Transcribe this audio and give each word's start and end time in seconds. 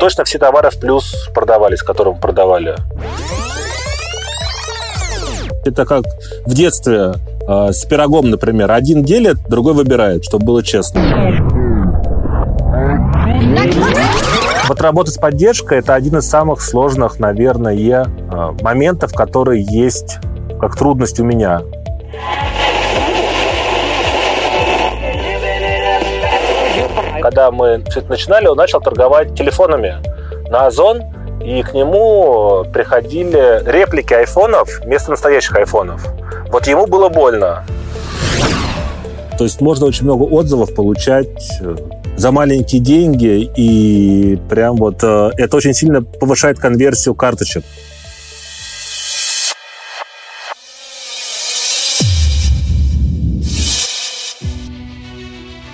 точно 0.00 0.24
все 0.24 0.38
товары 0.38 0.70
в 0.70 0.80
плюс 0.80 1.28
продавались, 1.32 1.82
которые 1.82 2.14
мы 2.14 2.20
продавали. 2.20 2.74
Это 5.64 5.84
как 5.84 6.04
в 6.46 6.54
детстве 6.54 7.12
э, 7.46 7.72
с 7.72 7.84
пирогом, 7.84 8.30
например. 8.30 8.72
Один 8.72 9.04
делит, 9.04 9.36
другой 9.48 9.74
выбирает, 9.74 10.24
чтобы 10.24 10.46
было 10.46 10.62
честно. 10.62 11.02
Вот 14.68 14.80
работа 14.80 15.10
с 15.10 15.18
поддержкой– 15.18 15.78
это 15.80 15.94
один 15.94 16.16
из 16.18 16.28
самых 16.28 16.62
сложных, 16.62 17.18
наверное, 17.18 17.74
э, 17.74 18.04
моментов, 18.62 19.12
которые 19.12 19.62
есть 19.62 20.18
как 20.60 20.76
трудность 20.76 21.20
у 21.20 21.24
меня. 21.24 21.60
Когда 27.22 27.50
мы 27.50 27.84
все 27.88 28.00
это 28.00 28.10
начинали, 28.10 28.46
он 28.46 28.56
начал 28.56 28.80
торговать 28.80 29.34
телефонами 29.34 29.96
на 30.48 30.66
Озон, 30.66 31.02
и 31.42 31.62
к 31.62 31.72
нему 31.72 32.64
приходили 32.72 33.62
реплики 33.70 34.12
айфонов 34.12 34.80
вместо 34.80 35.10
настоящих 35.10 35.56
айфонов. 35.56 36.06
Вот 36.48 36.66
ему 36.66 36.86
было 36.86 37.08
больно. 37.08 37.64
То 39.38 39.44
есть 39.44 39.60
можно 39.60 39.86
очень 39.86 40.04
много 40.04 40.24
отзывов 40.24 40.74
получать 40.74 41.50
э, 41.62 41.76
за 42.16 42.30
маленькие 42.30 42.82
деньги, 42.82 43.50
и 43.56 44.38
прям 44.50 44.76
вот 44.76 45.02
э, 45.02 45.30
это 45.38 45.56
очень 45.56 45.72
сильно 45.72 46.02
повышает 46.02 46.58
конверсию 46.58 47.14
карточек. 47.14 47.64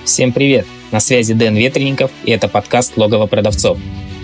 Всем 0.05 0.33
привет! 0.33 0.67
На 0.93 1.01
связи 1.01 1.35
Дэн 1.35 1.57
Ветренников, 1.57 2.13
и 2.25 2.31
это 2.31 2.47
подкаст 2.47 2.97
«Логово 2.97 3.27
продавцов». 3.27 3.77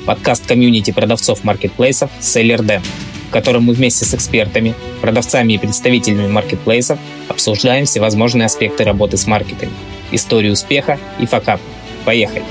Подкаст 0.06 0.46
комьюнити 0.46 0.92
продавцов 0.92 1.42
маркетплейсов 1.42 2.08
«Селлер 2.20 2.62
Дэн», 2.62 2.82
в 3.28 3.32
котором 3.32 3.64
мы 3.64 3.72
вместе 3.72 4.04
с 4.04 4.14
экспертами, 4.14 4.74
продавцами 5.00 5.54
и 5.54 5.58
представителями 5.58 6.28
маркетплейсов 6.28 7.00
обсуждаем 7.28 7.84
всевозможные 7.84 8.46
аспекты 8.46 8.84
работы 8.84 9.16
с 9.16 9.26
маркетами, 9.26 9.72
историю 10.12 10.52
успеха 10.52 11.00
и 11.18 11.26
факап. 11.26 11.60
Поехали! 12.04 12.44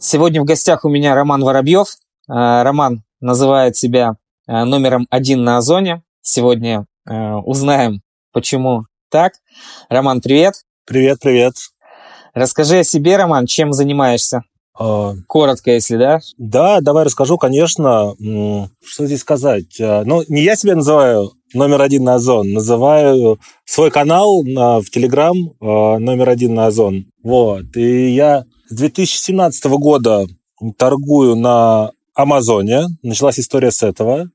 Сегодня 0.00 0.42
в 0.42 0.44
гостях 0.44 0.84
у 0.84 0.88
меня 0.88 1.14
Роман 1.14 1.44
Воробьев. 1.44 1.86
Э, 2.28 2.62
Роман 2.64 3.02
называет 3.20 3.76
себя 3.76 4.16
э, 4.48 4.64
номером 4.64 5.06
один 5.10 5.44
на 5.44 5.58
Озоне. 5.58 6.02
Сегодня 6.28 6.86
э, 7.08 7.34
узнаем, 7.44 8.00
почему 8.32 8.82
так. 9.12 9.34
Роман, 9.88 10.20
привет. 10.20 10.54
Привет, 10.84 11.20
привет. 11.20 11.54
Расскажи 12.34 12.80
о 12.80 12.84
себе, 12.84 13.16
Роман, 13.16 13.46
чем 13.46 13.72
занимаешься? 13.72 14.42
А, 14.76 15.12
Коротко, 15.28 15.70
если 15.70 15.96
да? 15.96 16.18
Да, 16.36 16.80
давай 16.80 17.04
расскажу, 17.04 17.38
конечно. 17.38 18.16
Что 18.84 19.06
здесь 19.06 19.20
сказать? 19.20 19.80
А, 19.80 20.02
ну, 20.04 20.24
не 20.26 20.42
я 20.42 20.56
себя 20.56 20.74
называю 20.74 21.30
номер 21.54 21.80
один 21.80 22.02
на 22.02 22.16
Озон, 22.16 22.52
называю 22.52 23.38
свой 23.64 23.92
канал 23.92 24.42
в 24.42 24.84
Телеграм 24.90 25.36
а, 25.60 26.00
номер 26.00 26.30
один 26.30 26.54
на 26.54 26.66
Озон. 26.66 27.06
Вот. 27.22 27.76
И 27.76 28.10
я 28.10 28.46
с 28.68 28.74
2017 28.74 29.64
года 29.66 30.26
торгую 30.76 31.36
на 31.36 31.92
Амазоне. 32.16 32.86
Началась 33.04 33.38
история 33.38 33.70
с 33.70 33.84
этого 33.84 34.28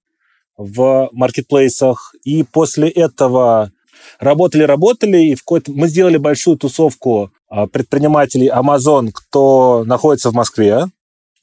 в 0.58 1.10
маркетплейсах. 1.12 2.14
И 2.24 2.44
после 2.44 2.90
этого 2.90 3.72
работали-работали, 4.20 5.18
и 5.18 5.36
в 5.36 5.44
мы 5.68 5.88
сделали 5.88 6.18
большую 6.18 6.58
тусовку 6.58 7.32
а, 7.50 7.68
предпринимателей 7.68 8.50
Amazon, 8.50 9.12
кто 9.14 9.84
находится 9.86 10.30
в 10.30 10.34
Москве. 10.34 10.86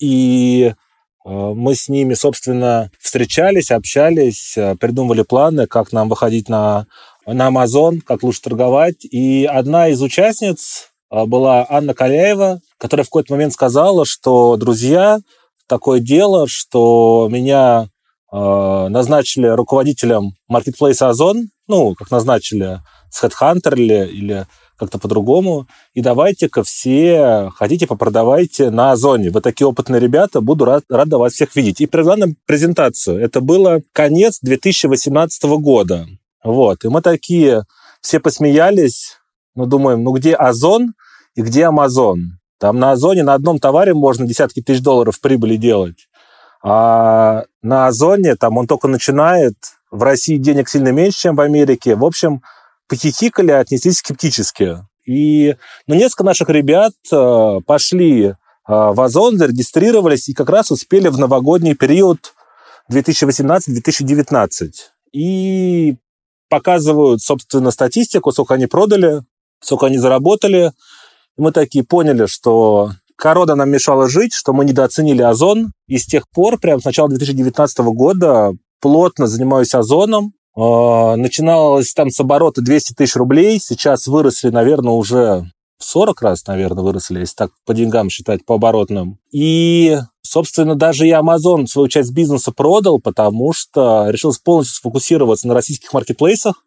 И 0.01 0.73
а, 1.25 1.55
мы 1.55 1.75
с 1.75 1.89
ними, 1.89 2.15
собственно, 2.15 2.91
встречались, 2.99 3.71
общались, 3.71 4.57
а, 4.57 4.77
придумывали 4.77 5.23
планы, 5.23 5.67
как 5.67 5.93
нам 5.93 6.09
выходить 6.09 6.49
на, 6.49 6.87
на 7.27 7.49
Amazon, 7.49 8.01
как 8.01 8.23
лучше 8.23 8.43
торговать. 8.43 9.05
И 9.05 9.45
одна 9.45 9.89
из 9.89 10.01
участниц 10.03 10.91
была 11.11 11.67
Анна 11.69 11.95
Каляева, 11.95 12.61
которая 12.77 13.05
в 13.05 13.09
какой-то 13.09 13.33
момент 13.33 13.53
сказала, 13.55 14.05
что, 14.05 14.57
друзья, 14.57 15.19
такое 15.67 16.01
дело, 16.01 16.47
что 16.49 17.29
меня 17.31 17.89
назначили 18.31 19.47
руководителем 19.47 20.33
маркетплейса 20.49 21.09
Озон, 21.09 21.49
ну, 21.67 21.95
как 21.95 22.11
назначили 22.11 22.81
с 23.11 23.23
Headhunter 23.25 23.75
или, 23.75 24.07
или 24.07 24.47
как-то 24.79 24.99
по-другому. 24.99 25.67
И 25.93 26.01
давайте-ка 26.01 26.63
все 26.63 27.51
хотите, 27.55 27.87
попродавайте 27.87 28.71
на 28.71 28.93
Озоне. 28.93 29.31
Вы 29.31 29.41
такие 29.41 29.67
опытные 29.67 30.01
ребята, 30.01 30.41
буду 30.41 30.65
рад, 30.65 30.85
рад 30.89 31.09
вас 31.09 31.35
всех 31.35 31.55
видеть. 31.57 31.81
И 31.81 31.87
привела 31.87 32.17
нам 32.17 32.37
презентацию. 32.47 33.19
Это 33.19 33.41
было 33.41 33.83
конец 33.93 34.39
2018 34.43 35.45
года. 35.61 36.07
Вот. 36.45 36.85
И 36.85 36.89
мы 36.89 37.03
такие 37.03 37.65
все 38.01 38.21
посмеялись, 38.21 39.17
ну, 39.55 39.67
думаем, 39.67 40.05
ну, 40.05 40.13
где 40.13 40.35
Озон 40.35 40.95
и 41.35 41.43
где 41.43 41.65
Амазон? 41.65 42.39
Там 42.59 42.79
на 42.79 42.93
Озоне 42.93 43.23
на 43.23 43.35
одном 43.35 43.59
товаре 43.59 43.95
можно 43.95 44.27
десятки 44.27 44.61
тысяч 44.61 44.81
долларов 44.81 45.21
прибыли 45.21 45.57
делать. 45.57 46.08
А 46.63 47.45
на 47.63 47.87
Озоне 47.87 48.37
там 48.37 48.57
он 48.57 48.67
только 48.67 48.89
начинает, 48.89 49.55
в 49.91 50.03
России 50.03 50.37
денег 50.37 50.69
сильно 50.69 50.89
меньше, 50.89 51.21
чем 51.21 51.37
в 51.37 51.41
Америке. 51.41 51.95
В 51.95 52.05
общем, 52.05 52.43
похихикали, 52.89 53.53
отнеслись 53.53 53.99
скептически. 53.99 54.85
И 55.07 55.57
ну, 55.87 55.95
несколько 55.95 56.25
наших 56.25 56.49
ребят 56.51 56.93
э, 57.11 57.61
пошли 57.67 58.25
э, 58.25 58.35
в 58.67 59.01
Озон, 59.01 59.39
зарегистрировались 59.39 60.29
и 60.29 60.35
как 60.35 60.51
раз 60.51 60.71
успели 60.71 61.09
в 61.09 61.19
новогодний 61.19 61.75
период 61.75 62.35
2018-2019. 62.93 64.71
И 65.13 65.97
показывают, 66.51 67.23
собственно, 67.23 67.71
статистику, 67.71 68.33
сколько 68.33 68.55
они 68.55 68.67
продали, 68.67 69.23
сколько 69.61 69.87
они 69.87 69.99
заработали. 69.99 70.73
И 71.37 71.41
мы 71.41 71.53
такие 71.53 71.85
поняли, 71.85 72.27
что 72.27 72.91
Корода 73.19 73.57
нам 73.57 73.69
мешала 73.69 74.09
жить, 74.09 74.33
что 74.33 74.53
мы 74.53 74.65
недооценили 74.65 75.23
озон. 75.23 75.73
И 75.89 75.99
с 75.99 76.07
тех 76.07 76.29
пор, 76.29 76.57
прямо 76.59 76.81
с 76.81 76.85
начала 76.85 77.09
2019 77.09 77.79
года, 77.79 78.53
плотно 78.81 79.27
занимаюсь 79.27 79.75
озоном. 79.75 80.35
А, 80.57 81.17
начиналось 81.17 81.93
там 81.95 82.11
с 82.11 82.21
оборота 82.21 82.63
200 82.63 82.95
тысяч 82.95 83.17
рублей. 83.17 83.59
Сейчас 83.61 84.07
выросли, 84.07 84.51
наверное, 84.51 84.93
уже 84.93 85.51
в 85.79 85.85
40 85.85 86.23
раз, 86.23 86.47
наверное, 86.47 86.85
выросли, 86.85 87.19
если 87.19 87.35
так 87.35 87.51
по 87.67 87.75
деньгам 87.75 88.09
считать, 88.09 88.47
по 88.47 88.55
оборотным. 88.55 89.19
И, 89.33 89.99
собственно, 90.23 90.77
даже 90.77 91.05
я 91.05 91.19
Amazon 91.19 91.67
свою 91.67 91.89
часть 91.89 92.13
бизнеса 92.13 92.53
продал, 92.53 93.01
потому 93.01 93.53
что 93.53 94.11
решил 94.11 94.33
полностью 94.45 94.77
сфокусироваться 94.77 95.49
на 95.49 95.55
российских 95.55 95.93
маркетплейсах 95.93 96.63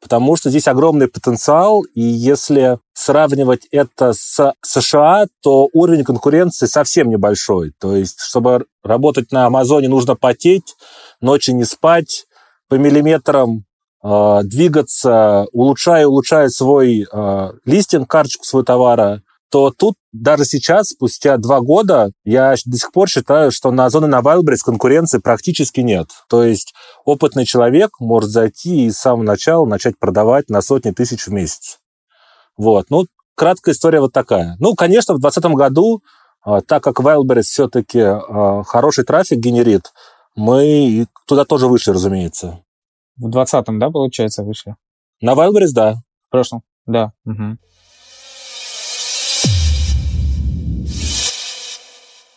потому 0.00 0.36
что 0.36 0.50
здесь 0.50 0.66
огромный 0.68 1.08
потенциал, 1.08 1.82
и 1.94 2.00
если 2.00 2.78
сравнивать 2.92 3.66
это 3.70 4.12
с 4.12 4.54
США, 4.62 5.26
то 5.42 5.68
уровень 5.72 6.04
конкуренции 6.04 6.66
совсем 6.66 7.08
небольшой. 7.10 7.72
То 7.78 7.94
есть, 7.94 8.20
чтобы 8.20 8.66
работать 8.82 9.32
на 9.32 9.46
Амазоне, 9.46 9.88
нужно 9.88 10.16
потеть, 10.16 10.74
ночи 11.20 11.50
не 11.50 11.64
спать, 11.64 12.26
по 12.68 12.76
миллиметрам 12.76 13.64
э, 14.02 14.40
двигаться, 14.44 15.46
улучшая 15.52 16.02
и 16.02 16.06
улучшая 16.06 16.48
свой 16.48 17.06
э, 17.10 17.50
листинг, 17.64 18.08
карточку 18.08 18.44
своего 18.44 18.64
товара, 18.64 19.22
то 19.50 19.72
тут 19.76 19.96
даже 20.12 20.44
сейчас, 20.44 20.90
спустя 20.90 21.36
два 21.36 21.60
года, 21.60 22.12
я 22.24 22.54
до 22.64 22.76
сих 22.76 22.92
пор 22.92 23.08
считаю, 23.08 23.50
что 23.50 23.72
на 23.72 23.86
Озон 23.86 24.04
и 24.04 24.08
на 24.08 24.20
Wildberries 24.20 24.64
конкуренции 24.64 25.18
практически 25.18 25.80
нет. 25.80 26.08
То 26.28 26.44
есть 26.44 26.72
опытный 27.04 27.44
человек 27.44 27.98
может 27.98 28.30
зайти 28.30 28.86
и 28.86 28.90
с 28.90 28.98
самого 28.98 29.24
начала 29.24 29.66
начать 29.66 29.98
продавать 29.98 30.48
на 30.50 30.62
сотни 30.62 30.92
тысяч 30.92 31.26
в 31.26 31.32
месяц. 31.32 31.78
Вот. 32.56 32.86
Ну, 32.90 33.06
краткая 33.34 33.74
история 33.74 34.00
вот 34.00 34.12
такая. 34.12 34.56
Ну, 34.60 34.74
конечно, 34.74 35.14
в 35.14 35.20
2020 35.20 35.56
году, 35.56 36.02
а, 36.42 36.60
так 36.60 36.84
как 36.84 37.00
Wildberries 37.00 37.42
все-таки 37.42 38.00
а, 38.00 38.62
хороший 38.62 39.04
трафик 39.04 39.38
генерит, 39.38 39.92
мы 40.36 41.06
туда 41.26 41.44
тоже 41.44 41.66
вышли, 41.66 41.90
разумеется. 41.90 42.62
В 43.16 43.28
2020, 43.30 43.78
да, 43.78 43.90
получается, 43.90 44.44
вышли? 44.44 44.76
На 45.20 45.32
Wildberries, 45.32 45.72
да. 45.72 45.94
В 46.28 46.30
прошлом, 46.30 46.62
да. 46.86 47.12
Угу. 47.24 47.58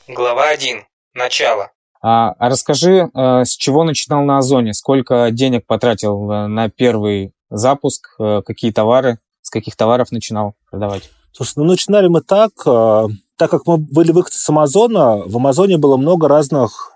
Глава 0.07 0.49
1. 0.49 0.83
Начало. 1.15 1.71
А, 2.01 2.31
а 2.37 2.49
расскажи, 2.49 3.09
а, 3.13 3.45
с 3.45 3.55
чего 3.55 3.85
начинал 3.85 4.23
на 4.23 4.39
Озоне? 4.39 4.73
Сколько 4.73 5.31
денег 5.31 5.65
потратил 5.65 6.29
э, 6.29 6.47
на 6.47 6.69
первый 6.69 7.31
запуск? 7.49 8.13
А, 8.19 8.41
какие 8.41 8.73
товары? 8.73 9.19
С 9.41 9.49
каких 9.49 9.77
товаров 9.77 10.11
начинал 10.11 10.55
продавать? 10.69 11.09
Слушай, 11.31 11.53
ну 11.57 11.63
начинали 11.63 12.07
мы 12.07 12.21
так, 12.21 12.51
так 12.63 13.49
как 13.49 13.65
мы 13.65 13.77
были 13.77 14.11
выходцы 14.11 14.39
с 14.39 14.49
Амазона, 14.49 15.23
в 15.25 15.37
Амазоне 15.37 15.77
было 15.77 15.97
много 15.97 16.27
разных 16.27 16.91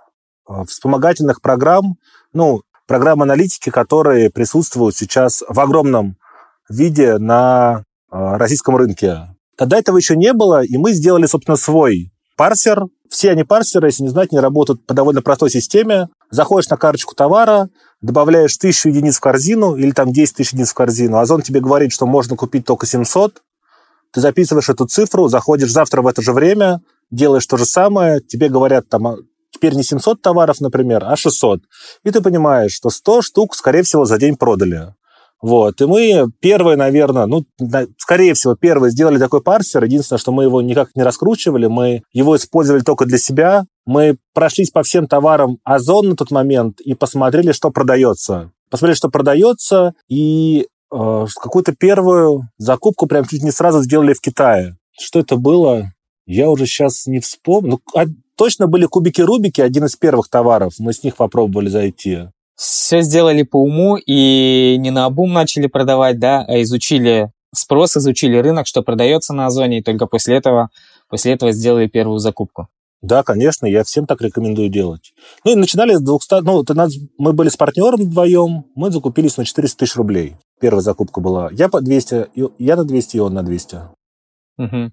вспомогательных 0.68 1.42
программ, 1.42 1.96
ну, 2.34 2.62
программ 2.88 3.24
аналитики, 3.24 3.72
которые 3.72 4.30
присутствуют 4.30 4.96
сейчас 4.96 5.44
в 5.48 5.60
огромном 5.60 6.18
виде 6.70 7.18
на 7.18 7.84
российском 8.12 8.76
рынке. 8.76 9.36
Тогда 9.58 9.80
этого 9.80 9.98
еще 9.98 10.16
не 10.16 10.34
было, 10.34 10.64
и 10.64 10.78
мы 10.78 10.94
сделали, 10.94 11.26
собственно, 11.26 11.58
свой 11.58 12.12
парсер. 12.38 12.86
Все 13.10 13.32
они 13.32 13.44
парсеры, 13.44 13.88
если 13.88 14.04
не 14.04 14.10
знать, 14.10 14.32
не 14.32 14.40
работают 14.40 14.86
по 14.86 14.94
довольно 14.94 15.22
простой 15.22 15.50
системе. 15.50 16.10
Заходишь 16.30 16.70
на 16.70 16.78
карточку 16.78 17.16
товара, 17.16 17.70
добавляешь 18.02 18.58
тысячу 18.58 18.90
единиц 18.90 19.18
в 19.18 19.22
корзину 19.22 19.76
или 19.76 19.92
там 19.92 20.12
10 20.12 20.36
тысяч 20.36 20.52
единиц 20.54 20.72
в 20.72 20.74
корзину. 20.74 21.18
Озон 21.18 21.42
тебе 21.42 21.62
говорит, 21.62 21.92
что 21.92 22.06
можно 22.06 22.36
купить 22.36 22.66
только 22.66 22.86
700. 22.86 23.42
Ты 24.14 24.22
записываешь 24.22 24.70
эту 24.70 24.86
цифру, 24.86 25.28
заходишь 25.28 25.72
завтра 25.72 26.02
в 26.02 26.08
это 26.08 26.22
же 26.22 26.34
время, 26.34 26.82
делаешь 27.12 27.46
то 27.46 27.58
же 27.58 27.66
самое, 27.66 28.22
тебе 28.22 28.50
говорят 28.50 28.90
там, 28.90 29.08
«А, 29.08 29.18
теперь 29.52 29.74
не 29.74 29.84
700 29.84 30.22
товаров, 30.22 30.60
например, 30.60 31.04
а 31.06 31.16
600. 31.16 31.62
И 32.04 32.12
ты 32.12 32.22
понимаешь, 32.22 32.74
что 32.74 32.90
100 32.90 33.22
штук, 33.22 33.56
скорее 33.56 33.84
всего, 33.84 34.06
за 34.06 34.18
день 34.18 34.36
продали. 34.36 34.94
Вот. 35.42 35.82
И 35.82 35.86
мы 35.86 36.32
первые, 36.40 36.78
наверное, 36.78 37.26
ну, 37.28 37.46
скорее 37.98 38.34
всего, 38.34 38.56
первые 38.56 38.92
сделали 38.92 39.20
такой 39.20 39.42
парсер. 39.42 39.84
Единственное, 39.84 40.20
что 40.20 40.32
мы 40.32 40.44
его 40.44 40.62
никак 40.62 40.90
не 40.96 41.04
раскручивали, 41.04 41.68
мы 41.68 42.02
его 42.12 42.36
использовали 42.36 42.82
только 42.82 43.06
для 43.06 43.18
себя. 43.18 43.66
Мы 43.86 44.18
прошлись 44.34 44.72
по 44.72 44.84
всем 44.84 45.08
товарам 45.08 45.60
Озон 45.64 46.10
на 46.10 46.16
тот 46.16 46.32
момент 46.32 46.82
и 46.82 46.96
посмотрели, 46.96 47.52
что 47.52 47.70
продается. 47.70 48.52
Посмотрели, 48.70 48.98
что 48.98 49.10
продается, 49.10 49.94
и 50.10 50.68
э, 50.92 51.26
какую-то 51.42 51.74
первую 51.74 52.50
закупку 52.58 53.08
прям 53.08 53.26
чуть 53.26 53.44
не 53.44 53.52
сразу 53.52 53.82
сделали 53.82 54.14
в 54.14 54.22
Китае. 54.22 54.78
Что 55.00 55.20
это 55.20 55.38
было? 55.38 55.94
Я 56.26 56.50
уже 56.50 56.66
сейчас 56.66 57.06
не 57.06 57.20
вспомню. 57.20 57.72
Ну, 57.72 57.80
а, 57.96 58.06
точно 58.36 58.68
были 58.68 58.88
кубики-рубики, 58.88 59.62
один 59.62 59.86
из 59.86 59.96
первых 59.96 60.28
товаров. 60.28 60.74
Мы 60.80 60.92
с 60.92 61.04
них 61.04 61.16
попробовали 61.16 61.70
зайти 61.70 62.28
все 62.58 63.02
сделали 63.02 63.44
по 63.44 63.62
уму 63.62 63.98
и 63.98 64.76
не 64.80 64.92
на 64.92 65.06
обум 65.06 65.32
начали 65.32 65.68
продавать, 65.68 66.20
да, 66.20 66.44
а 66.48 66.62
изучили 66.64 67.32
спрос, 67.56 67.96
изучили 67.96 68.38
рынок, 68.38 68.68
что 68.68 68.82
продается 68.82 69.34
на 69.34 69.46
Озоне, 69.46 69.80
и 69.80 69.84
только 69.84 70.08
после 70.08 70.36
этого, 70.36 70.70
после 71.08 71.34
этого 71.34 71.52
сделали 71.52 71.88
первую 71.88 72.20
закупку. 72.20 72.68
Да, 73.04 73.22
конечно, 73.22 73.68
я 73.68 73.84
всем 73.84 74.08
так 74.08 74.22
рекомендую 74.22 74.70
делать. 74.70 75.14
Ну 75.46 75.52
и 75.52 75.56
начинали 75.56 75.94
с 75.94 76.02
200, 76.02 76.42
ну, 76.42 76.64
это 76.64 76.74
нас, 76.74 76.94
мы 77.20 77.32
были 77.34 77.50
с 77.50 77.56
партнером 77.56 78.02
вдвоем, 78.02 78.66
мы 78.74 78.90
закупились 78.90 79.38
на 79.38 79.46
400 79.46 79.78
тысяч 79.78 79.96
рублей. 79.96 80.36
Первая 80.60 80.82
закупка 80.82 81.22
была. 81.22 81.50
Я 81.52 81.70
по 81.70 81.80
200, 81.80 82.30
я 82.58 82.76
на 82.76 82.84
200, 82.84 83.18
и 83.18 83.20
он 83.20 83.36
на 83.36 83.44
200. 83.44 83.76
Угу. 84.58 84.92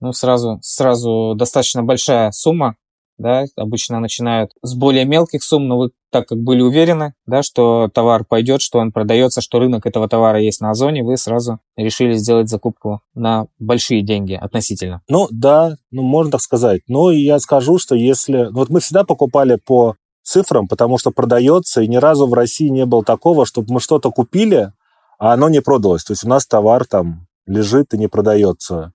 Ну, 0.00 0.12
сразу, 0.12 0.58
сразу 0.60 1.34
достаточно 1.34 1.82
большая 1.82 2.30
сумма 2.30 2.76
да, 3.18 3.44
обычно 3.56 4.00
начинают 4.00 4.52
с 4.62 4.74
более 4.74 5.04
мелких 5.04 5.42
сумм, 5.42 5.68
но 5.68 5.78
вы 5.78 5.90
так 6.10 6.28
как 6.28 6.38
были 6.38 6.62
уверены, 6.62 7.14
да, 7.26 7.42
что 7.42 7.88
товар 7.92 8.24
пойдет, 8.24 8.62
что 8.62 8.78
он 8.78 8.92
продается, 8.92 9.40
что 9.40 9.58
рынок 9.58 9.86
этого 9.86 10.08
товара 10.08 10.40
есть 10.40 10.60
на 10.60 10.70
Озоне, 10.70 11.02
вы 11.02 11.16
сразу 11.16 11.60
решили 11.76 12.14
сделать 12.14 12.48
закупку 12.48 13.00
на 13.14 13.46
большие 13.58 14.02
деньги 14.02 14.34
относительно. 14.34 15.02
Ну 15.08 15.28
да, 15.30 15.76
ну 15.90 16.02
можно 16.02 16.32
так 16.32 16.40
сказать. 16.40 16.82
Но 16.88 17.10
я 17.10 17.38
скажу, 17.38 17.78
что 17.78 17.94
если... 17.94 18.44
Ну, 18.44 18.52
вот 18.52 18.70
мы 18.70 18.80
всегда 18.80 19.04
покупали 19.04 19.56
по 19.56 19.96
цифрам, 20.22 20.66
потому 20.68 20.98
что 20.98 21.10
продается, 21.10 21.82
и 21.82 21.88
ни 21.88 21.96
разу 21.96 22.26
в 22.26 22.34
России 22.34 22.68
не 22.68 22.86
было 22.86 23.04
такого, 23.04 23.46
чтобы 23.46 23.74
мы 23.74 23.80
что-то 23.80 24.10
купили, 24.10 24.72
а 25.18 25.32
оно 25.32 25.48
не 25.48 25.60
продалось. 25.60 26.04
То 26.04 26.12
есть 26.12 26.24
у 26.24 26.28
нас 26.28 26.46
товар 26.46 26.84
там 26.86 27.26
лежит 27.46 27.94
и 27.94 27.98
не 27.98 28.08
продается. 28.08 28.92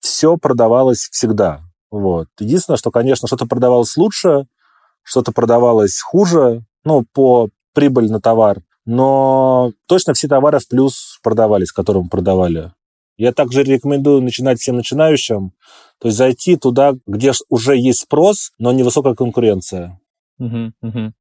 Все 0.00 0.36
продавалось 0.36 1.08
всегда. 1.10 1.60
Вот. 1.94 2.26
Единственное, 2.40 2.76
что, 2.76 2.90
конечно, 2.90 3.28
что-то 3.28 3.46
продавалось 3.46 3.96
лучше, 3.96 4.46
что-то 5.04 5.30
продавалось 5.30 6.00
хуже, 6.00 6.64
ну, 6.82 7.04
по 7.12 7.50
прибыль 7.72 8.10
на 8.10 8.20
товар, 8.20 8.62
но 8.84 9.70
точно 9.86 10.12
все 10.12 10.26
товары 10.26 10.58
в 10.58 10.66
плюс 10.66 11.20
продавались, 11.22 11.70
которые 11.70 12.02
мы 12.02 12.08
продавали. 12.08 12.72
Я 13.16 13.32
также 13.32 13.62
рекомендую 13.62 14.22
начинать 14.22 14.58
всем 14.58 14.74
начинающим, 14.74 15.52
то 16.00 16.08
есть 16.08 16.18
зайти 16.18 16.56
туда, 16.56 16.94
где 17.06 17.30
уже 17.48 17.76
есть 17.76 18.00
спрос, 18.00 18.50
но 18.58 18.72
невысокая 18.72 19.14
конкуренция. 19.14 20.00
Угу, 20.40 20.72
угу. 20.82 21.12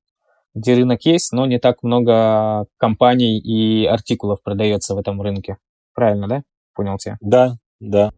Где 0.55 0.73
рынок 0.73 1.05
есть, 1.05 1.33
но 1.33 1.45
не 1.45 1.59
так 1.59 1.83
много 1.83 2.65
компаний 2.77 3.37
и 3.37 3.85
артикулов 3.85 4.41
продается 4.41 4.95
в 4.95 4.97
этом 4.97 5.21
рынке. 5.21 5.57
Правильно, 5.93 6.27
да? 6.27 6.41
Понял 6.73 6.97
тебя? 6.97 7.19
Да, 7.21 7.57
да. 7.79 8.11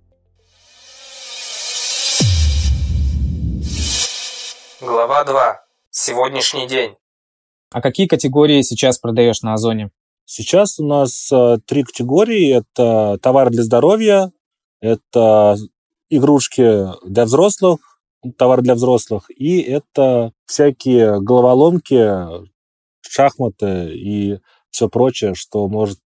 Глава 4.82 5.24
2. 5.24 5.62
Сегодняшний 5.90 6.68
день. 6.68 6.96
А 7.72 7.82
какие 7.82 8.08
категории 8.08 8.62
сейчас 8.62 9.00
продаешь 9.00 9.42
на 9.42 9.54
Озоне? 9.54 9.90
Сейчас 10.26 10.80
у 10.80 10.86
нас 10.86 11.32
э, 11.32 11.60
три 11.66 11.84
категории. 11.84 12.58
Это 12.58 13.18
товар 13.22 13.52
для 13.52 13.64
здоровья, 13.64 14.34
это 14.82 15.56
игрушки 16.10 16.88
для 17.08 17.24
взрослых, 17.24 18.02
товар 18.38 18.62
для 18.62 18.76
взрослых, 18.76 19.30
и 19.30 19.62
это 19.62 20.34
всякие 20.46 21.22
головоломки, 21.22 22.12
шахматы 23.00 23.94
и 23.96 24.40
все 24.72 24.90
прочее, 24.90 25.36
что 25.36 25.70
может 25.70 26.02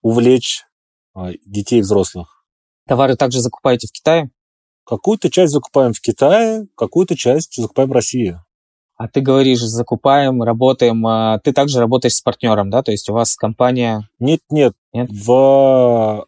увлечь 0.00 0.62
э, 1.16 1.32
детей 1.44 1.80
и 1.80 1.82
взрослых. 1.82 2.44
Товары 2.86 3.16
также 3.16 3.40
закупаете 3.40 3.88
в 3.88 3.92
Китае? 3.92 4.30
Какую-то 4.86 5.30
часть 5.30 5.52
закупаем 5.52 5.92
в 5.92 6.00
Китае, 6.00 6.68
какую-то 6.76 7.16
часть 7.16 7.56
закупаем 7.56 7.88
в 7.88 7.92
России. 7.92 8.38
А 8.96 9.08
ты 9.08 9.20
говоришь, 9.20 9.60
закупаем, 9.60 10.42
работаем. 10.42 11.06
А 11.06 11.38
ты 11.40 11.52
также 11.52 11.80
работаешь 11.80 12.14
с 12.14 12.22
партнером, 12.22 12.70
да? 12.70 12.82
То 12.82 12.92
есть 12.92 13.10
у 13.10 13.12
вас 13.12 13.36
компания... 13.36 14.08
Нет, 14.18 14.40
нет. 14.48 14.74
нет? 14.92 15.10
В 15.10 16.26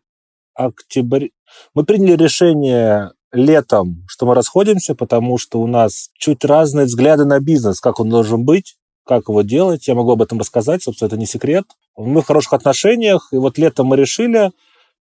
октябре... 0.55 1.31
Мы 1.75 1.84
приняли 1.84 2.16
решение 2.16 3.12
летом, 3.32 4.05
что 4.06 4.26
мы 4.26 4.34
расходимся, 4.34 4.94
потому 4.94 5.38
что 5.38 5.61
у 5.61 5.66
нас 5.66 6.11
чуть 6.19 6.44
разные 6.44 6.87
взгляды 6.87 7.25
на 7.25 7.40
бизнес, 7.40 7.81
как 7.81 8.00
он 8.00 8.11
должен 8.11 8.44
быть, 8.44 8.76
как 9.06 9.28
его 9.28 9.40
делать. 9.43 9.88
Я 9.88 9.94
могу 9.94 10.12
об 10.12 10.22
этом 10.22 10.38
рассказать, 10.38 10.82
собственно, 10.82 11.06
это 11.06 11.16
не 11.16 11.26
секрет. 11.26 11.64
Мы 11.96 12.20
в 12.20 12.26
хороших 12.26 12.52
отношениях, 12.52 13.28
и 13.32 13.37
вот 13.37 13.56
летом 13.56 13.87
мы 13.87 13.96
решили, 13.96 14.50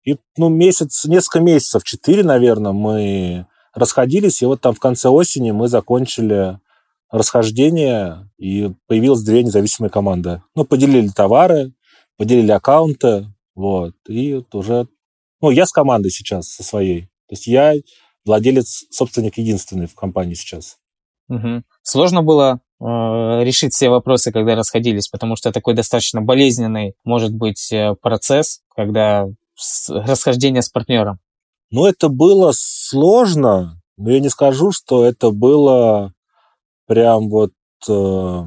и, 0.07 0.15
ну, 0.37 0.47
месяц, 0.47 1.03
несколько 1.03 1.41
месяцев, 1.41 1.83
четыре, 1.83 2.23
наверное, 2.23 2.71
мы 2.71 3.45
расходились, 3.73 4.41
и 4.41 4.45
вот 4.45 4.61
там 4.61 4.73
в 4.73 4.79
конце 4.79 5.09
осени 5.09 5.51
мы 5.51 5.67
закончили 5.67 6.59
расхождение, 7.11 8.29
и 8.37 8.71
появилась 8.87 9.23
две 9.23 9.43
независимые 9.43 9.91
команды. 9.91 10.41
Ну, 10.55 10.63
поделили 10.63 11.09
товары, 11.09 11.73
поделили 12.15 12.51
аккаунты, 12.51 13.27
вот, 13.53 13.95
и 14.07 14.35
вот 14.35 14.55
уже... 14.55 14.87
Ну, 15.41 15.49
я 15.49 15.65
с 15.65 15.73
командой 15.73 16.09
сейчас, 16.09 16.47
со 16.47 16.63
своей. 16.63 17.01
То 17.27 17.33
есть 17.33 17.47
я 17.47 17.73
владелец, 18.25 18.85
собственник 18.89 19.37
единственный 19.37 19.87
в 19.87 19.95
компании 19.95 20.35
сейчас. 20.35 20.77
Угу. 21.27 21.63
Сложно 21.81 22.23
было 22.23 22.61
э, 22.79 22.85
решить 22.85 23.73
все 23.73 23.89
вопросы, 23.89 24.31
когда 24.31 24.55
расходились, 24.55 25.09
потому 25.09 25.35
что 25.35 25.51
такой 25.51 25.73
достаточно 25.73 26.21
болезненный 26.21 26.93
может 27.03 27.33
быть 27.33 27.73
э, 27.73 27.93
процесс, 28.01 28.61
когда 28.73 29.27
расхождение 29.89 30.61
с 30.61 30.69
партнером? 30.69 31.19
Ну, 31.69 31.85
это 31.85 32.09
было 32.09 32.51
сложно, 32.55 33.81
но 33.97 34.11
я 34.11 34.19
не 34.19 34.29
скажу, 34.29 34.71
что 34.71 35.05
это 35.05 35.31
было 35.31 36.13
прям 36.85 37.29
вот 37.29 37.51
э, 37.89 38.43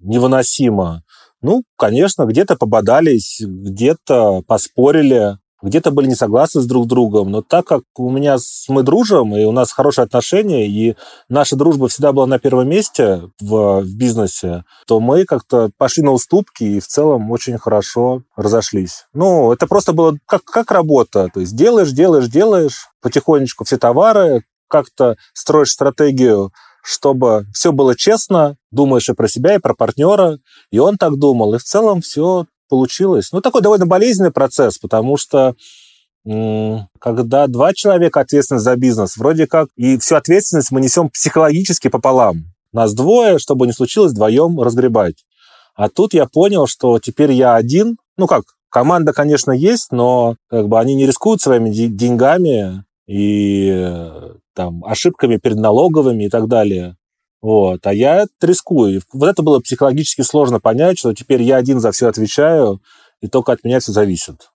невыносимо. 0.00 1.02
Ну, 1.40 1.64
конечно, 1.76 2.26
где-то 2.26 2.56
пободались, 2.56 3.40
где-то 3.40 4.42
поспорили, 4.46 5.38
где-то 5.62 5.90
были 5.90 6.06
не 6.06 6.14
согласны 6.14 6.60
с 6.60 6.66
друг 6.66 6.86
другом, 6.86 7.30
но 7.30 7.42
так 7.42 7.66
как 7.66 7.82
у 7.96 8.10
меня 8.10 8.38
с, 8.38 8.66
мы 8.68 8.82
дружим, 8.82 9.36
и 9.36 9.44
у 9.44 9.52
нас 9.52 9.72
хорошие 9.72 10.04
отношения, 10.04 10.66
и 10.66 10.96
наша 11.28 11.56
дружба 11.56 11.88
всегда 11.88 12.12
была 12.12 12.26
на 12.26 12.38
первом 12.38 12.68
месте 12.68 13.22
в, 13.40 13.80
в 13.80 13.96
бизнесе, 13.96 14.64
то 14.86 15.00
мы 15.00 15.24
как-то 15.24 15.70
пошли 15.76 16.02
на 16.02 16.12
уступки 16.12 16.64
и 16.64 16.80
в 16.80 16.86
целом 16.86 17.30
очень 17.30 17.58
хорошо 17.58 18.22
разошлись. 18.36 19.06
Ну, 19.12 19.52
это 19.52 19.66
просто 19.66 19.92
было 19.92 20.16
как, 20.26 20.44
как 20.44 20.70
работа, 20.70 21.28
то 21.32 21.40
есть 21.40 21.56
делаешь, 21.56 21.92
делаешь, 21.92 22.28
делаешь, 22.28 22.88
потихонечку 23.02 23.64
все 23.64 23.78
товары, 23.78 24.44
как-то 24.68 25.16
строишь 25.34 25.72
стратегию, 25.72 26.52
чтобы 26.82 27.46
все 27.52 27.72
было 27.72 27.94
честно, 27.94 28.56
думаешь 28.70 29.08
и 29.08 29.14
про 29.14 29.28
себя, 29.28 29.54
и 29.54 29.58
про 29.58 29.74
партнера, 29.74 30.38
и 30.70 30.78
он 30.78 30.96
так 30.96 31.18
думал, 31.18 31.54
и 31.54 31.58
в 31.58 31.64
целом 31.64 32.00
все 32.00 32.46
получилось. 32.70 33.32
Ну, 33.32 33.42
такой 33.42 33.60
довольно 33.60 33.84
болезненный 33.84 34.30
процесс, 34.30 34.78
потому 34.78 35.18
что 35.18 35.54
когда 36.24 37.46
два 37.46 37.72
человека 37.74 38.20
ответственны 38.20 38.60
за 38.60 38.76
бизнес, 38.76 39.16
вроде 39.16 39.46
как 39.46 39.68
и 39.76 39.98
всю 39.98 40.16
ответственность 40.16 40.70
мы 40.70 40.80
несем 40.80 41.08
психологически 41.08 41.88
пополам. 41.88 42.44
Нас 42.72 42.94
двое, 42.94 43.38
чтобы 43.38 43.66
не 43.66 43.72
случилось, 43.72 44.12
вдвоем 44.12 44.60
разгребать. 44.60 45.24
А 45.74 45.88
тут 45.88 46.14
я 46.14 46.26
понял, 46.26 46.66
что 46.66 46.98
теперь 46.98 47.32
я 47.32 47.54
один. 47.54 47.96
Ну 48.18 48.26
как, 48.26 48.44
команда, 48.68 49.12
конечно, 49.12 49.50
есть, 49.50 49.92
но 49.92 50.36
как 50.48 50.68
бы 50.68 50.78
они 50.78 50.94
не 50.94 51.06
рискуют 51.06 51.40
своими 51.40 51.70
деньгами 51.70 52.84
и 53.08 53.98
там, 54.54 54.84
ошибками 54.84 55.38
перед 55.38 55.56
налоговыми 55.56 56.24
и 56.24 56.28
так 56.28 56.48
далее. 56.48 56.96
Вот. 57.42 57.86
А 57.86 57.94
я 57.94 58.26
рискую. 58.40 59.02
Вот 59.12 59.28
это 59.28 59.42
было 59.42 59.60
психологически 59.60 60.22
сложно 60.22 60.60
понять, 60.60 60.98
что 60.98 61.14
теперь 61.14 61.42
я 61.42 61.56
один 61.56 61.80
за 61.80 61.92
все 61.92 62.08
отвечаю, 62.08 62.80
и 63.20 63.28
только 63.28 63.52
от 63.52 63.64
меня 63.64 63.80
все 63.80 63.92
зависит. 63.92 64.50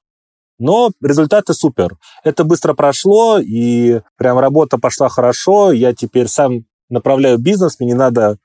Но 0.58 0.92
результаты 1.02 1.54
супер. 1.54 1.98
Это 2.24 2.44
быстро 2.44 2.74
прошло, 2.74 3.40
и 3.40 4.02
прям 4.18 4.40
работа 4.40 4.78
пошла 4.78 5.10
хорошо. 5.10 5.72
Я 5.72 5.94
теперь 5.94 6.28
сам 6.28 6.66
направляю 6.90 7.38
бизнес, 7.38 7.80
мне 7.80 7.90
не 7.90 7.94
надо, 7.94 8.38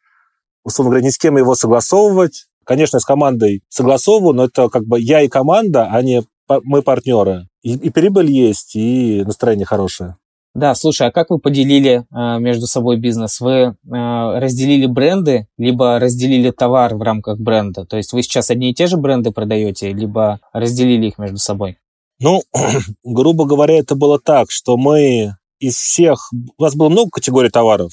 условно 0.65 0.91
говоря, 0.91 1.07
ни 1.07 1.11
с 1.11 1.19
кем 1.19 1.37
его 1.37 1.55
согласовывать. 1.55 2.47
Конечно, 2.65 2.99
с 2.99 3.05
командой 3.05 3.63
согласовываю, 3.69 4.35
но 4.35 4.45
это 4.45 4.69
как 4.69 4.85
бы 4.85 5.01
я 5.01 5.23
и 5.23 5.29
команда, 5.29 5.89
а 5.91 6.03
не 6.03 6.25
мы 6.49 6.83
партнеры. 6.83 7.47
И, 7.63 7.75
и 7.75 7.91
прибыль 7.91 8.31
есть, 8.31 8.75
и 8.75 9.23
настроение 9.25 9.67
хорошее. 9.67 10.17
Да, 10.55 10.75
слушай, 10.75 11.07
а 11.07 11.13
как 11.13 11.31
вы 11.31 11.39
поделили 11.39 12.05
э, 12.11 12.39
между 12.41 12.67
собой 12.67 12.97
бизнес? 12.97 13.41
Вы 13.41 13.53
э, 13.53 13.75
разделили 13.85 14.87
бренды, 14.87 15.47
либо 15.57 16.01
разделили 16.01 16.51
товар 16.51 16.97
в 16.97 17.03
рамках 17.03 17.39
бренда? 17.39 17.87
То 17.87 17.97
есть 17.97 18.13
вы 18.13 18.23
сейчас 18.23 18.51
одни 18.51 18.71
и 18.71 18.75
те 18.75 18.89
же 18.89 18.97
бренды 18.97 19.31
продаете, 19.31 19.93
либо 19.93 20.41
разделили 20.53 21.07
их 21.07 21.19
между 21.19 21.39
собой? 21.39 21.79
Ну, 22.19 22.43
грубо 23.05 23.45
говоря, 23.45 23.79
это 23.79 23.95
было 23.95 24.19
так, 24.19 24.51
что 24.51 24.77
мы 24.77 25.37
из 25.61 25.77
всех... 25.77 26.31
У 26.59 26.63
нас 26.63 26.75
было 26.75 26.89
много 26.89 27.11
категорий 27.11 27.51
товаров. 27.51 27.93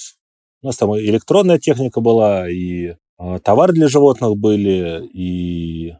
У 0.64 0.68
нас 0.68 0.78
там 0.78 0.96
и 0.96 1.06
электронная 1.06 1.60
техника 1.60 2.02
была, 2.02 2.50
и 2.50 2.96
э, 3.20 3.40
товары 3.44 3.74
для 3.74 3.88
животных 3.88 4.36
были, 4.36 5.08
и 5.14 5.94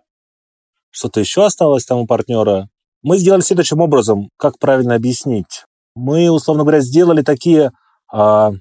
что-то 0.90 1.20
еще 1.20 1.46
осталось 1.46 1.86
там 1.86 2.00
у 2.00 2.08
партнера. 2.08 2.68
Мы 3.04 3.20
сделали 3.20 3.42
следующим 3.42 3.80
образом, 3.80 4.32
как 4.38 4.58
правильно 4.58 4.96
объяснить 4.96 5.67
мы, 5.98 6.30
условно 6.30 6.64
говоря, 6.64 6.80
сделали 6.80 7.22
такие 7.22 7.72
а, 8.12 8.52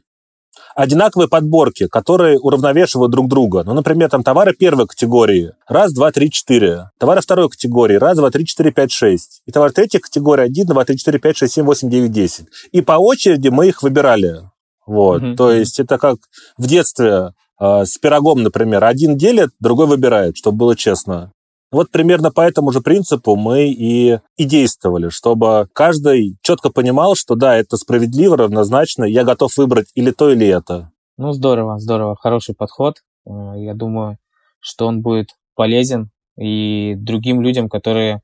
одинаковые 0.75 1.28
подборки, 1.28 1.87
которые 1.87 2.38
уравновешивают 2.38 3.12
друг 3.12 3.28
друга. 3.28 3.62
Ну, 3.64 3.75
например, 3.75 4.09
там 4.09 4.23
товары 4.23 4.55
первой 4.55 4.87
категории. 4.87 5.52
Раз, 5.69 5.93
два, 5.93 6.12
три, 6.12 6.31
четыре. 6.31 6.90
Товары 6.99 7.21
второй 7.21 7.49
категории. 7.49 7.97
Раз, 7.97 8.16
два, 8.16 8.31
три, 8.31 8.45
четыре, 8.45 8.73
пять, 8.73 8.93
шесть. 8.93 9.43
И 9.47 9.52
товары 9.52 9.73
третьей 9.73 10.00
категории. 10.00 10.45
Один, 10.45 10.66
два, 10.66 10.85
три, 10.85 10.97
четыре, 10.97 11.19
пять, 11.19 11.37
шесть, 11.37 11.55
семь, 11.55 11.64
восемь, 11.64 11.90
девять, 11.90 12.12
десять. 12.12 12.47
И 12.73 12.81
по 12.81 12.93
очереди 12.93 13.49
мы 13.49 13.69
их 13.69 13.83
выбирали. 13.83 14.50
Вот. 14.87 15.23
Mm-hmm. 15.23 15.37
То 15.37 15.50
есть 15.50 15.81
это 15.81 15.99
как 15.99 16.19
в 16.57 16.66
детстве 16.66 17.33
э, 17.61 17.85
с 17.85 17.99
пирогом, 17.99 18.43
например. 18.43 18.85
Один 18.85 19.16
делит, 19.16 19.50
другой 19.61 19.87
выбирает, 19.87 20.37
чтобы 20.37 20.59
было 20.59 20.76
честно. 20.76 21.33
Вот 21.73 21.90
примерно 21.90 22.30
по 22.30 22.42
этому 22.42 22.70
же 22.70 22.80
принципу 22.80 23.35
мы 23.35 23.68
и, 23.68 24.18
и 24.37 24.44
действовали, 24.44 25.08
чтобы 25.08 25.68
каждый 25.73 26.37
четко 26.40 26.70
понимал, 26.70 27.16
что 27.16 27.35
да, 27.35 27.56
это 27.56 27.76
справедливо, 27.76 28.37
равнозначно, 28.37 29.04
я 29.04 29.25
готов 29.25 29.56
выбрать 29.56 29.88
или 29.94 30.12
то, 30.12 30.30
или 30.30 30.46
это. 30.46 30.92
Ну, 31.18 31.32
здорово, 31.32 31.78
здорово, 31.78 32.14
хороший 32.14 32.54
подход. 32.54 33.02
Э, 33.26 33.30
я 33.56 33.75
думаю, 33.75 34.18
что 34.61 34.87
он 34.87 35.02
будет 35.02 35.30
полезен 35.54 36.11
и 36.38 36.94
другим 36.96 37.40
людям, 37.40 37.68
которые 37.68 38.20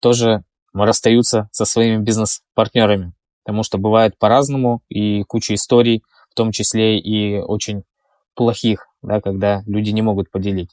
тоже 0.00 0.42
расстаются 0.72 1.48
со 1.52 1.64
своими 1.64 2.02
бизнес-партнерами. 2.02 3.12
Потому 3.44 3.62
что 3.62 3.78
бывает 3.78 4.18
по-разному, 4.18 4.82
и 4.88 5.22
куча 5.24 5.54
историй, 5.54 6.02
в 6.30 6.34
том 6.34 6.50
числе 6.50 6.98
и 6.98 7.38
очень 7.38 7.84
плохих, 8.34 8.86
да, 9.02 9.20
когда 9.20 9.62
люди 9.66 9.90
не 9.90 10.02
могут 10.02 10.30
поделить. 10.30 10.70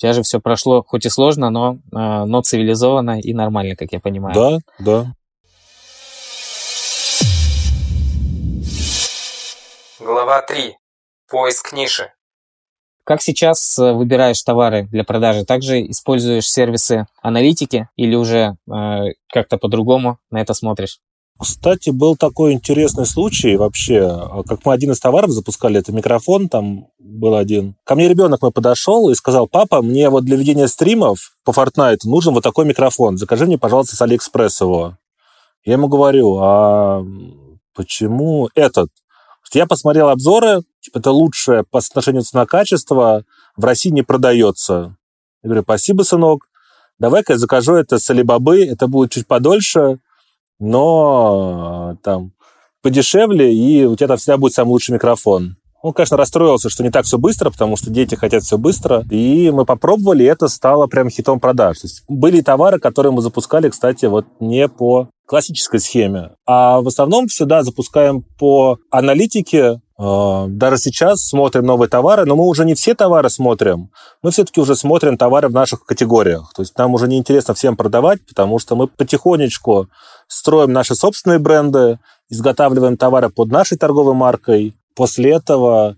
У 0.00 0.02
тебя 0.02 0.14
же 0.14 0.22
все 0.22 0.40
прошло, 0.40 0.82
хоть 0.82 1.04
и 1.04 1.10
сложно, 1.10 1.50
но, 1.50 1.74
э, 1.74 1.78
но 1.92 2.40
цивилизованно 2.40 3.20
и 3.20 3.34
нормально, 3.34 3.76
как 3.76 3.92
я 3.92 4.00
понимаю. 4.00 4.34
Да, 4.34 4.58
да. 4.78 5.14
Глава 9.98 10.40
3. 10.40 10.78
Поиск 11.28 11.74
ниши. 11.74 12.10
Как 13.04 13.20
сейчас 13.20 13.78
э, 13.78 13.92
выбираешь 13.92 14.42
товары 14.42 14.84
для 14.84 15.04
продажи? 15.04 15.44
Также 15.44 15.82
используешь 15.90 16.50
сервисы 16.50 17.06
аналитики 17.20 17.90
или 17.96 18.14
уже 18.14 18.56
э, 18.72 19.12
как-то 19.30 19.58
по-другому 19.58 20.18
на 20.30 20.40
это 20.40 20.54
смотришь? 20.54 21.00
Кстати, 21.40 21.88
был 21.88 22.16
такой 22.16 22.52
интересный 22.52 23.06
случай 23.06 23.56
вообще, 23.56 24.02
а, 24.02 24.42
как 24.46 24.66
мы 24.66 24.74
один 24.74 24.90
из 24.92 25.00
товаров 25.00 25.30
запускали, 25.30 25.80
это 25.80 25.90
микрофон, 25.90 26.50
там 26.50 26.88
был 26.98 27.34
один. 27.34 27.76
Ко 27.84 27.94
мне 27.94 28.08
ребенок 28.08 28.42
мой 28.42 28.50
подошел 28.50 29.08
и 29.08 29.14
сказал, 29.14 29.48
папа, 29.48 29.80
мне 29.80 30.10
вот 30.10 30.26
для 30.26 30.36
ведения 30.36 30.68
стримов 30.68 31.32
по 31.42 31.52
Fortnite 31.52 32.00
нужен 32.04 32.34
вот 32.34 32.42
такой 32.42 32.66
микрофон, 32.66 33.16
закажи 33.16 33.46
мне, 33.46 33.56
пожалуйста, 33.56 33.96
с 33.96 34.02
Алиэкспресс 34.02 34.60
его. 34.60 34.98
Я 35.64 35.74
ему 35.74 35.88
говорю, 35.88 36.36
а 36.42 37.02
почему 37.74 38.50
этот? 38.54 38.90
Я 39.54 39.66
посмотрел 39.66 40.10
обзоры, 40.10 40.60
типа 40.82 40.98
это 40.98 41.10
лучшее 41.10 41.64
по 41.64 41.80
соотношению 41.80 42.22
цена-качество, 42.22 43.24
в 43.56 43.64
России 43.64 43.88
не 43.88 44.02
продается. 44.02 44.98
Я 45.42 45.48
говорю, 45.48 45.62
спасибо, 45.62 46.02
сынок, 46.02 46.48
давай-ка 46.98 47.32
я 47.32 47.38
закажу 47.38 47.76
это 47.76 47.98
с 47.98 48.10
Алибабы, 48.10 48.66
это 48.66 48.88
будет 48.88 49.12
чуть 49.12 49.26
подольше, 49.26 50.00
но 50.60 51.96
там 52.02 52.32
подешевле, 52.82 53.52
и 53.52 53.84
у 53.84 53.96
тебя 53.96 54.08
там 54.08 54.16
всегда 54.16 54.36
будет 54.36 54.54
самый 54.54 54.70
лучший 54.70 54.92
микрофон. 54.92 55.56
Он, 55.82 55.94
конечно, 55.94 56.18
расстроился, 56.18 56.68
что 56.68 56.82
не 56.82 56.90
так 56.90 57.06
все 57.06 57.16
быстро, 57.16 57.50
потому 57.50 57.76
что 57.76 57.90
дети 57.90 58.14
хотят 58.14 58.42
все 58.42 58.58
быстро. 58.58 59.04
И 59.10 59.50
мы 59.50 59.64
попробовали, 59.64 60.24
и 60.24 60.26
это 60.26 60.48
стало 60.48 60.86
прям 60.86 61.08
хитом 61.08 61.40
продаж. 61.40 61.78
То 61.78 61.86
есть 61.86 62.04
были 62.06 62.42
товары, 62.42 62.78
которые 62.78 63.12
мы 63.12 63.22
запускали, 63.22 63.70
кстати, 63.70 64.04
вот 64.04 64.26
не 64.40 64.68
по 64.68 65.08
классической 65.26 65.80
схеме. 65.80 66.32
А 66.46 66.82
в 66.82 66.88
основном 66.88 67.28
всегда 67.28 67.62
запускаем 67.62 68.22
по 68.38 68.78
аналитике. 68.90 69.80
Э, 70.00 70.46
даже 70.48 70.78
сейчас 70.78 71.20
смотрим 71.26 71.66
новые 71.66 71.88
товары, 71.88 72.24
но 72.24 72.34
мы 72.34 72.46
уже 72.46 72.64
не 72.64 72.74
все 72.74 72.94
товары 72.94 73.28
смотрим. 73.28 73.90
Мы 74.22 74.30
все-таки 74.30 74.60
уже 74.60 74.74
смотрим 74.74 75.18
товары 75.18 75.48
в 75.48 75.52
наших 75.52 75.84
категориях. 75.84 76.52
То 76.54 76.62
есть 76.62 76.76
нам 76.78 76.94
уже 76.94 77.06
не 77.06 77.18
интересно 77.18 77.52
всем 77.52 77.76
продавать, 77.76 78.26
потому 78.26 78.58
что 78.58 78.76
мы 78.76 78.86
потихонечку 78.86 79.88
строим 80.26 80.72
наши 80.72 80.94
собственные 80.94 81.38
бренды, 81.38 81.98
изготавливаем 82.30 82.96
товары 82.96 83.28
под 83.28 83.50
нашей 83.50 83.76
торговой 83.76 84.14
маркой. 84.14 84.74
После 84.94 85.32
этого 85.32 85.96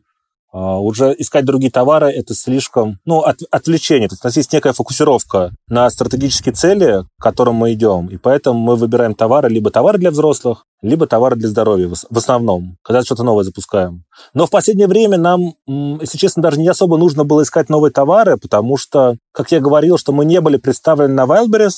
уже 0.52 1.14
искать 1.18 1.44
другие 1.44 1.70
товары– 1.70 2.10
это 2.10 2.34
слишком, 2.34 2.98
ну, 3.04 3.20
от, 3.20 3.38
отвлечение. 3.50 4.08
То 4.08 4.14
есть 4.14 4.24
у 4.24 4.28
нас 4.28 4.36
есть 4.36 4.52
некая 4.52 4.72
фокусировка 4.72 5.52
на 5.68 5.88
стратегические 5.90 6.54
цели, 6.54 7.04
к 7.18 7.22
которым 7.22 7.54
мы 7.54 7.72
идем, 7.72 8.08
и 8.08 8.18
поэтому 8.18 8.58
мы 8.58 8.76
выбираем 8.76 9.14
товары, 9.14 9.48
либо 9.48 9.70
товары 9.70 9.98
для 9.98 10.10
взрослых, 10.10 10.64
либо 10.82 11.06
товары 11.06 11.36
для 11.36 11.48
здоровья 11.48 11.88
в 11.88 12.18
основном, 12.18 12.76
когда 12.82 13.02
что-то 13.02 13.22
новое 13.22 13.44
запускаем. 13.44 14.04
Но 14.34 14.46
в 14.46 14.50
последнее 14.50 14.88
время 14.88 15.16
нам, 15.16 15.54
если 15.66 16.18
честно, 16.18 16.42
даже 16.42 16.60
не 16.60 16.68
особо 16.68 16.98
нужно 16.98 17.24
было 17.24 17.42
искать 17.42 17.68
новые 17.68 17.92
товары, 17.92 18.36
потому 18.36 18.76
что, 18.76 19.16
как 19.32 19.52
я 19.52 19.60
говорил, 19.60 19.96
что 19.96 20.12
мы 20.12 20.24
не 20.24 20.40
были 20.40 20.56
представлены 20.56 21.14
на 21.14 21.24
Wildberries, 21.24 21.74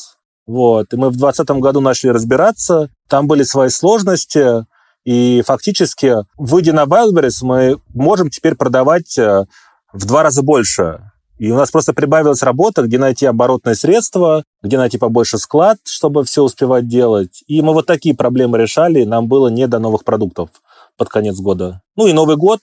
вот. 0.47 0.93
И 0.93 0.97
мы 0.97 1.09
в 1.09 1.17
2020 1.17 1.51
году 1.61 1.81
начали 1.81 2.11
разбираться. 2.11 2.91
Там 3.09 3.27
были 3.27 3.43
свои 3.45 3.71
сложности. 3.71 4.67
И 5.05 5.43
фактически, 5.47 6.17
выйдя 6.37 6.73
на 6.73 6.85
Wildberries, 6.85 7.39
мы 7.43 7.79
можем 7.89 8.31
теперь 8.31 8.55
продавать 8.55 9.19
э, 9.19 9.47
в 9.93 10.07
два 10.07 10.23
раза 10.23 10.43
больше. 10.43 11.11
И 11.39 11.51
у 11.51 11.57
нас 11.57 11.71
просто 11.71 11.93
прибавилась 11.93 12.43
работа, 12.43 12.83
где 12.83 12.99
найти 12.99 13.27
оборотные 13.27 13.75
средства, 13.75 14.45
где 14.63 14.79
найти 14.79 14.99
побольше 14.99 15.37
склад, 15.39 15.79
чтобы 15.85 16.25
все 16.25 16.43
успевать 16.43 16.89
делать. 16.89 17.43
И 17.49 17.61
мы 17.61 17.75
вот 17.75 17.87
такие 17.87 18.15
проблемы 18.15 18.57
решали, 18.57 19.01
и 19.01 19.07
нам 19.07 19.27
было 19.27 19.49
не 19.49 19.67
до 19.67 19.79
новых 19.79 20.05
продуктов 20.05 20.51
под 20.97 21.09
конец 21.09 21.37
года. 21.39 21.83
Ну 21.97 22.07
и 22.07 22.13
Новый 22.13 22.37
год, 22.37 22.61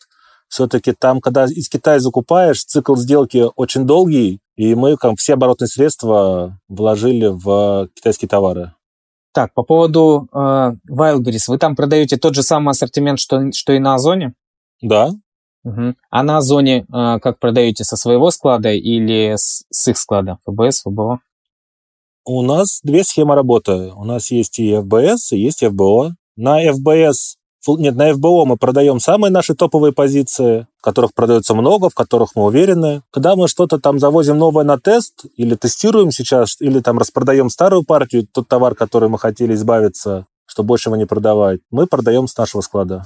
все-таки 0.47 0.93
там, 0.93 1.19
когда 1.21 1.45
из 1.45 1.69
Китая 1.69 1.99
закупаешь, 1.99 2.63
цикл 2.63 2.95
сделки 2.95 3.45
очень 3.55 3.85
долгий, 3.85 4.39
и 4.55 4.73
мы 4.73 4.95
как, 4.95 5.19
все 5.19 5.33
оборотные 5.33 5.67
средства 5.67 6.59
вложили 6.69 7.27
в 7.27 7.89
китайские 7.93 8.29
товары. 8.29 8.73
Так, 9.33 9.53
по 9.53 9.63
поводу 9.63 10.27
э, 10.33 10.37
Wildberries, 10.89 11.45
вы 11.47 11.57
там 11.57 11.75
продаете 11.75 12.17
тот 12.17 12.35
же 12.35 12.43
самый 12.43 12.71
ассортимент, 12.71 13.19
что, 13.19 13.51
что 13.53 13.73
и 13.73 13.79
на 13.79 13.95
Озоне? 13.95 14.33
Да. 14.81 15.11
Угу. 15.63 15.95
А 16.09 16.23
на 16.23 16.37
Озоне 16.37 16.79
э, 16.81 17.19
как 17.19 17.39
продаете, 17.39 17.83
со 17.83 17.95
своего 17.95 18.31
склада 18.31 18.71
или 18.71 19.35
с, 19.37 19.63
с 19.69 19.87
их 19.87 19.97
склада? 19.97 20.39
ФБС, 20.45 20.81
ФБО? 20.81 21.19
У 22.25 22.41
нас 22.41 22.81
две 22.83 23.03
схемы 23.03 23.35
работы. 23.35 23.91
У 23.95 24.03
нас 24.03 24.31
есть 24.31 24.59
и 24.59 24.75
ФБС, 24.75 25.31
и 25.31 25.39
есть 25.39 25.65
ФБО. 25.65 26.15
На 26.35 26.59
ФБС 26.71 27.37
нет, 27.67 27.95
на 27.95 28.13
ФБО 28.13 28.45
мы 28.45 28.57
продаем 28.57 28.99
самые 28.99 29.31
наши 29.31 29.53
топовые 29.55 29.93
позиции, 29.93 30.67
которых 30.81 31.13
продается 31.13 31.53
много, 31.53 31.89
в 31.89 31.95
которых 31.95 32.31
мы 32.35 32.45
уверены. 32.45 33.03
Когда 33.11 33.35
мы 33.35 33.47
что-то 33.47 33.79
там 33.79 33.99
завозим 33.99 34.37
новое 34.37 34.63
на 34.63 34.79
тест, 34.79 35.25
или 35.37 35.55
тестируем 35.55 36.11
сейчас, 36.11 36.57
или 36.59 36.79
там 36.79 36.97
распродаем 36.97 37.49
старую 37.49 37.83
партию, 37.83 38.27
тот 38.31 38.47
товар, 38.47 38.75
который 38.75 39.09
мы 39.09 39.19
хотели 39.19 39.53
избавиться, 39.53 40.25
чтобы 40.45 40.67
больше 40.67 40.89
его 40.89 40.95
не 40.95 41.05
продавать, 41.05 41.61
мы 41.69 41.87
продаем 41.87 42.27
с 42.27 42.35
нашего 42.35 42.61
склада. 42.61 43.05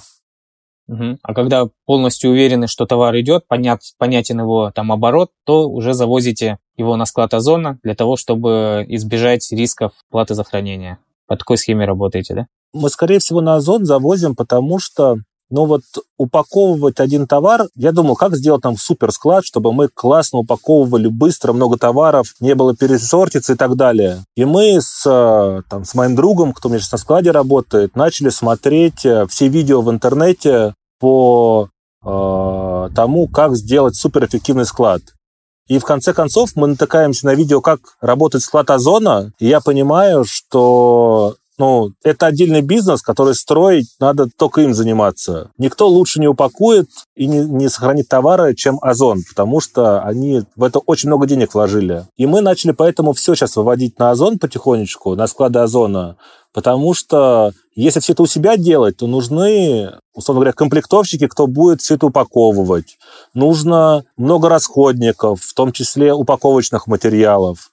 Угу. 0.88 1.18
А 1.22 1.34
когда 1.34 1.68
полностью 1.86 2.32
уверены, 2.32 2.68
что 2.68 2.86
товар 2.86 3.20
идет, 3.20 3.48
понят, 3.48 3.82
понятен 3.98 4.40
его 4.40 4.72
там 4.74 4.92
оборот, 4.92 5.32
то 5.44 5.68
уже 5.70 5.94
завозите 5.94 6.60
его 6.78 6.96
на 6.96 7.06
склад 7.06 7.34
Озона 7.34 7.80
для 7.84 7.96
того, 7.96 8.18
чтобы 8.18 8.86
избежать 8.88 9.52
рисков 9.52 9.94
платы 10.10 10.36
за 10.36 10.44
хранение. 10.44 11.00
По 11.28 11.38
такой 11.38 11.58
схеме 11.58 11.86
работаете, 11.86 12.34
да? 12.36 12.48
Мы, 12.74 12.90
скорее 12.90 13.20
всего, 13.20 13.42
на 13.42 13.56
Озон 13.56 13.86
завозим, 13.86 14.36
потому 14.36 14.80
что 14.80 15.18
Но 15.52 15.66
вот 15.66 15.82
упаковывать 16.18 17.00
один 17.00 17.28
товар, 17.28 17.68
я 17.76 17.92
думал, 17.92 18.16
как 18.16 18.36
сделать 18.36 18.64
там 18.64 18.78
супер 18.78 19.12
склад, 19.12 19.46
чтобы 19.46 19.74
мы 19.74 19.90
классно 19.90 20.40
упаковывали 20.40 21.08
быстро 21.08 21.54
много 21.54 21.78
товаров, 21.78 22.34
не 22.40 22.56
было 22.56 22.76
пересортицы 22.76 23.54
и 23.54 23.56
так 23.56 23.76
далее. 23.76 24.24
И 24.36 24.44
мы 24.44 24.82
с, 24.82 25.04
там, 25.70 25.86
с 25.86 25.94
моим 25.94 26.16
другом, 26.16 26.52
кто 26.52 26.68
у 26.68 26.72
меня 26.72 26.80
сейчас 26.80 26.94
на 26.94 26.98
складе 26.98 27.32
работает, 27.32 27.96
начали 27.96 28.30
смотреть 28.30 29.06
э, 29.06 29.28
все 29.28 29.48
видео 29.48 29.82
в 29.82 29.92
интернете 29.92 30.74
по 31.00 31.70
э, 32.04 32.90
тому, 32.96 33.28
как 33.28 33.56
сделать 33.56 33.96
суперэффективный 33.96 34.66
склад. 34.66 35.02
И 35.68 35.80
в 35.80 35.84
конце 35.84 36.14
концов 36.14 36.52
мы 36.56 36.68
натыкаемся 36.68 37.26
на 37.26 37.34
видео, 37.34 37.62
как 37.62 37.80
работает 38.02 38.44
склад 38.44 38.70
озона, 38.70 39.32
и 39.40 39.48
я 39.48 39.62
понимаю, 39.62 40.26
что 40.26 41.36
ну, 41.58 41.92
это 42.04 42.28
отдельный 42.28 42.62
бизнес, 42.62 43.02
который 43.02 43.34
строить 43.34 43.88
надо 44.00 44.28
только 44.38 44.62
им 44.62 44.74
заниматься. 44.74 45.52
Никто 45.58 45.88
лучше 45.88 46.20
не 46.20 46.28
упакует 46.28 46.90
и 47.16 47.28
не, 47.28 47.40
не 47.46 47.70
сохранит 47.70 48.10
товары, 48.10 48.56
чем 48.56 48.78
Озон, 48.82 49.22
потому 49.28 49.62
что 49.62 50.02
они 50.02 50.44
в 50.56 50.64
это 50.64 50.80
очень 50.80 51.08
много 51.10 51.28
денег 51.28 51.54
вложили. 51.54 52.06
И 52.18 52.26
мы 52.26 52.42
начали 52.42 52.72
поэтому 52.72 53.14
все 53.14 53.36
сейчас 53.36 53.56
выводить 53.56 53.98
на 54.00 54.12
Озон 54.12 54.38
потихонечку, 54.38 55.16
на 55.16 55.28
склады 55.28 55.60
Озона, 55.60 56.18
потому 56.56 56.94
что 56.94 57.52
если 57.76 58.00
все 58.00 58.14
это 58.14 58.24
у 58.24 58.28
себя 58.28 58.56
делать, 58.56 58.96
то 58.96 59.08
нужны, 59.08 59.92
условно 60.14 60.40
говоря, 60.40 60.54
комплектовщики, 60.54 61.28
кто 61.28 61.48
будет 61.48 61.82
все 61.82 61.96
это 61.96 62.06
упаковывать. 62.06 62.98
Нужно 63.34 64.06
много 64.16 64.48
расходников, 64.48 65.42
в 65.42 65.54
том 65.54 65.74
числе 65.74 66.14
упаковочных 66.14 66.88
материалов. 66.88 67.72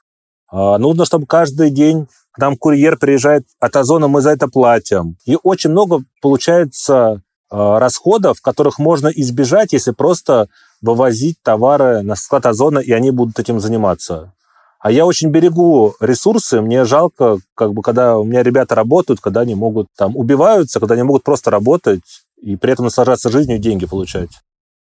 А, 0.50 0.78
нужно, 0.78 1.04
чтобы 1.04 1.26
каждый 1.26 1.70
день 1.70 2.08
к 2.32 2.38
нам 2.38 2.56
курьер 2.56 2.98
приезжает 2.98 3.46
от 3.60 3.76
Озона, 3.76 4.08
мы 4.08 4.20
за 4.20 4.30
это 4.30 4.48
платим. 4.48 5.16
И 5.26 5.38
очень 5.40 5.70
много 5.70 6.02
получается 6.20 7.22
а, 7.50 7.78
расходов, 7.78 8.40
которых 8.40 8.80
можно 8.80 9.06
избежать, 9.06 9.72
если 9.72 9.92
просто 9.92 10.48
вывозить 10.80 11.36
товары 11.44 12.02
на 12.02 12.16
склад 12.16 12.46
Озона, 12.46 12.80
и 12.80 12.90
они 12.90 13.12
будут 13.12 13.38
этим 13.38 13.60
заниматься. 13.60 14.32
А 14.82 14.90
я 14.90 15.06
очень 15.06 15.30
берегу 15.30 15.94
ресурсы, 16.00 16.60
мне 16.60 16.84
жалко, 16.84 17.38
как 17.54 17.72
бы, 17.72 17.82
когда 17.82 18.18
у 18.18 18.24
меня 18.24 18.42
ребята 18.42 18.74
работают, 18.74 19.20
когда 19.20 19.42
они 19.42 19.54
могут 19.54 19.86
там 19.96 20.16
убиваются, 20.16 20.80
когда 20.80 20.94
они 20.94 21.04
могут 21.04 21.22
просто 21.22 21.52
работать 21.52 22.00
и 22.42 22.56
при 22.56 22.72
этом 22.72 22.86
наслаждаться 22.86 23.30
жизнью 23.30 23.58
и 23.58 23.60
деньги 23.60 23.86
получать. 23.86 24.30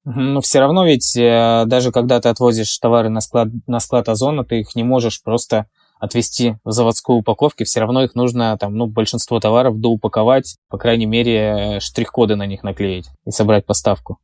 Но 0.04 0.40
все 0.40 0.60
равно 0.60 0.86
ведь 0.86 1.16
э, 1.16 1.64
даже 1.66 1.90
когда 1.90 2.20
ты 2.20 2.28
отвозишь 2.28 2.78
товары 2.78 3.10
на 3.10 3.20
склад, 3.20 3.48
на 3.66 3.80
склад 3.80 4.08
Озона, 4.08 4.44
ты 4.44 4.60
их 4.60 4.76
не 4.76 4.84
можешь 4.84 5.22
просто 5.22 5.66
отвезти 5.98 6.56
в 6.64 6.70
заводскую 6.70 7.18
упаковке, 7.18 7.64
все 7.64 7.80
равно 7.80 8.04
их 8.04 8.14
нужно, 8.14 8.56
там, 8.58 8.74
ну, 8.76 8.86
большинство 8.86 9.40
товаров 9.40 9.78
доупаковать, 9.80 10.56
по 10.70 10.78
крайней 10.78 11.04
мере, 11.04 11.78
штрих-коды 11.80 12.36
на 12.36 12.46
них 12.46 12.62
наклеить 12.62 13.08
и 13.26 13.30
собрать 13.32 13.66
поставку. 13.66 14.18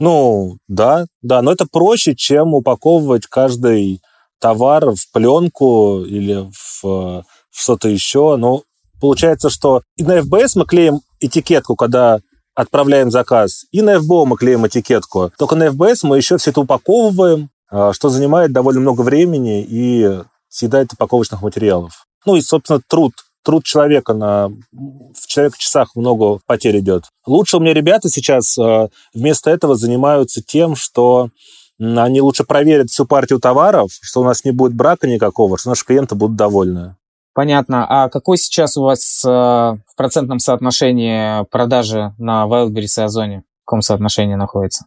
Ну, 0.00 0.56
да, 0.66 1.06
да, 1.20 1.42
но 1.42 1.52
это 1.52 1.66
проще, 1.70 2.16
чем 2.16 2.54
упаковывать 2.54 3.26
каждый 3.26 4.00
товар 4.42 4.90
в 4.90 5.10
пленку 5.12 6.04
или 6.04 6.50
в, 6.52 6.82
в 6.82 7.24
что-то 7.50 7.88
еще. 7.88 8.36
Ну, 8.36 8.64
получается, 9.00 9.48
что 9.48 9.82
и 9.96 10.02
на 10.02 10.18
FBS 10.18 10.52
мы 10.56 10.66
клеим 10.66 11.00
этикетку, 11.20 11.76
когда 11.76 12.18
отправляем 12.54 13.10
заказ, 13.10 13.64
и 13.70 13.80
на 13.80 13.96
FBO 13.96 14.26
мы 14.26 14.36
клеим 14.36 14.66
этикетку. 14.66 15.30
Только 15.38 15.54
на 15.54 15.68
FBS 15.68 16.00
мы 16.02 16.18
еще 16.18 16.36
все 16.36 16.50
это 16.50 16.60
упаковываем, 16.60 17.48
а, 17.70 17.92
что 17.94 18.10
занимает 18.10 18.52
довольно 18.52 18.80
много 18.80 19.00
времени 19.02 19.64
и 19.66 20.20
съедает 20.48 20.92
упаковочных 20.92 21.40
материалов. 21.40 22.04
Ну 22.26 22.36
и, 22.36 22.42
собственно, 22.42 22.80
труд. 22.86 23.12
Труд 23.44 23.64
человека 23.64 24.14
на... 24.14 24.50
В 24.70 25.26
человека-часах 25.26 25.96
много 25.96 26.38
потерь 26.46 26.78
идет. 26.78 27.04
Лучше 27.26 27.56
у 27.56 27.60
меня 27.60 27.74
ребята 27.74 28.08
сейчас 28.08 28.56
э, 28.56 28.88
вместо 29.14 29.50
этого 29.50 29.74
занимаются 29.74 30.42
тем, 30.42 30.76
что 30.76 31.30
они 31.82 32.20
лучше 32.20 32.44
проверят 32.44 32.90
всю 32.90 33.06
партию 33.06 33.40
товаров, 33.40 33.90
что 34.00 34.20
у 34.20 34.24
нас 34.24 34.44
не 34.44 34.52
будет 34.52 34.74
брака 34.74 35.08
никакого, 35.08 35.58
что 35.58 35.70
наши 35.70 35.84
клиенты 35.84 36.14
будут 36.14 36.36
довольны. 36.36 36.96
Понятно. 37.34 37.86
А 37.88 38.08
какой 38.08 38.36
сейчас 38.36 38.76
у 38.76 38.82
вас 38.82 39.24
э, 39.24 39.28
в 39.28 39.96
процентном 39.96 40.38
соотношении 40.38 41.44
продажи 41.46 42.14
на 42.18 42.44
Wildberries 42.44 42.98
и 42.98 43.02
Озоне? 43.02 43.42
В 43.62 43.66
каком 43.66 43.82
соотношении 43.82 44.34
находится? 44.34 44.84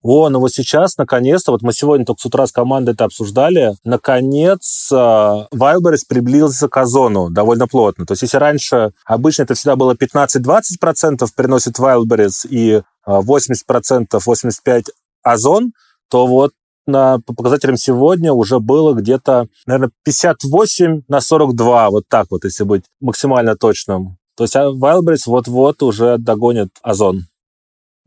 О, 0.00 0.28
ну 0.28 0.38
вот 0.38 0.52
сейчас, 0.52 0.96
наконец-то, 0.96 1.50
вот 1.50 1.62
мы 1.62 1.72
сегодня 1.72 2.06
только 2.06 2.22
с 2.22 2.26
утра 2.26 2.46
с 2.46 2.52
командой 2.52 2.94
это 2.94 3.04
обсуждали, 3.04 3.74
наконец 3.82 4.88
Wildberries 4.92 6.04
приблизился 6.08 6.68
к 6.68 6.76
озону 6.76 7.30
довольно 7.30 7.66
плотно. 7.66 8.06
То 8.06 8.12
есть 8.12 8.22
если 8.22 8.36
раньше 8.36 8.92
обычно 9.04 9.42
это 9.42 9.54
всегда 9.54 9.74
было 9.74 9.94
15-20% 9.94 11.26
приносит 11.34 11.80
Wildberries 11.80 12.46
и 12.48 12.82
80%, 13.06 14.06
85% 14.12 14.84
озон, 15.24 15.72
то 16.10 16.26
вот 16.26 16.52
на, 16.86 17.18
по 17.20 17.34
показателям 17.34 17.76
сегодня 17.76 18.32
уже 18.32 18.60
было 18.60 18.94
где-то, 18.94 19.48
наверное, 19.66 19.90
58 20.04 21.02
на 21.08 21.20
42, 21.20 21.90
вот 21.90 22.04
так 22.08 22.28
вот, 22.30 22.44
если 22.44 22.64
быть 22.64 22.84
максимально 23.00 23.56
точным. 23.56 24.16
То 24.36 24.44
есть 24.44 24.56
Wildberries 24.56 25.24
вот-вот 25.26 25.82
уже 25.82 26.16
догонит 26.18 26.70
Озон 26.82 27.26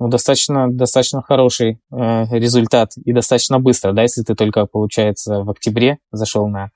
ну, 0.02 0.08
достаточно, 0.08 0.68
достаточно 0.68 1.22
хороший 1.22 1.80
э, 1.92 2.26
результат 2.32 2.94
и 2.98 3.14
достаточно 3.14 3.60
быстро, 3.60 3.94
да, 3.94 4.02
если 4.02 4.24
ты 4.24 4.34
только, 4.34 4.66
получается, 4.66 5.44
в 5.44 5.50
октябре 5.52 6.00
зашел 6.12 6.48
на 6.48 6.72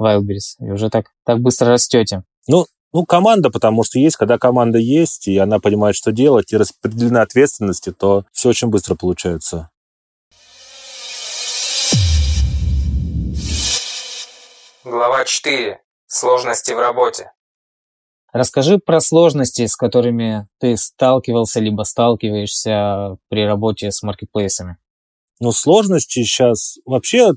Wildberries 0.00 0.56
и 0.60 0.70
уже 0.70 0.88
так, 0.88 1.10
так 1.26 1.40
быстро 1.40 1.68
растете. 1.68 2.22
Ну, 2.48 2.64
ну, 2.94 3.04
команда, 3.04 3.50
потому 3.50 3.84
что 3.84 3.98
есть, 3.98 4.16
когда 4.16 4.38
команда 4.38 4.78
есть, 4.78 5.28
и 5.28 5.36
она 5.36 5.58
понимает, 5.58 5.94
что 5.94 6.10
делать, 6.10 6.54
и 6.54 6.56
распределены 6.56 7.18
ответственности, 7.18 7.92
то 7.92 8.24
все 8.32 8.48
очень 8.48 8.68
быстро 8.68 8.94
получается. 8.94 9.68
Глава 14.82 15.26
4. 15.26 15.78
Сложности 16.06 16.72
в 16.72 16.78
работе. 16.78 17.32
Расскажи 18.32 18.78
про 18.78 19.00
сложности, 19.00 19.66
с 19.66 19.76
которыми 19.76 20.48
ты 20.58 20.78
сталкивался 20.78 21.60
либо 21.60 21.82
сталкиваешься 21.82 23.18
при 23.28 23.44
работе 23.44 23.92
с 23.92 24.02
маркетплейсами. 24.02 24.78
Ну, 25.38 25.52
сложности 25.52 26.22
сейчас... 26.22 26.78
Вообще, 26.86 27.32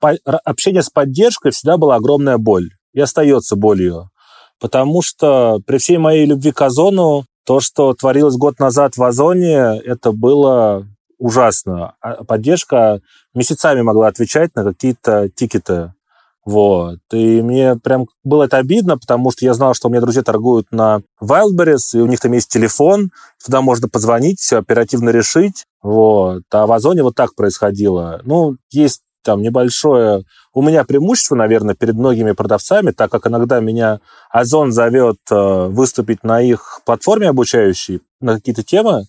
общение 0.00 0.82
с 0.82 0.90
поддержкой 0.90 1.52
всегда 1.52 1.76
была 1.76 1.94
огромная 1.94 2.36
боль. 2.36 2.70
И 2.92 3.00
остается 3.00 3.54
болью. 3.54 4.10
Потому 4.58 5.00
что 5.00 5.60
при 5.64 5.78
всей 5.78 5.98
моей 5.98 6.26
любви 6.26 6.50
к 6.50 6.60
Озону, 6.60 7.26
то, 7.46 7.60
что 7.60 7.94
творилось 7.94 8.34
год 8.34 8.58
назад 8.58 8.96
в 8.96 9.04
Озоне, 9.04 9.80
это 9.84 10.10
было 10.10 10.84
ужасно. 11.16 11.94
А 12.00 12.24
поддержка 12.24 13.02
месяцами 13.34 13.82
могла 13.82 14.08
отвечать 14.08 14.56
на 14.56 14.64
какие-то 14.64 15.28
тикеты. 15.28 15.92
Вот. 16.48 17.00
И 17.12 17.42
мне 17.42 17.76
прям 17.76 18.06
было 18.24 18.44
это 18.44 18.56
обидно, 18.56 18.96
потому 18.96 19.30
что 19.30 19.44
я 19.44 19.52
знал, 19.52 19.74
что 19.74 19.88
у 19.88 19.90
меня 19.90 20.00
друзья 20.00 20.22
торгуют 20.22 20.68
на 20.70 21.02
Wildberries, 21.22 21.92
и 21.92 21.98
у 21.98 22.06
них 22.06 22.20
там 22.20 22.32
есть 22.32 22.48
телефон, 22.48 23.10
туда 23.44 23.60
можно 23.60 23.86
позвонить, 23.86 24.40
все 24.40 24.56
оперативно 24.56 25.10
решить. 25.10 25.66
Вот. 25.82 26.44
А 26.50 26.66
в 26.66 26.72
Озоне 26.72 27.02
вот 27.02 27.16
так 27.16 27.34
происходило. 27.34 28.22
Ну, 28.24 28.56
есть 28.70 29.02
там 29.22 29.42
небольшое... 29.42 30.22
У 30.54 30.62
меня 30.62 30.84
преимущество, 30.84 31.34
наверное, 31.34 31.74
перед 31.74 31.96
многими 31.96 32.32
продавцами, 32.32 32.92
так 32.92 33.10
как 33.10 33.26
иногда 33.26 33.60
меня 33.60 34.00
Озон 34.30 34.72
зовет 34.72 35.18
э, 35.30 35.66
выступить 35.66 36.24
на 36.24 36.40
их 36.40 36.80
платформе 36.86 37.28
обучающей 37.28 38.00
на 38.22 38.36
какие-то 38.36 38.62
темы, 38.62 39.02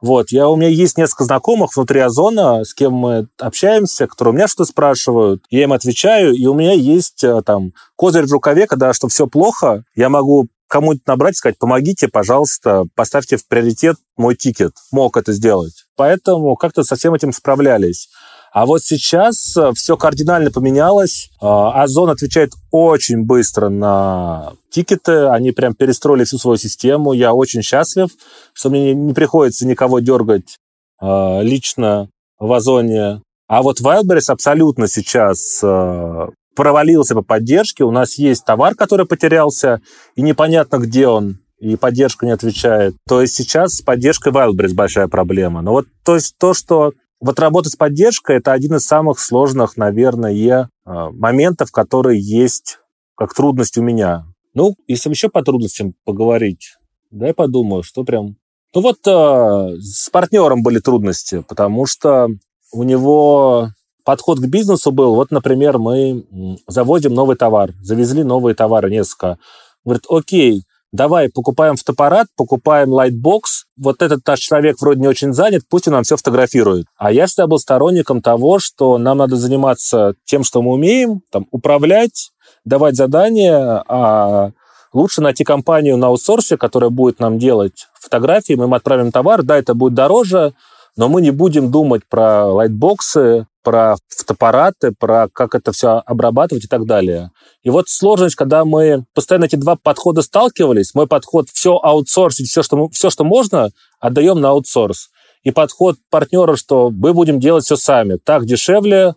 вот, 0.00 0.30
я, 0.30 0.48
у 0.48 0.56
меня 0.56 0.68
есть 0.68 0.98
несколько 0.98 1.24
знакомых 1.24 1.74
внутри 1.74 2.00
Озона, 2.00 2.64
с 2.64 2.74
кем 2.74 2.92
мы 2.92 3.28
общаемся, 3.38 4.06
которые 4.06 4.34
у 4.34 4.36
меня 4.36 4.48
что 4.48 4.64
спрашивают, 4.64 5.42
я 5.50 5.64
им 5.64 5.72
отвечаю, 5.72 6.34
и 6.34 6.46
у 6.46 6.54
меня 6.54 6.72
есть 6.72 7.24
э, 7.24 7.40
там 7.42 7.72
козырь 7.96 8.26
в 8.26 8.32
рукаве, 8.32 8.66
когда 8.66 8.92
что 8.92 9.08
все 9.08 9.26
плохо, 9.26 9.84
я 9.94 10.08
могу 10.08 10.48
кому-нибудь 10.68 11.06
набрать 11.06 11.34
и 11.34 11.38
сказать, 11.38 11.58
помогите, 11.58 12.08
пожалуйста, 12.08 12.84
поставьте 12.94 13.36
в 13.36 13.46
приоритет 13.46 13.96
мой 14.16 14.34
тикет. 14.34 14.72
Мог 14.90 15.16
это 15.16 15.32
сделать. 15.32 15.84
Поэтому 15.96 16.56
как-то 16.56 16.82
со 16.82 16.96
всем 16.96 17.14
этим 17.14 17.32
справлялись. 17.32 18.08
А 18.56 18.64
вот 18.64 18.82
сейчас 18.82 19.54
э, 19.54 19.72
все 19.74 19.98
кардинально 19.98 20.50
поменялось. 20.50 21.28
А, 21.42 21.82
Озон 21.82 22.08
отвечает 22.08 22.52
очень 22.70 23.26
быстро 23.26 23.68
на 23.68 24.54
тикеты. 24.70 25.26
Они 25.26 25.52
прям 25.52 25.74
перестроили 25.74 26.24
всю 26.24 26.38
свою 26.38 26.56
систему. 26.56 27.12
Я 27.12 27.34
очень 27.34 27.60
счастлив, 27.60 28.08
что 28.54 28.70
мне 28.70 28.94
не 28.94 29.12
приходится 29.12 29.66
никого 29.66 29.98
дергать 29.98 30.56
а, 30.98 31.42
лично 31.42 32.08
в 32.38 32.50
Озоне. 32.50 33.20
А 33.46 33.60
вот 33.60 33.82
Wildberries 33.82 34.30
абсолютно 34.32 34.88
сейчас 34.88 35.60
э, 35.62 36.26
провалился 36.54 37.14
по 37.14 37.20
поддержке. 37.20 37.84
У 37.84 37.90
нас 37.90 38.16
есть 38.16 38.46
товар, 38.46 38.74
который 38.74 39.04
потерялся, 39.04 39.82
и 40.14 40.22
непонятно, 40.22 40.78
где 40.78 41.08
он 41.08 41.40
и 41.58 41.76
поддержка 41.76 42.24
не 42.24 42.32
отвечает. 42.32 42.94
То 43.06 43.20
есть 43.20 43.34
сейчас 43.34 43.74
с 43.74 43.82
поддержкой 43.82 44.32
Wildberries 44.32 44.72
большая 44.72 45.08
проблема. 45.08 45.60
Но 45.60 45.72
вот 45.72 45.88
то 46.06 46.14
есть 46.14 46.36
то, 46.38 46.54
что 46.54 46.94
вот 47.20 47.38
работа 47.40 47.70
с 47.70 47.76
поддержкой– 47.76 48.36
это 48.38 48.52
один 48.52 48.76
из 48.76 48.86
самых 48.86 49.18
сложных, 49.18 49.76
наверное, 49.76 50.70
а, 50.84 51.10
моментов, 51.10 51.72
которые 51.72 52.20
есть 52.20 52.78
как 53.16 53.34
трудность 53.34 53.78
у 53.78 53.82
меня. 53.82 54.26
Ну, 54.54 54.74
если 54.86 55.10
еще 55.10 55.28
по 55.28 55.42
трудностям 55.42 55.94
поговорить, 56.04 56.76
дай 57.10 57.34
подумаю, 57.34 57.82
что 57.82 58.04
прям 58.04 58.36
Ну 58.74 58.82
вот 58.82 58.98
э, 59.06 59.76
с 59.80 60.10
партнером 60.10 60.62
были 60.62 60.78
трудности, 60.78 61.42
потому 61.48 61.86
что 61.86 62.28
у 62.72 62.82
него 62.82 63.70
подход 64.04 64.38
к 64.38 64.46
бизнесу 64.46 64.92
был, 64.92 65.14
вот, 65.14 65.30
например, 65.30 65.78
мы 65.78 66.26
заводим 66.66 67.14
новый 67.14 67.36
товар, 67.36 67.72
завезли 67.82 68.22
новые 68.22 68.54
товары 68.54 68.90
несколько. 68.90 69.38
Говорит, 69.84 70.04
окей, 70.08 70.64
давай 70.92 71.28
покупаем 71.28 71.76
фотоаппарат, 71.76 72.28
покупаем 72.36 72.90
лайтбокс, 72.90 73.64
вот 73.76 74.02
этот 74.02 74.26
наш 74.26 74.40
человек 74.40 74.76
вроде 74.80 75.00
не 75.00 75.08
очень 75.08 75.32
занят, 75.32 75.62
пусть 75.68 75.88
он 75.88 75.94
нам 75.94 76.04
все 76.04 76.16
фотографирует. 76.16 76.86
А 76.96 77.12
я 77.12 77.26
всегда 77.26 77.46
был 77.46 77.58
сторонником 77.58 78.22
того, 78.22 78.58
что 78.58 78.98
нам 78.98 79.18
надо 79.18 79.36
заниматься 79.36 80.14
тем, 80.24 80.44
что 80.44 80.62
мы 80.62 80.72
умеем, 80.72 81.20
там, 81.30 81.46
управлять, 81.50 82.30
давать 82.64 82.96
задания, 82.96 83.84
а 83.88 84.50
лучше 84.92 85.20
найти 85.20 85.44
компанию 85.44 85.96
на 85.96 86.08
аутсорсе, 86.08 86.56
которая 86.56 86.90
будет 86.90 87.20
нам 87.20 87.38
делать 87.38 87.86
фотографии, 88.00 88.54
мы 88.54 88.64
им 88.64 88.74
отправим 88.74 89.12
товар, 89.12 89.42
да, 89.42 89.58
это 89.58 89.74
будет 89.74 89.94
дороже, 89.94 90.54
но 90.96 91.08
мы 91.08 91.20
не 91.20 91.30
будем 91.30 91.70
думать 91.70 92.02
про 92.08 92.46
лайтбоксы, 92.46 93.46
про 93.62 93.96
фотоаппараты, 94.08 94.92
про 94.98 95.28
как 95.32 95.54
это 95.54 95.72
все 95.72 96.02
обрабатывать 96.06 96.64
и 96.64 96.68
так 96.68 96.86
далее. 96.86 97.30
И 97.62 97.70
вот 97.70 97.88
сложность, 97.88 98.36
когда 98.36 98.64
мы 98.64 99.04
постоянно 99.14 99.44
эти 99.44 99.56
два 99.56 99.76
подхода 99.76 100.22
сталкивались, 100.22 100.94
мой 100.94 101.06
подход 101.06 101.48
все 101.52 101.78
аутсорсить, 101.82 102.48
все, 102.48 102.62
что, 102.62 102.88
все, 102.90 103.10
что 103.10 103.24
можно, 103.24 103.70
отдаем 104.00 104.40
на 104.40 104.50
аутсорс. 104.50 105.10
И 105.42 105.50
подход 105.50 105.96
партнера, 106.10 106.56
что 106.56 106.90
мы 106.90 107.12
будем 107.12 107.40
делать 107.40 107.64
все 107.64 107.76
сами. 107.76 108.18
Так 108.24 108.46
дешевле, 108.46 109.14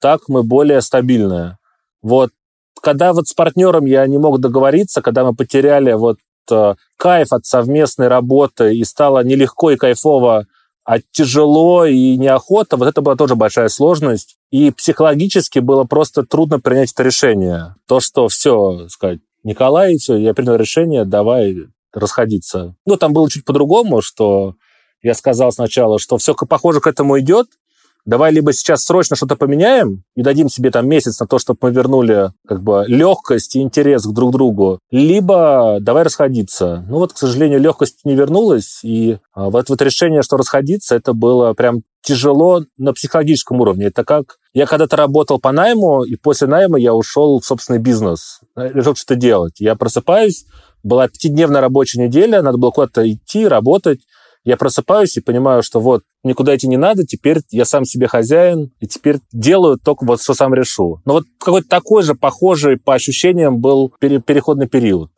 так 0.00 0.22
мы 0.28 0.42
более 0.42 0.80
стабильные. 0.80 1.58
Вот 2.02 2.30
когда 2.80 3.12
вот 3.12 3.28
с 3.28 3.34
партнером 3.34 3.84
я 3.84 4.06
не 4.06 4.18
мог 4.18 4.40
договориться, 4.40 5.02
когда 5.02 5.24
мы 5.24 5.34
потеряли 5.34 5.92
вот 5.92 6.18
э, 6.50 6.74
кайф 6.96 7.32
от 7.32 7.44
совместной 7.44 8.08
работы 8.08 8.76
и 8.76 8.84
стало 8.84 9.24
нелегко 9.24 9.72
и 9.72 9.76
кайфово, 9.76 10.46
а 10.88 11.00
тяжело 11.10 11.84
и 11.84 12.16
неохота, 12.16 12.78
вот 12.78 12.88
это 12.88 13.02
была 13.02 13.14
тоже 13.14 13.36
большая 13.36 13.68
сложность. 13.68 14.38
И 14.50 14.70
психологически 14.70 15.58
было 15.58 15.84
просто 15.84 16.24
трудно 16.24 16.60
принять 16.60 16.92
это 16.92 17.02
решение. 17.02 17.74
То, 17.86 18.00
что 18.00 18.28
все, 18.28 18.88
сказать, 18.88 19.18
Николай, 19.44 19.98
все, 19.98 20.16
я 20.16 20.32
принял 20.32 20.54
решение, 20.54 21.04
давай 21.04 21.56
расходиться. 21.92 22.74
Ну, 22.86 22.96
там 22.96 23.12
было 23.12 23.28
чуть 23.28 23.44
по-другому, 23.44 24.00
что 24.00 24.54
я 25.02 25.12
сказал 25.12 25.52
сначала, 25.52 25.98
что 25.98 26.16
все 26.16 26.34
похоже 26.34 26.80
к 26.80 26.86
этому 26.86 27.20
идет, 27.20 27.48
давай 28.08 28.32
либо 28.32 28.54
сейчас 28.54 28.84
срочно 28.84 29.16
что-то 29.16 29.36
поменяем 29.36 30.02
и 30.16 30.22
дадим 30.22 30.48
себе 30.48 30.70
там 30.70 30.88
месяц 30.88 31.20
на 31.20 31.26
то, 31.26 31.38
чтобы 31.38 31.58
мы 31.62 31.70
вернули 31.72 32.30
как 32.46 32.62
бы 32.62 32.84
легкость 32.88 33.54
и 33.54 33.60
интерес 33.60 34.06
к 34.06 34.12
друг 34.12 34.32
другу, 34.32 34.78
либо 34.90 35.76
давай 35.80 36.04
расходиться. 36.04 36.86
Ну 36.88 36.96
вот, 36.96 37.12
к 37.12 37.18
сожалению, 37.18 37.60
легкость 37.60 38.00
не 38.04 38.14
вернулась, 38.14 38.80
и 38.82 39.18
а, 39.34 39.50
вот, 39.50 39.68
вот 39.68 39.82
решение, 39.82 40.22
что 40.22 40.38
расходиться, 40.38 40.96
это 40.96 41.12
было 41.12 41.52
прям 41.52 41.82
тяжело 42.00 42.62
на 42.78 42.94
психологическом 42.94 43.60
уровне. 43.60 43.86
Это 43.86 44.04
как 44.04 44.38
я 44.54 44.64
когда-то 44.64 44.96
работал 44.96 45.38
по 45.38 45.52
найму, 45.52 46.02
и 46.02 46.16
после 46.16 46.46
найма 46.46 46.78
я 46.78 46.94
ушел 46.94 47.40
в 47.40 47.44
собственный 47.44 47.78
бизнес, 47.78 48.40
решил 48.56 48.94
что-то 48.94 49.16
делать. 49.16 49.60
Я 49.60 49.74
просыпаюсь, 49.74 50.46
была 50.82 51.08
пятидневная 51.08 51.60
рабочая 51.60 52.06
неделя, 52.06 52.40
надо 52.40 52.56
было 52.56 52.70
куда-то 52.70 53.10
идти, 53.10 53.46
работать, 53.46 54.00
я 54.48 54.56
просыпаюсь 54.56 55.14
и 55.14 55.20
понимаю, 55.20 55.62
что 55.62 55.78
вот 55.78 56.04
никуда 56.24 56.56
идти 56.56 56.68
не 56.68 56.78
надо, 56.78 57.04
теперь 57.04 57.40
я 57.50 57.66
сам 57.66 57.84
себе 57.84 58.08
хозяин, 58.08 58.72
и 58.80 58.86
теперь 58.86 59.18
делаю 59.30 59.78
только 59.78 60.06
вот, 60.06 60.22
что 60.22 60.32
сам 60.32 60.54
решу. 60.54 61.02
Но 61.04 61.14
вот 61.14 61.24
какой-то 61.38 61.68
такой 61.68 62.02
же, 62.02 62.14
похожий 62.14 62.78
по 62.78 62.94
ощущениям 62.94 63.60
был 63.60 63.92
пере- 64.00 64.22
переходный 64.22 64.66
период. 64.66 65.10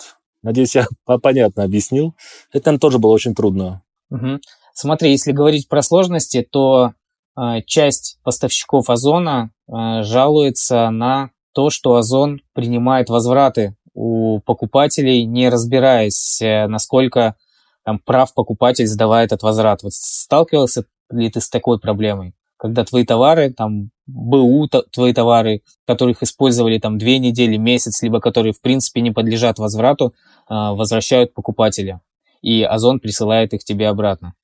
Надеюсь, 0.42 0.74
я 0.74 0.88
понятно 1.04 1.62
объяснил. 1.62 2.16
Это, 2.52 2.66
наверное, 2.66 2.80
тоже 2.80 2.98
было 2.98 3.12
очень 3.12 3.36
трудно. 3.36 3.82
Угу. 4.10 4.40
Смотри, 4.74 5.12
если 5.12 5.30
говорить 5.30 5.68
про 5.68 5.82
сложности, 5.82 6.44
то 6.50 6.94
э, 7.38 7.62
часть 7.66 8.18
поставщиков 8.24 8.90
Озона 8.90 9.52
э, 9.68 10.02
жалуется 10.02 10.90
на 10.90 11.30
то, 11.54 11.70
что 11.70 11.94
Озон 11.94 12.40
принимает 12.52 13.08
возвраты 13.08 13.76
у 13.94 14.40
покупателей, 14.40 15.24
не 15.24 15.48
разбираясь, 15.50 16.42
э, 16.42 16.66
насколько 16.66 17.36
там, 17.84 17.98
прав 17.98 18.32
покупатель 18.34 18.86
сдавая 18.86 19.24
этот 19.24 19.42
возврат. 19.42 19.82
Вот 19.82 19.92
сталкивался 19.92 20.84
ли 21.10 21.30
ты 21.30 21.40
с 21.40 21.48
такой 21.48 21.78
проблемой? 21.78 22.34
Когда 22.56 22.84
твои 22.84 23.04
товары, 23.04 23.52
там, 23.52 23.90
БУ 24.06 24.68
твои 24.92 25.14
товары, 25.14 25.62
которых 25.86 26.22
использовали 26.22 26.78
там 26.78 26.98
две 26.98 27.18
недели, 27.18 27.56
месяц, 27.56 28.02
либо 28.02 28.20
которые 28.20 28.52
в 28.52 28.60
принципе 28.60 29.00
не 29.00 29.10
подлежат 29.10 29.58
возврату, 29.58 30.14
а, 30.46 30.74
возвращают 30.74 31.32
покупателя. 31.32 32.00
И 32.42 32.62
Озон 32.62 33.00
присылает 33.00 33.54
их 33.54 33.64
тебе 33.64 33.88
обратно. 33.88 34.34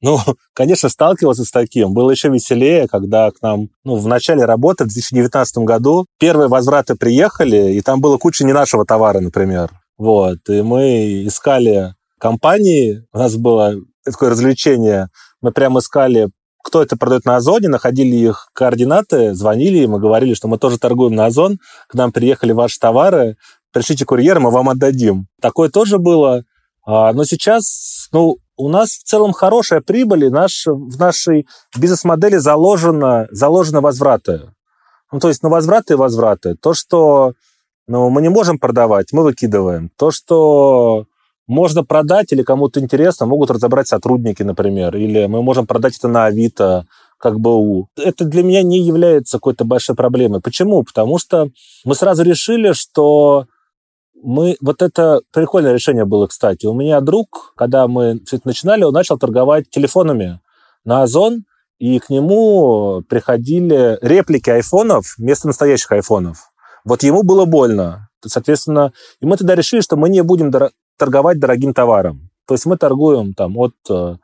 Ну, 0.00 0.18
конечно, 0.54 0.88
сталкивался 0.88 1.44
с 1.44 1.50
таким. 1.50 1.92
Было 1.92 2.10
еще 2.10 2.30
веселее, 2.30 2.88
когда 2.88 3.30
к 3.30 3.42
нам 3.42 3.68
ну, 3.84 3.96
в 3.96 4.06
начале 4.06 4.44
работы, 4.44 4.84
в 4.84 4.88
2019 4.88 5.58
году, 5.58 6.06
первые 6.18 6.48
возвраты 6.48 6.94
приехали, 6.94 7.72
и 7.72 7.80
там 7.80 8.00
было 8.00 8.16
куча 8.16 8.44
не 8.44 8.52
нашего 8.52 8.86
товара, 8.86 9.20
например. 9.20 9.70
Вот. 9.98 10.38
И 10.48 10.62
мы 10.62 11.26
искали 11.26 11.94
компании. 12.18 13.04
У 13.12 13.18
нас 13.18 13.36
было 13.36 13.74
такое 14.04 14.30
развлечение. 14.30 15.08
Мы 15.40 15.52
прямо 15.52 15.80
искали, 15.80 16.30
кто 16.62 16.82
это 16.82 16.96
продает 16.96 17.24
на 17.24 17.36
Озоне, 17.36 17.68
находили 17.68 18.16
их 18.16 18.50
координаты, 18.52 19.34
звонили 19.34 19.78
им 19.78 19.96
и 19.96 20.00
говорили, 20.00 20.34
что 20.34 20.48
мы 20.48 20.58
тоже 20.58 20.78
торгуем 20.78 21.14
на 21.14 21.26
Озон, 21.26 21.58
к 21.88 21.94
нам 21.94 22.12
приехали 22.12 22.52
ваши 22.52 22.78
товары, 22.78 23.36
пришлите 23.72 24.04
курьер, 24.04 24.40
мы 24.40 24.50
вам 24.50 24.68
отдадим. 24.68 25.28
Такое 25.40 25.70
тоже 25.70 25.98
было. 25.98 26.44
А, 26.84 27.12
но 27.12 27.24
сейчас, 27.24 28.08
ну, 28.12 28.38
у 28.56 28.68
нас 28.68 28.90
в 28.90 29.04
целом 29.04 29.32
хорошая 29.32 29.80
прибыль, 29.80 30.24
и 30.24 30.30
наш, 30.30 30.66
в 30.66 30.98
нашей 30.98 31.46
бизнес-модели 31.76 32.36
заложено, 32.36 33.28
заложены 33.30 33.80
возвраты. 33.80 34.50
Ну, 35.12 35.20
то 35.20 35.28
есть, 35.28 35.42
ну, 35.42 35.48
возвраты 35.48 35.94
и 35.94 35.96
возвраты. 35.96 36.54
То, 36.56 36.74
что 36.74 37.32
ну, 37.86 38.10
мы 38.10 38.20
не 38.20 38.28
можем 38.28 38.58
продавать, 38.58 39.12
мы 39.12 39.22
выкидываем. 39.22 39.90
То, 39.96 40.10
что 40.10 41.06
можно 41.48 41.82
продать 41.82 42.32
или 42.32 42.42
кому-то 42.42 42.78
интересно, 42.78 43.26
могут 43.26 43.50
разобрать 43.50 43.88
сотрудники, 43.88 44.42
например, 44.42 44.94
или 44.96 45.26
мы 45.26 45.42
можем 45.42 45.66
продать 45.66 45.96
это 45.96 46.06
на 46.06 46.26
Авито, 46.26 46.86
как 47.18 47.40
БУ. 47.40 47.88
Это 47.96 48.24
для 48.24 48.44
меня 48.44 48.62
не 48.62 48.80
является 48.80 49.38
какой-то 49.38 49.64
большой 49.64 49.96
проблемой. 49.96 50.40
Почему? 50.40 50.84
Потому 50.84 51.18
что 51.18 51.48
мы 51.84 51.94
сразу 51.94 52.22
решили, 52.22 52.72
что 52.72 53.46
мы... 54.22 54.56
Вот 54.60 54.82
это 54.82 55.22
прикольное 55.32 55.72
решение 55.72 56.04
было, 56.04 56.26
кстати. 56.26 56.66
У 56.66 56.74
меня 56.74 57.00
друг, 57.00 57.54
когда 57.56 57.88
мы 57.88 58.20
все 58.24 58.36
это 58.36 58.46
начинали, 58.46 58.84
он 58.84 58.92
начал 58.92 59.18
торговать 59.18 59.68
телефонами 59.70 60.40
на 60.84 61.02
Озон, 61.02 61.44
и 61.78 61.98
к 61.98 62.10
нему 62.10 63.02
приходили 63.08 63.98
реплики 64.02 64.50
айфонов 64.50 65.14
вместо 65.16 65.46
настоящих 65.46 65.90
айфонов. 65.92 66.50
Вот 66.84 67.02
ему 67.02 67.22
было 67.22 67.44
больно. 67.44 68.08
Соответственно, 68.24 68.92
и 69.20 69.26
мы 69.26 69.36
тогда 69.36 69.54
решили, 69.54 69.80
что 69.80 69.96
мы 69.96 70.08
не 70.08 70.22
будем 70.22 70.50
торговать 70.98 71.38
дорогим 71.38 71.72
товаром. 71.72 72.30
То 72.46 72.54
есть 72.54 72.66
мы 72.66 72.76
торгуем 72.76 73.34
там 73.34 73.56
от... 73.56 73.74
Э, 73.90 74.16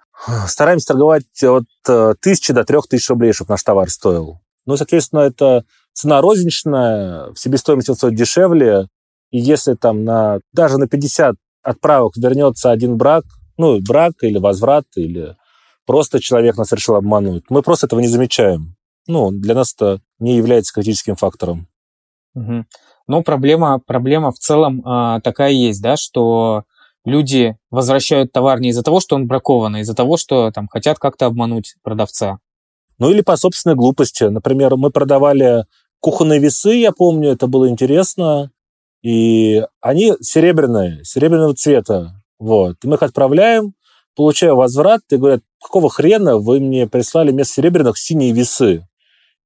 стараемся 0.47 0.89
торговать 0.89 1.43
от 1.43 1.65
э, 1.89 2.15
тысячи 2.21 2.53
до 2.53 2.65
трех 2.65 2.89
тысяч 2.89 3.09
рублей, 3.09 3.33
чтобы 3.33 3.51
наш 3.51 3.63
товар 3.63 3.91
стоил. 3.91 4.41
Ну, 4.67 4.77
соответственно, 4.77 5.21
это 5.21 5.65
цена 5.93 6.21
розничная, 6.21 7.33
в 7.33 7.37
себестоимости 7.37 7.91
он 7.91 7.97
стоит 7.97 8.15
дешевле. 8.15 8.89
И 9.31 9.39
если 9.39 9.75
там 9.75 10.05
на, 10.05 10.41
даже 10.53 10.79
на 10.79 10.89
50 10.89 11.37
отправок 11.63 12.17
вернется 12.17 12.71
один 12.71 12.97
брак, 12.97 13.25
ну, 13.57 13.81
брак 13.81 14.15
или 14.23 14.39
возврат, 14.39 14.85
или 14.97 15.37
просто 15.87 16.21
человек 16.21 16.57
нас 16.57 16.73
решил 16.73 16.97
обмануть, 16.97 17.45
мы 17.51 17.63
просто 17.63 17.87
этого 17.87 18.01
не 18.01 18.09
замечаем. 18.09 18.77
Ну, 19.07 19.31
для 19.31 19.55
нас 19.55 19.75
это 19.75 20.01
не 20.19 20.37
является 20.37 20.73
критическим 20.73 21.17
фактором. 21.17 21.69
Угу. 22.35 22.65
Но 23.07 23.23
проблема, 23.23 23.81
проблема 23.85 24.33
в 24.33 24.38
целом 24.38 24.83
а, 24.85 25.21
такая 25.21 25.53
есть, 25.53 25.83
да, 25.83 25.97
что 25.97 26.64
люди 27.05 27.57
возвращают 27.71 28.33
товар 28.33 28.61
не 28.61 28.71
из-за 28.71 28.83
того, 28.83 29.01
что 29.01 29.17
он 29.17 29.27
бракован, 29.27 29.77
а 29.77 29.81
из-за 29.81 29.95
того, 29.95 30.17
что 30.17 30.51
там 30.51 30.69
хотят 30.69 30.99
как-то 30.99 31.27
обмануть 31.27 31.77
продавца. 31.83 32.38
Ну 32.99 33.11
или 33.11 33.21
по 33.21 33.37
собственной 33.37 33.77
глупости. 33.77 34.25
Например, 34.25 34.77
мы 34.77 34.90
продавали 34.90 35.67
кухонные 36.01 36.38
весы, 36.38 36.75
я 36.75 36.93
помню, 36.93 37.31
это 37.31 37.47
было 37.47 37.69
интересно. 37.69 38.51
И 39.03 39.62
они 39.83 40.14
серебряные, 40.21 41.05
серебряного 41.05 41.55
цвета. 41.55 42.23
Вот. 42.38 42.77
И 42.83 42.87
мы 42.87 42.95
их 42.95 43.03
отправляем, 43.03 43.75
получаю 44.17 44.57
возврат, 44.57 45.03
и 45.11 45.17
говорят, 45.17 45.43
какого 45.61 45.90
хрена 45.90 46.38
вы 46.38 46.61
мне 46.61 46.87
прислали 46.87 47.31
вместо 47.31 47.55
серебряных 47.55 47.99
синие 47.99 48.33
весы? 48.33 48.88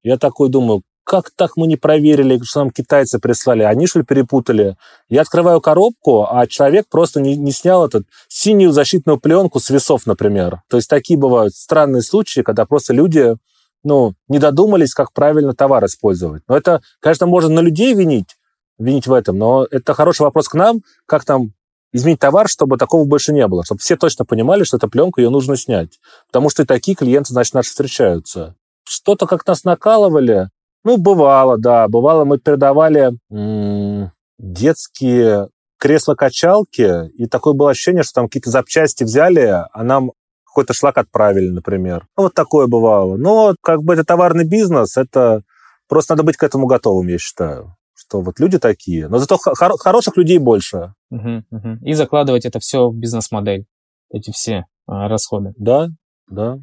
Я 0.01 0.17
такой 0.17 0.49
думаю, 0.49 0.83
как 1.09 1.31
так 1.31 1.57
мы 1.57 1.65
не 1.65 1.75
проверили, 1.75 2.39
что 2.43 2.59
нам 2.59 2.69
китайцы 2.69 3.17
прислали? 3.17 3.63
Они, 3.63 3.87
что 3.87 3.97
ли, 3.97 4.05
перепутали? 4.05 4.77
Я 5.09 5.21
открываю 5.21 5.59
коробку, 5.59 6.27
а 6.29 6.45
человек 6.45 6.85
просто 6.87 7.19
не, 7.19 7.35
не 7.35 7.51
снял 7.51 7.83
этот 7.83 8.03
синюю 8.27 8.71
защитную 8.71 9.19
пленку 9.19 9.59
с 9.59 9.71
весов, 9.71 10.05
например. 10.05 10.61
То 10.69 10.77
есть 10.77 10.87
такие 10.87 11.19
бывают 11.19 11.55
странные 11.55 12.03
случаи, 12.03 12.41
когда 12.41 12.67
просто 12.67 12.93
люди 12.93 13.35
ну, 13.83 14.13
не 14.27 14.37
додумались, 14.37 14.93
как 14.93 15.11
правильно 15.11 15.55
товар 15.55 15.83
использовать. 15.85 16.43
Но 16.47 16.55
это, 16.55 16.83
конечно, 16.99 17.25
можно 17.25 17.55
на 17.55 17.61
людей 17.61 17.95
винить, 17.95 18.37
винить 18.77 19.07
в 19.07 19.13
этом, 19.13 19.35
но 19.35 19.65
это 19.71 19.95
хороший 19.95 20.21
вопрос 20.21 20.47
к 20.47 20.53
нам, 20.53 20.81
как 21.07 21.27
нам 21.27 21.53
изменить 21.91 22.19
товар, 22.19 22.47
чтобы 22.47 22.77
такого 22.77 23.05
больше 23.05 23.33
не 23.33 23.47
было, 23.47 23.65
чтобы 23.65 23.79
все 23.79 23.95
точно 23.95 24.25
понимали, 24.25 24.63
что 24.63 24.77
эта 24.77 24.87
пленка, 24.87 25.21
ее 25.21 25.31
нужно 25.31 25.57
снять. 25.57 25.99
Потому 26.27 26.51
что 26.51 26.61
и 26.61 26.67
такие 26.67 26.95
клиенты, 26.95 27.33
значит, 27.33 27.55
наши 27.55 27.71
встречаются. 27.71 28.53
Что-то 28.83 29.25
как 29.25 29.47
нас 29.47 29.63
накалывали, 29.63 30.49
ну, 30.83 30.97
бывало, 30.97 31.57
да. 31.57 31.87
Бывало, 31.87 32.25
мы 32.25 32.37
передавали 32.39 33.11
м- 33.31 34.11
детские 34.37 35.49
кресла-качалки, 35.79 37.09
и 37.15 37.25
такое 37.27 37.53
было 37.53 37.71
ощущение, 37.71 38.03
что 38.03 38.13
там 38.13 38.27
какие-то 38.27 38.49
запчасти 38.49 39.03
взяли, 39.03 39.63
а 39.71 39.83
нам 39.83 40.11
какой-то 40.45 40.73
шлак 40.73 40.97
отправили, 40.97 41.49
например. 41.49 42.07
Ну, 42.17 42.23
вот 42.23 42.33
такое 42.33 42.67
бывало. 42.67 43.15
Но 43.17 43.55
как 43.61 43.83
бы 43.83 43.93
это 43.93 44.03
товарный 44.03 44.45
бизнес, 44.45 44.97
это 44.97 45.41
просто 45.87 46.13
надо 46.13 46.23
быть 46.23 46.37
к 46.37 46.43
этому 46.43 46.65
готовым, 46.67 47.07
я 47.07 47.17
считаю. 47.17 47.75
Что 47.93 48.21
вот 48.21 48.39
люди 48.39 48.57
такие. 48.59 49.07
Но 49.07 49.19
зато 49.19 49.37
хор- 49.37 49.77
хороших 49.77 50.17
людей 50.17 50.37
больше. 50.37 50.93
Угу, 51.11 51.43
угу. 51.51 51.69
И 51.83 51.93
закладывать 51.93 52.45
это 52.45 52.59
все 52.59 52.89
в 52.89 52.95
бизнес-модель, 52.95 53.65
эти 54.11 54.31
все 54.31 54.65
а, 54.87 55.07
расходы. 55.07 55.53
Да, 55.57 55.89
да. 56.27 56.59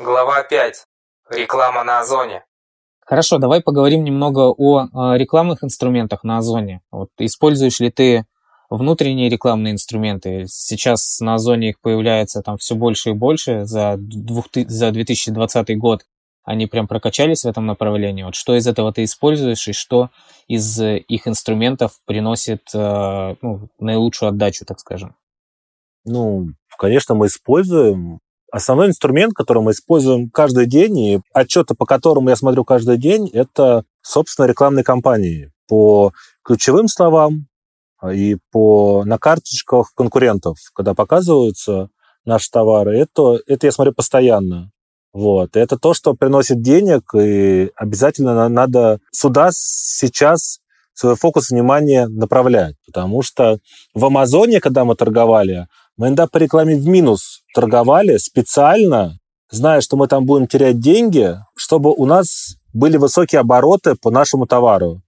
Глава 0.00 0.42
5. 0.42 0.86
Реклама 1.28 1.84
на 1.84 2.00
Озоне. 2.00 2.42
Хорошо, 3.04 3.36
давай 3.36 3.60
поговорим 3.60 4.02
немного 4.02 4.50
о 4.50 4.84
э, 4.84 5.18
рекламных 5.18 5.62
инструментах 5.62 6.24
на 6.24 6.38
Озоне. 6.38 6.80
Вот, 6.90 7.10
используешь 7.18 7.80
ли 7.80 7.90
ты 7.90 8.24
внутренние 8.70 9.28
рекламные 9.28 9.74
инструменты? 9.74 10.46
Сейчас 10.46 11.20
на 11.20 11.34
Озоне 11.34 11.70
их 11.70 11.80
появляется 11.82 12.40
там 12.40 12.56
все 12.56 12.76
больше 12.76 13.10
и 13.10 13.12
больше. 13.12 13.66
За, 13.66 13.96
двух, 13.98 14.46
за 14.54 14.90
2020 14.90 15.76
год 15.76 16.06
они 16.44 16.66
прям 16.66 16.88
прокачались 16.88 17.42
в 17.44 17.48
этом 17.48 17.66
направлении. 17.66 18.22
Вот 18.22 18.36
что 18.36 18.56
из 18.56 18.66
этого 18.66 18.94
ты 18.94 19.04
используешь 19.04 19.68
и 19.68 19.74
что 19.74 20.08
из 20.48 20.80
их 20.80 21.28
инструментов 21.28 22.00
приносит 22.06 22.62
э, 22.72 23.36
ну, 23.42 23.68
наилучшую 23.78 24.30
отдачу, 24.30 24.64
так 24.64 24.80
скажем? 24.80 25.14
Ну, 26.06 26.46
конечно, 26.78 27.14
мы 27.14 27.26
используем 27.26 28.20
Основной 28.52 28.88
инструмент, 28.88 29.32
который 29.34 29.62
мы 29.62 29.72
используем 29.72 30.30
каждый 30.30 30.66
день, 30.66 30.98
и 30.98 31.20
отчеты, 31.32 31.74
по 31.74 31.86
которым 31.86 32.28
я 32.28 32.36
смотрю 32.36 32.64
каждый 32.64 32.98
день, 32.98 33.28
это, 33.32 33.84
собственно, 34.02 34.46
рекламные 34.46 34.84
кампании 34.84 35.52
по 35.68 36.12
ключевым 36.44 36.88
словам 36.88 37.46
а, 37.98 38.12
и 38.12 38.36
по 38.50 39.04
на 39.04 39.18
карточках 39.18 39.92
конкурентов, 39.94 40.58
когда 40.74 40.94
показываются 40.94 41.90
наши 42.24 42.50
товары. 42.50 42.98
Это, 42.98 43.38
это 43.46 43.66
я 43.66 43.72
смотрю 43.72 43.94
постоянно. 43.94 44.70
Вот. 45.12 45.56
И 45.56 45.60
это 45.60 45.78
то, 45.78 45.94
что 45.94 46.14
приносит 46.14 46.62
денег, 46.62 47.14
и 47.14 47.70
обязательно 47.76 48.48
надо 48.48 49.00
сюда 49.10 49.50
сейчас 49.52 50.60
свой 50.94 51.16
фокус 51.16 51.50
внимания 51.50 52.06
направлять. 52.08 52.76
Потому 52.86 53.22
что 53.22 53.58
в 53.94 54.04
Амазоне, 54.04 54.60
когда 54.60 54.84
мы 54.84 54.94
торговали, 54.94 55.66
мы 56.00 56.06
иногда 56.06 56.26
по 56.26 56.38
рекламе 56.38 56.76
в 56.76 56.86
минус 56.86 57.42
торговали 57.54 58.16
специально, 58.16 59.18
зная, 59.50 59.82
что 59.82 59.98
мы 59.98 60.08
там 60.08 60.24
будем 60.24 60.46
терять 60.46 60.80
деньги, 60.80 61.36
чтобы 61.54 61.92
у 61.92 62.06
нас 62.06 62.56
были 62.72 62.96
высокие 62.96 63.42
обороты 63.42 63.96
по 63.96 64.10
нашему 64.10 64.46
товару. 64.46 65.02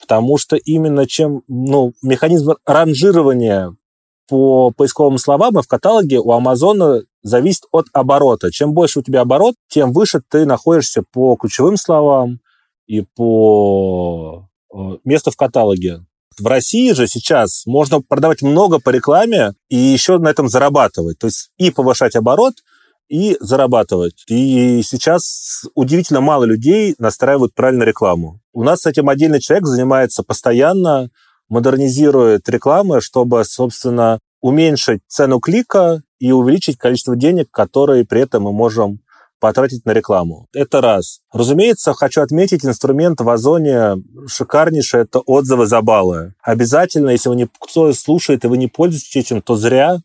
Потому 0.00 0.38
что 0.38 0.54
именно 0.54 1.08
чем 1.08 1.42
ну, 1.48 1.92
механизм 2.04 2.52
ранжирования 2.64 3.74
по 4.28 4.70
поисковым 4.70 5.18
словам 5.18 5.58
и 5.58 5.62
в 5.62 5.66
каталоге 5.66 6.20
у 6.20 6.30
Амазона 6.30 7.02
зависит 7.22 7.64
от 7.72 7.86
оборота. 7.92 8.52
Чем 8.52 8.74
больше 8.74 9.00
у 9.00 9.02
тебя 9.02 9.22
оборот, 9.22 9.56
тем 9.66 9.92
выше 9.92 10.22
ты 10.30 10.46
находишься 10.46 11.02
по 11.02 11.34
ключевым 11.34 11.76
словам 11.76 12.38
и 12.86 13.00
по 13.00 14.48
э, 14.72 14.98
месту 15.04 15.32
в 15.32 15.36
каталоге. 15.36 16.04
В 16.38 16.46
России 16.46 16.92
же 16.92 17.06
сейчас 17.06 17.64
можно 17.66 18.00
продавать 18.00 18.42
много 18.42 18.78
по 18.78 18.90
рекламе 18.90 19.54
и 19.68 19.76
еще 19.76 20.18
на 20.18 20.28
этом 20.28 20.48
зарабатывать. 20.48 21.18
То 21.18 21.26
есть 21.26 21.50
и 21.58 21.70
повышать 21.70 22.16
оборот, 22.16 22.54
и 23.08 23.36
зарабатывать. 23.40 24.24
И 24.28 24.82
сейчас 24.82 25.64
удивительно 25.74 26.20
мало 26.20 26.44
людей 26.44 26.94
настраивают 26.98 27.54
правильно 27.54 27.82
рекламу. 27.82 28.40
У 28.52 28.62
нас 28.62 28.82
с 28.82 28.86
этим 28.86 29.08
отдельный 29.08 29.40
человек 29.40 29.66
занимается 29.66 30.22
постоянно, 30.22 31.10
модернизирует 31.48 32.48
рекламы, 32.48 33.00
чтобы, 33.00 33.44
собственно, 33.44 34.18
уменьшить 34.40 35.00
цену 35.08 35.40
клика 35.40 36.02
и 36.18 36.32
увеличить 36.32 36.78
количество 36.78 37.16
денег, 37.16 37.50
которые 37.50 38.04
при 38.04 38.20
этом 38.20 38.44
мы 38.44 38.52
можем 38.52 39.00
потратить 39.40 39.84
на 39.84 39.92
рекламу. 39.92 40.46
Это 40.52 40.80
раз. 40.80 41.20
Разумеется, 41.32 41.94
хочу 41.94 42.20
отметить, 42.20 42.64
инструмент 42.64 43.20
в 43.20 43.28
Озоне 43.28 44.02
шикарнейший, 44.26 45.02
это 45.02 45.20
отзывы 45.20 45.66
за 45.66 45.80
баллы. 45.80 46.34
Обязательно, 46.42 47.10
если 47.10 47.28
вы 47.28 47.36
не, 47.36 47.48
кто 47.60 47.92
слушает 47.92 48.44
и 48.44 48.48
вы 48.48 48.58
не 48.58 48.68
пользуетесь 48.68 49.16
этим, 49.16 49.42
то 49.42 49.56
зря. 49.56 49.98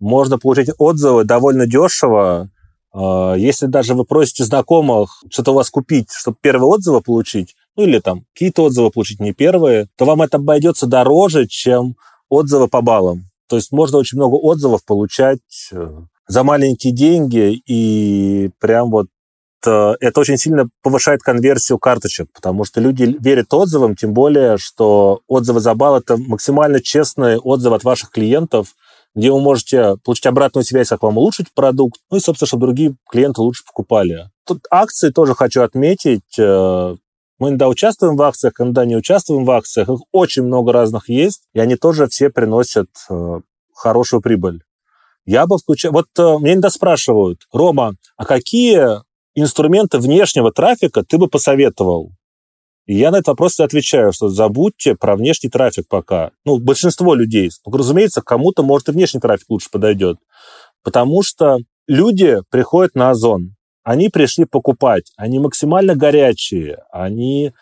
Можно 0.00 0.38
получить 0.38 0.70
отзывы 0.78 1.24
довольно 1.24 1.66
дешево. 1.66 2.50
А, 2.92 3.34
если 3.34 3.66
даже 3.66 3.94
вы 3.94 4.04
просите 4.04 4.44
знакомых 4.44 5.22
что-то 5.30 5.52
у 5.52 5.54
вас 5.54 5.70
купить, 5.70 6.10
чтобы 6.12 6.36
первые 6.40 6.68
отзывы 6.68 7.00
получить, 7.00 7.54
ну 7.76 7.84
или 7.84 7.98
там 7.98 8.24
какие-то 8.32 8.64
отзывы 8.64 8.90
получить 8.90 9.20
не 9.20 9.32
первые, 9.32 9.88
то 9.96 10.04
вам 10.04 10.22
это 10.22 10.36
обойдется 10.36 10.86
дороже, 10.86 11.46
чем 11.46 11.96
отзывы 12.28 12.68
по 12.68 12.82
баллам. 12.82 13.30
То 13.48 13.56
есть 13.56 13.72
можно 13.72 13.98
очень 13.98 14.18
много 14.18 14.36
отзывов 14.36 14.84
получать 14.84 15.40
э, 15.72 15.88
за 16.26 16.42
маленькие 16.42 16.92
деньги, 16.92 17.60
и 17.66 18.50
прям 18.58 18.90
вот 18.90 19.08
э, 19.66 19.94
это 20.00 20.20
очень 20.20 20.36
сильно 20.36 20.68
повышает 20.82 21.22
конверсию 21.22 21.78
карточек, 21.78 22.28
потому 22.32 22.64
что 22.64 22.80
люди 22.80 23.16
верят 23.20 23.52
отзывам, 23.52 23.96
тем 23.96 24.14
более, 24.14 24.56
что 24.58 25.20
отзывы 25.28 25.60
за 25.60 25.74
балл– 25.74 25.96
это 25.98 26.16
максимально 26.16 26.80
честные 26.80 27.38
отзывы 27.38 27.76
от 27.76 27.84
ваших 27.84 28.10
клиентов, 28.10 28.74
где 29.14 29.30
вы 29.30 29.40
можете 29.40 29.96
получить 30.04 30.26
обратную 30.26 30.64
связь, 30.64 30.88
как 30.88 31.02
вам 31.02 31.18
улучшить 31.18 31.52
продукт, 31.54 32.00
ну 32.10 32.16
и, 32.16 32.20
собственно, 32.20 32.48
чтобы 32.48 32.66
другие 32.66 32.96
клиенты 33.10 33.42
лучше 33.42 33.64
покупали. 33.64 34.30
Тут 34.46 34.66
акции 34.70 35.10
тоже 35.10 35.34
хочу 35.34 35.62
отметить. 35.62 36.38
Э, 36.38 36.96
мы 37.38 37.48
иногда 37.48 37.68
участвуем 37.68 38.16
в 38.16 38.22
акциях, 38.22 38.54
иногда 38.60 38.84
не 38.84 38.96
участвуем 38.96 39.44
в 39.44 39.50
акциях. 39.50 39.88
Их 39.88 40.00
очень 40.12 40.44
много 40.44 40.72
разных 40.72 41.08
есть, 41.08 41.42
и 41.52 41.60
они 41.60 41.76
тоже 41.76 42.06
все 42.06 42.30
приносят 42.30 42.88
э, 43.10 43.40
хорошую 43.74 44.20
прибыль. 44.20 44.62
Я 45.26 45.46
бы 45.46 45.58
включал... 45.58 45.92
Вот 45.92 46.06
э, 46.18 46.22
меня 46.40 46.54
иногда 46.54 46.70
спрашивают, 46.70 47.40
Рома, 47.52 47.94
а 48.16 48.24
какие 48.24 49.00
инструменты 49.34 49.98
внешнего 49.98 50.52
трафика 50.52 51.02
ты 51.02 51.18
бы 51.18 51.28
посоветовал? 51.28 52.12
И 52.86 52.96
я 52.96 53.10
на 53.10 53.16
этот 53.16 53.28
вопрос 53.28 53.58
отвечаю, 53.60 54.12
что 54.12 54.28
забудьте 54.28 54.94
про 54.94 55.16
внешний 55.16 55.48
трафик 55.48 55.88
пока. 55.88 56.32
Ну, 56.44 56.58
большинство 56.58 57.14
людей. 57.14 57.50
Ну, 57.64 57.76
разумеется, 57.76 58.20
кому-то, 58.20 58.62
может, 58.62 58.88
и 58.88 58.92
внешний 58.92 59.20
трафик 59.20 59.48
лучше 59.48 59.70
подойдет. 59.70 60.18
Потому 60.82 61.22
что 61.22 61.58
люди 61.88 62.40
приходят 62.50 62.94
на 62.94 63.10
Озон. 63.10 63.54
Они 63.82 64.10
пришли 64.10 64.44
покупать. 64.44 65.12
Они 65.16 65.38
максимально 65.38 65.94
горячие. 65.94 66.82
Они 66.92 67.52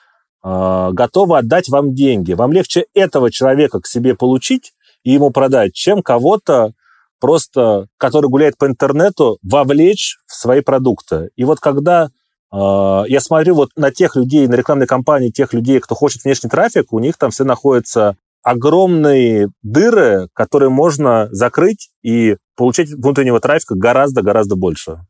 э, 0.45 0.89
готовы 0.93 1.39
отдать 1.39 1.69
вам 1.69 1.95
деньги. 1.95 2.33
Вам 2.33 2.53
легче 2.53 2.87
этого 2.93 3.31
человека 3.31 3.81
к 3.81 3.87
себе 3.87 4.17
получить 4.17 4.73
и 5.05 5.13
ему 5.13 5.31
продать, 5.31 5.73
чем 5.73 6.03
кого-то, 6.03 6.75
просто, 7.23 7.87
который 7.99 8.29
гуляет 8.29 8.59
по 8.59 8.67
интернету, 8.67 9.39
вовлечь 9.45 10.19
в 10.27 10.35
свои 10.35 10.61
продукты. 10.61 11.31
И 11.37 11.45
вот 11.45 11.61
когда 11.61 12.09
э, 12.53 12.57
я 13.07 13.21
смотрю 13.21 13.55
вот 13.55 13.71
на 13.77 13.93
тех 13.93 14.17
людей, 14.17 14.49
на 14.49 14.57
рекламной 14.57 14.89
кампании, 14.89 15.31
тех 15.31 15.53
людей, 15.53 15.79
кто 15.79 15.95
хочет 15.95 16.25
внешний 16.25 16.51
трафик, 16.51 16.93
у 16.93 16.99
них 16.99 17.17
там 17.17 17.31
все 17.31 17.45
находятся 17.45 18.17
огромные 18.43 19.51
дыры, 19.63 20.31
которые 20.33 20.71
можно 20.71 21.29
закрыть 21.31 21.91
и 22.03 22.39
получать 22.57 22.89
внутреннего 22.91 23.39
трафика 23.39 23.77
гораздо-гораздо 23.77 24.57
больше. 24.57 25.07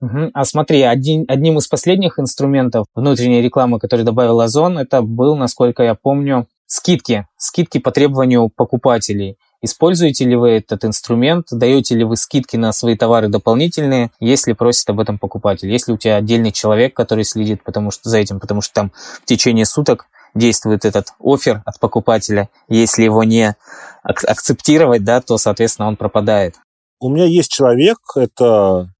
Угу. 0.00 0.30
А 0.34 0.44
смотри, 0.44 0.82
один, 0.82 1.26
одним 1.28 1.58
из 1.58 1.68
последних 1.68 2.18
инструментов 2.18 2.86
внутренней 2.96 3.40
рекламы, 3.40 3.78
который 3.78 4.04
добавил 4.04 4.40
Озон, 4.40 4.78
это 4.78 5.00
был, 5.02 5.36
насколько 5.36 5.84
я 5.84 5.94
помню, 5.94 6.48
скидки. 6.66 7.28
Скидки 7.36 7.78
по 7.78 7.92
требованию 7.92 8.48
покупателей. 8.48 9.36
Используете 9.60 10.24
ли 10.24 10.36
вы 10.36 10.50
этот 10.50 10.84
инструмент? 10.84 11.48
Даете 11.50 11.96
ли 11.96 12.04
вы 12.04 12.16
скидки 12.16 12.56
на 12.56 12.72
свои 12.72 12.96
товары 12.96 13.28
дополнительные, 13.28 14.12
если 14.20 14.52
просит 14.52 14.88
об 14.88 15.00
этом 15.00 15.18
покупатель? 15.18 15.70
Если 15.70 15.92
у 15.92 15.96
тебя 15.96 16.16
отдельный 16.16 16.52
человек, 16.52 16.94
который 16.94 17.24
следит 17.24 17.64
потому 17.64 17.90
что, 17.90 18.08
за 18.08 18.18
этим, 18.18 18.38
потому 18.38 18.60
что 18.60 18.74
там 18.74 18.92
в 19.22 19.24
течение 19.24 19.64
суток 19.64 20.06
действует 20.34 20.84
этот 20.84 21.08
офер 21.20 21.62
от 21.64 21.80
покупателя. 21.80 22.48
Если 22.68 23.02
его 23.02 23.24
не 23.24 23.56
ак- 24.04 24.24
акцептировать, 24.24 25.02
да, 25.02 25.20
то, 25.20 25.38
соответственно, 25.38 25.88
он 25.88 25.96
пропадает. 25.96 26.54
У 27.00 27.10
меня 27.10 27.24
есть 27.24 27.50
человек, 27.50 27.98
это 28.14 28.90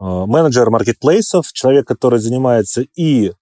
э, 0.00 0.04
менеджер 0.04 0.70
маркетплейсов, 0.70 1.52
человек, 1.52 1.86
который 1.86 2.18
занимается 2.18 2.84
и 2.96 3.32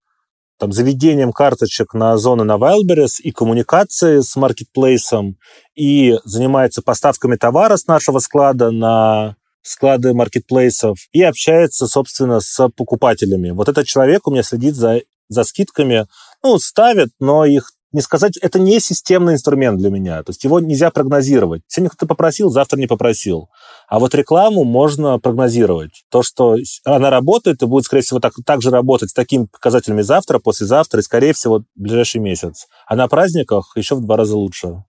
там, 0.61 0.73
заведением 0.73 1.33
карточек 1.33 1.95
на 1.95 2.17
зоны 2.19 2.45
на 2.45 2.57
Wildberries 2.57 3.21
и 3.23 3.33
коммуникации 3.33 4.21
с 4.21 4.37
маркетплейсом, 4.37 5.39
и 5.75 6.17
занимается 6.25 6.83
поставками 6.83 7.37
товара 7.37 7.77
с 7.77 7.87
нашего 7.87 8.19
склада 8.19 8.71
на 8.71 9.37
склады 9.63 10.13
маркетплейсов, 10.13 10.99
и 11.13 11.23
общается, 11.23 11.87
собственно, 11.87 12.41
с 12.41 12.69
покупателями. 12.77 13.51
Вот 13.51 13.69
этот 13.69 13.87
человек 13.87 14.29
у 14.29 14.31
меня 14.31 14.43
следит 14.43 14.75
за, 14.77 15.01
за 15.29 15.45
скидками 15.45 16.07
ну, 16.43 16.59
ставят, 16.59 17.09
но 17.19 17.47
их 17.47 17.73
не 17.93 18.03
сказать, 18.03 18.37
это 18.37 18.59
не 18.59 18.79
системный 18.79 19.35
инструмент 19.35 19.79
для 19.79 19.91
меня. 19.91 20.23
То 20.23 20.31
есть 20.31 20.45
его 20.45 20.61
нельзя 20.61 20.91
прогнозировать. 20.91 21.63
Сегодня 21.67 21.91
кто-то 21.91 22.07
попросил, 22.07 22.51
завтра 22.51 22.79
не 22.79 22.87
попросил. 22.87 23.49
А 23.91 23.99
вот 23.99 24.15
рекламу 24.15 24.63
можно 24.63 25.19
прогнозировать. 25.19 26.05
То, 26.11 26.23
что 26.23 26.55
она 26.85 27.11
работает 27.11 27.61
и 27.61 27.67
будет, 27.67 27.87
скорее 27.87 28.03
всего, 28.03 28.21
так, 28.21 28.35
так 28.47 28.63
же 28.63 28.71
работать 28.71 29.11
с 29.11 29.13
такими 29.13 29.47
показателями 29.47 30.03
завтра, 30.03 30.39
послезавтра 30.39 31.01
и, 31.01 31.03
скорее 31.03 31.33
всего, 31.33 31.59
в 31.59 31.65
ближайший 31.75 32.21
месяц. 32.21 32.69
А 32.87 32.95
на 32.95 33.09
праздниках 33.09 33.73
еще 33.75 33.97
в 33.97 34.01
два 34.01 34.17
раза 34.17 34.37
лучше. 34.37 34.85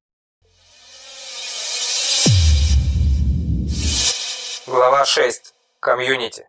Глава 4.67 5.03
6. 5.03 5.55
Комьюнити. 5.79 6.47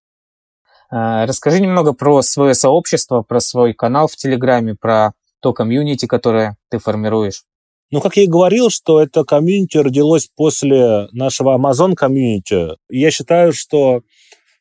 А, 0.91 1.25
расскажи 1.25 1.59
немного 1.59 1.95
про 1.95 2.21
свое 2.21 2.53
сообщество, 2.53 3.23
про 3.23 3.41
свой 3.41 3.73
канал 3.73 4.09
в 4.09 4.17
Телеграме, 4.17 4.77
про 4.79 5.15
то 5.41 5.55
комьюнити, 5.55 6.05
которое 6.05 6.59
ты 6.69 6.79
формируешь? 6.79 7.45
Ну, 7.93 8.01
как 8.01 8.17
я 8.17 8.25
и 8.25 8.27
говорил, 8.27 8.71
что 8.71 9.03
это 9.03 9.23
комьюнити 9.23 9.77
родилось 9.77 10.31
после 10.35 11.09
нашего 11.13 11.59
Amazon 11.59 11.95
комьюнити. 11.95 12.71
Я 12.89 13.11
считаю, 13.11 13.53
что 13.53 14.01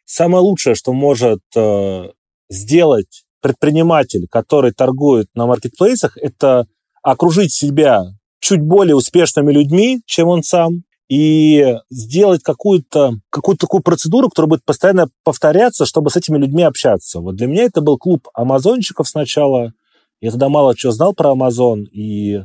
самое 0.03 0.43
лучшее, 0.43 0.75
что 0.75 0.91
может 0.91 1.39
э, 1.55 2.09
сделать 2.49 3.23
предприниматель, 3.41 4.27
который 4.29 4.73
торгует 4.73 5.27
на 5.33 5.47
маркетплейсах, 5.47 6.17
это 6.17 6.67
окружить 7.03 7.53
себя 7.53 8.03
чуть 8.41 8.61
более 8.61 8.97
успешными 8.97 9.53
людьми, 9.53 10.01
чем 10.05 10.27
он 10.27 10.43
сам, 10.43 10.83
и 11.09 11.77
сделать 11.89 12.43
какую-то 12.43 13.13
какую 13.29 13.57
такую 13.57 13.81
процедуру, 13.81 14.27
которая 14.27 14.49
будет 14.49 14.65
постоянно 14.65 15.07
повторяться, 15.23 15.85
чтобы 15.85 16.09
с 16.09 16.17
этими 16.17 16.37
людьми 16.37 16.63
общаться. 16.63 17.21
Вот 17.21 17.37
для 17.37 17.47
меня 17.47 17.63
это 17.63 17.79
был 17.79 17.97
клуб 17.97 18.27
амазончиков 18.33 19.07
сначала, 19.07 19.71
я 20.19 20.31
тогда 20.31 20.49
мало 20.49 20.75
чего 20.75 20.91
знал 20.91 21.13
про 21.13 21.31
Amazon, 21.31 21.83
и 21.85 22.43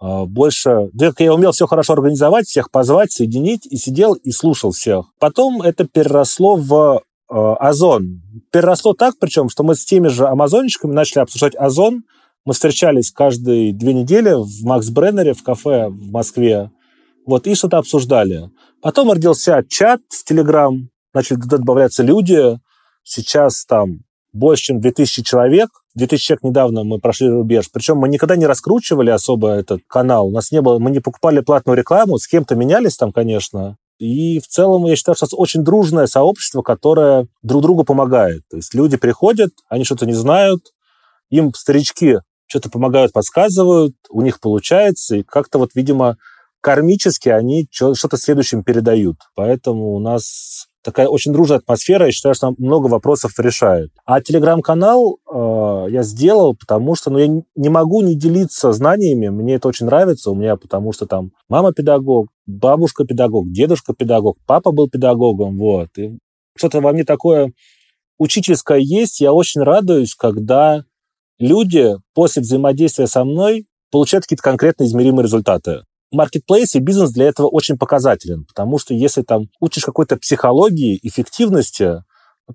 больше... 0.00 0.90
Да, 0.92 1.12
я 1.18 1.34
умел 1.34 1.52
все 1.52 1.66
хорошо 1.66 1.94
организовать, 1.94 2.46
всех 2.46 2.70
позвать, 2.70 3.12
соединить, 3.12 3.66
и 3.66 3.76
сидел 3.76 4.14
и 4.14 4.30
слушал 4.30 4.70
всех. 4.70 5.06
Потом 5.18 5.60
это 5.62 5.84
переросло 5.84 6.56
в 6.56 7.02
э, 7.30 7.34
Озон. 7.34 8.22
Переросло 8.52 8.94
так, 8.94 9.16
причем, 9.18 9.48
что 9.48 9.64
мы 9.64 9.74
с 9.74 9.84
теми 9.84 10.08
же 10.08 10.26
амазончиками 10.26 10.92
начали 10.92 11.20
обсуждать 11.20 11.56
Озон. 11.56 12.04
Мы 12.44 12.54
встречались 12.54 13.10
каждые 13.10 13.72
две 13.72 13.92
недели 13.92 14.30
в 14.32 14.64
Макс 14.64 14.88
Бреннере, 14.88 15.34
в 15.34 15.42
кафе 15.42 15.88
в 15.88 16.10
Москве, 16.10 16.70
вот, 17.26 17.46
и 17.46 17.54
что-то 17.54 17.76
обсуждали. 17.78 18.50
Потом 18.80 19.10
родился 19.10 19.62
чат 19.68 20.00
в 20.08 20.24
Телеграм, 20.24 20.88
начали 21.12 21.36
добавляться 21.36 22.02
люди. 22.02 22.58
Сейчас 23.02 23.66
там 23.66 24.00
больше, 24.32 24.64
чем 24.64 24.80
2000 24.80 25.22
человек. 25.22 25.68
2000 25.94 26.24
человек 26.24 26.42
недавно 26.44 26.84
мы 26.84 26.98
прошли 26.98 27.28
рубеж. 27.28 27.70
Причем 27.72 27.98
мы 27.98 28.08
никогда 28.08 28.36
не 28.36 28.46
раскручивали 28.46 29.10
особо 29.10 29.50
этот 29.50 29.80
канал. 29.88 30.28
У 30.28 30.30
нас 30.30 30.50
не 30.52 30.60
было, 30.60 30.78
мы 30.78 30.90
не 30.90 31.00
покупали 31.00 31.40
платную 31.40 31.76
рекламу, 31.76 32.18
с 32.18 32.26
кем-то 32.26 32.54
менялись 32.54 32.96
там, 32.96 33.12
конечно. 33.12 33.76
И 33.98 34.38
в 34.38 34.46
целом 34.46 34.84
я 34.86 34.94
считаю, 34.94 35.16
что 35.16 35.26
это 35.26 35.36
очень 35.36 35.64
дружное 35.64 36.06
сообщество, 36.06 36.62
которое 36.62 37.26
друг 37.42 37.62
другу 37.62 37.84
помогает. 37.84 38.42
То 38.48 38.56
есть 38.56 38.74
люди 38.74 38.96
приходят, 38.96 39.50
они 39.68 39.84
что-то 39.84 40.06
не 40.06 40.12
знают, 40.12 40.72
им 41.30 41.52
старички 41.52 42.18
что-то 42.46 42.70
помогают, 42.70 43.12
подсказывают, 43.12 43.94
у 44.08 44.22
них 44.22 44.40
получается, 44.40 45.16
и 45.16 45.22
как-то 45.22 45.58
вот, 45.58 45.70
видимо, 45.74 46.16
кармически 46.60 47.28
они 47.28 47.68
что-то 47.70 48.16
следующим 48.16 48.64
передают. 48.64 49.16
Поэтому 49.34 49.92
у 49.94 50.00
нас 50.00 50.67
такая 50.82 51.08
очень 51.08 51.32
дружная 51.32 51.58
атмосфера, 51.58 52.06
я 52.06 52.12
считаю, 52.12 52.34
что 52.34 52.54
много 52.58 52.86
вопросов 52.86 53.38
решает. 53.38 53.90
А 54.04 54.20
телеграм-канал 54.20 55.18
э, 55.26 55.86
я 55.90 56.02
сделал, 56.02 56.54
потому 56.54 56.94
что 56.94 57.10
ну, 57.10 57.18
я 57.18 57.26
не 57.56 57.68
могу 57.68 58.02
не 58.02 58.14
делиться 58.14 58.72
знаниями, 58.72 59.28
мне 59.28 59.54
это 59.54 59.68
очень 59.68 59.86
нравится, 59.86 60.30
у 60.30 60.34
меня 60.34 60.56
потому 60.56 60.92
что 60.92 61.06
там 61.06 61.32
мама 61.48 61.72
педагог, 61.72 62.28
бабушка 62.46 63.04
педагог, 63.04 63.50
дедушка 63.50 63.94
педагог, 63.94 64.38
папа 64.46 64.72
был 64.72 64.88
педагогом, 64.88 65.58
вот. 65.58 65.88
И 65.96 66.18
что-то 66.56 66.80
во 66.80 66.92
мне 66.92 67.04
такое 67.04 67.52
учительское 68.18 68.78
есть, 68.78 69.20
я 69.20 69.32
очень 69.32 69.62
радуюсь, 69.62 70.14
когда 70.14 70.84
люди 71.38 71.96
после 72.14 72.42
взаимодействия 72.42 73.06
со 73.06 73.24
мной 73.24 73.66
получают 73.90 74.24
какие-то 74.24 74.42
конкретные 74.42 74.88
измеримые 74.88 75.24
результаты 75.24 75.82
маркетплейс 76.10 76.74
и 76.74 76.80
бизнес 76.80 77.10
для 77.12 77.26
этого 77.26 77.48
очень 77.48 77.76
показателен, 77.76 78.44
потому 78.44 78.78
что 78.78 78.94
если 78.94 79.22
там 79.22 79.48
учишь 79.60 79.84
какой-то 79.84 80.16
психологии, 80.16 80.98
эффективности, 81.02 82.02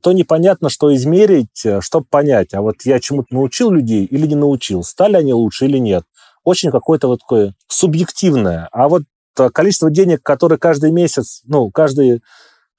то 0.02 0.12
непонятно, 0.12 0.70
что 0.70 0.94
измерить, 0.96 1.66
э, 1.66 1.82
чтобы 1.82 2.06
понять, 2.10 2.54
а 2.54 2.62
вот 2.62 2.78
я 2.84 3.00
чему-то 3.00 3.34
научил 3.34 3.70
людей 3.70 4.06
или 4.06 4.26
не 4.26 4.36
научил, 4.36 4.84
стали 4.84 5.18
они 5.18 5.34
лучше 5.34 5.66
или 5.66 5.78
нет. 5.78 6.04
Очень 6.44 6.72
какое-то 6.72 7.08
вот 7.08 7.20
такое 7.20 7.54
субъективное. 7.68 8.68
А 8.72 8.90
вот 8.90 9.04
э, 9.38 9.50
количество 9.50 9.92
денег, 9.92 10.24
которые 10.24 10.58
каждый 10.58 10.92
месяц, 10.92 11.42
ну, 11.46 11.70
каждый 11.70 12.22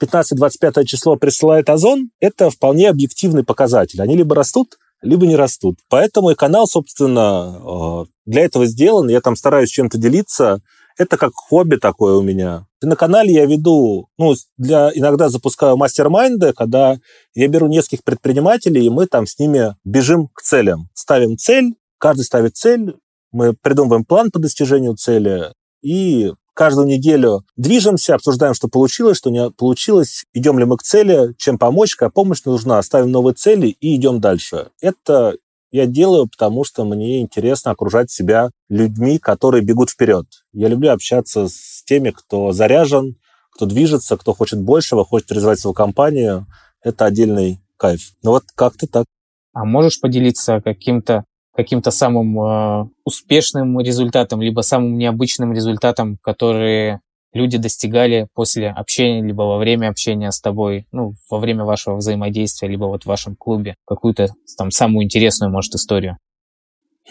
15-25 0.02 0.84
число 0.84 1.16
присылает 1.16 1.70
Озон, 1.70 2.10
это 2.20 2.50
вполне 2.50 2.88
объективный 2.90 3.44
показатель. 3.44 4.02
Они 4.02 4.16
либо 4.16 4.34
растут, 4.34 4.76
либо 5.04 5.26
не 5.26 5.36
растут. 5.36 5.78
Поэтому 5.88 6.30
и 6.30 6.34
канал, 6.34 6.66
собственно, 6.66 7.60
э, 7.60 8.04
для 8.26 8.44
этого 8.44 8.66
сделан. 8.66 9.08
Я 9.08 9.20
там 9.20 9.36
стараюсь 9.36 9.70
чем-то 9.70 9.98
делиться. 9.98 10.60
Это 10.96 11.16
как 11.16 11.32
хобби 11.34 11.76
такое 11.76 12.14
у 12.14 12.22
меня. 12.22 12.66
И 12.82 12.86
на 12.86 12.96
канале 12.96 13.32
я 13.32 13.46
веду, 13.46 14.08
ну, 14.16 14.34
для, 14.56 14.90
иногда 14.94 15.28
запускаю 15.28 15.76
мастер-майнды, 15.76 16.52
когда 16.52 16.98
я 17.34 17.48
беру 17.48 17.66
нескольких 17.66 18.04
предпринимателей, 18.04 18.86
и 18.86 18.90
мы 18.90 19.06
там 19.06 19.26
с 19.26 19.38
ними 19.38 19.74
бежим 19.84 20.28
к 20.28 20.42
целям. 20.42 20.88
Ставим 20.94 21.36
цель, 21.36 21.74
каждый 21.98 22.22
ставит 22.22 22.56
цель, 22.56 22.94
мы 23.32 23.54
придумываем 23.54 24.04
план 24.04 24.30
по 24.30 24.38
достижению 24.38 24.94
цели, 24.94 25.52
и 25.82 26.32
каждую 26.54 26.86
неделю 26.86 27.44
движемся, 27.56 28.14
обсуждаем, 28.14 28.54
что 28.54 28.68
получилось, 28.68 29.18
что 29.18 29.30
не 29.30 29.50
получилось, 29.50 30.24
идем 30.32 30.58
ли 30.58 30.64
мы 30.64 30.76
к 30.76 30.82
цели, 30.82 31.34
чем 31.36 31.58
помочь, 31.58 31.96
какая 31.96 32.10
помощь 32.10 32.42
нужна, 32.44 32.82
ставим 32.82 33.10
новые 33.10 33.34
цели 33.34 33.68
и 33.68 33.96
идем 33.96 34.20
дальше. 34.20 34.68
Это 34.80 35.34
я 35.70 35.86
делаю, 35.86 36.28
потому 36.28 36.62
что 36.62 36.84
мне 36.84 37.20
интересно 37.20 37.72
окружать 37.72 38.10
себя 38.10 38.50
людьми, 38.68 39.18
которые 39.18 39.64
бегут 39.64 39.90
вперед. 39.90 40.26
Я 40.52 40.68
люблю 40.68 40.92
общаться 40.92 41.48
с 41.48 41.82
теми, 41.84 42.10
кто 42.10 42.52
заряжен, 42.52 43.16
кто 43.50 43.66
движется, 43.66 44.16
кто 44.16 44.34
хочет 44.34 44.60
большего, 44.62 45.04
хочет 45.04 45.32
развивать 45.32 45.58
свою 45.58 45.74
компанию. 45.74 46.46
Это 46.80 47.06
отдельный 47.06 47.60
кайф. 47.76 48.12
Ну 48.22 48.30
вот 48.30 48.44
как-то 48.54 48.86
так. 48.86 49.04
А 49.52 49.64
можешь 49.64 50.00
поделиться 50.00 50.60
каким-то 50.60 51.24
каким-то 51.54 51.90
самым 51.90 52.38
э, 52.40 52.88
успешным 53.04 53.78
результатом, 53.80 54.42
либо 54.42 54.60
самым 54.62 54.98
необычным 54.98 55.52
результатом, 55.52 56.18
который 56.22 56.98
люди 57.32 57.58
достигали 57.58 58.28
после 58.34 58.70
общения, 58.70 59.22
либо 59.22 59.42
во 59.42 59.58
время 59.58 59.88
общения 59.88 60.30
с 60.30 60.40
тобой, 60.40 60.86
ну, 60.92 61.14
во 61.30 61.38
время 61.38 61.64
вашего 61.64 61.96
взаимодействия, 61.96 62.68
либо 62.68 62.84
вот 62.84 63.04
в 63.04 63.06
вашем 63.06 63.36
клубе, 63.36 63.76
какую-то 63.86 64.28
там 64.56 64.70
самую 64.70 65.04
интересную, 65.04 65.50
может, 65.50 65.74
историю? 65.74 66.18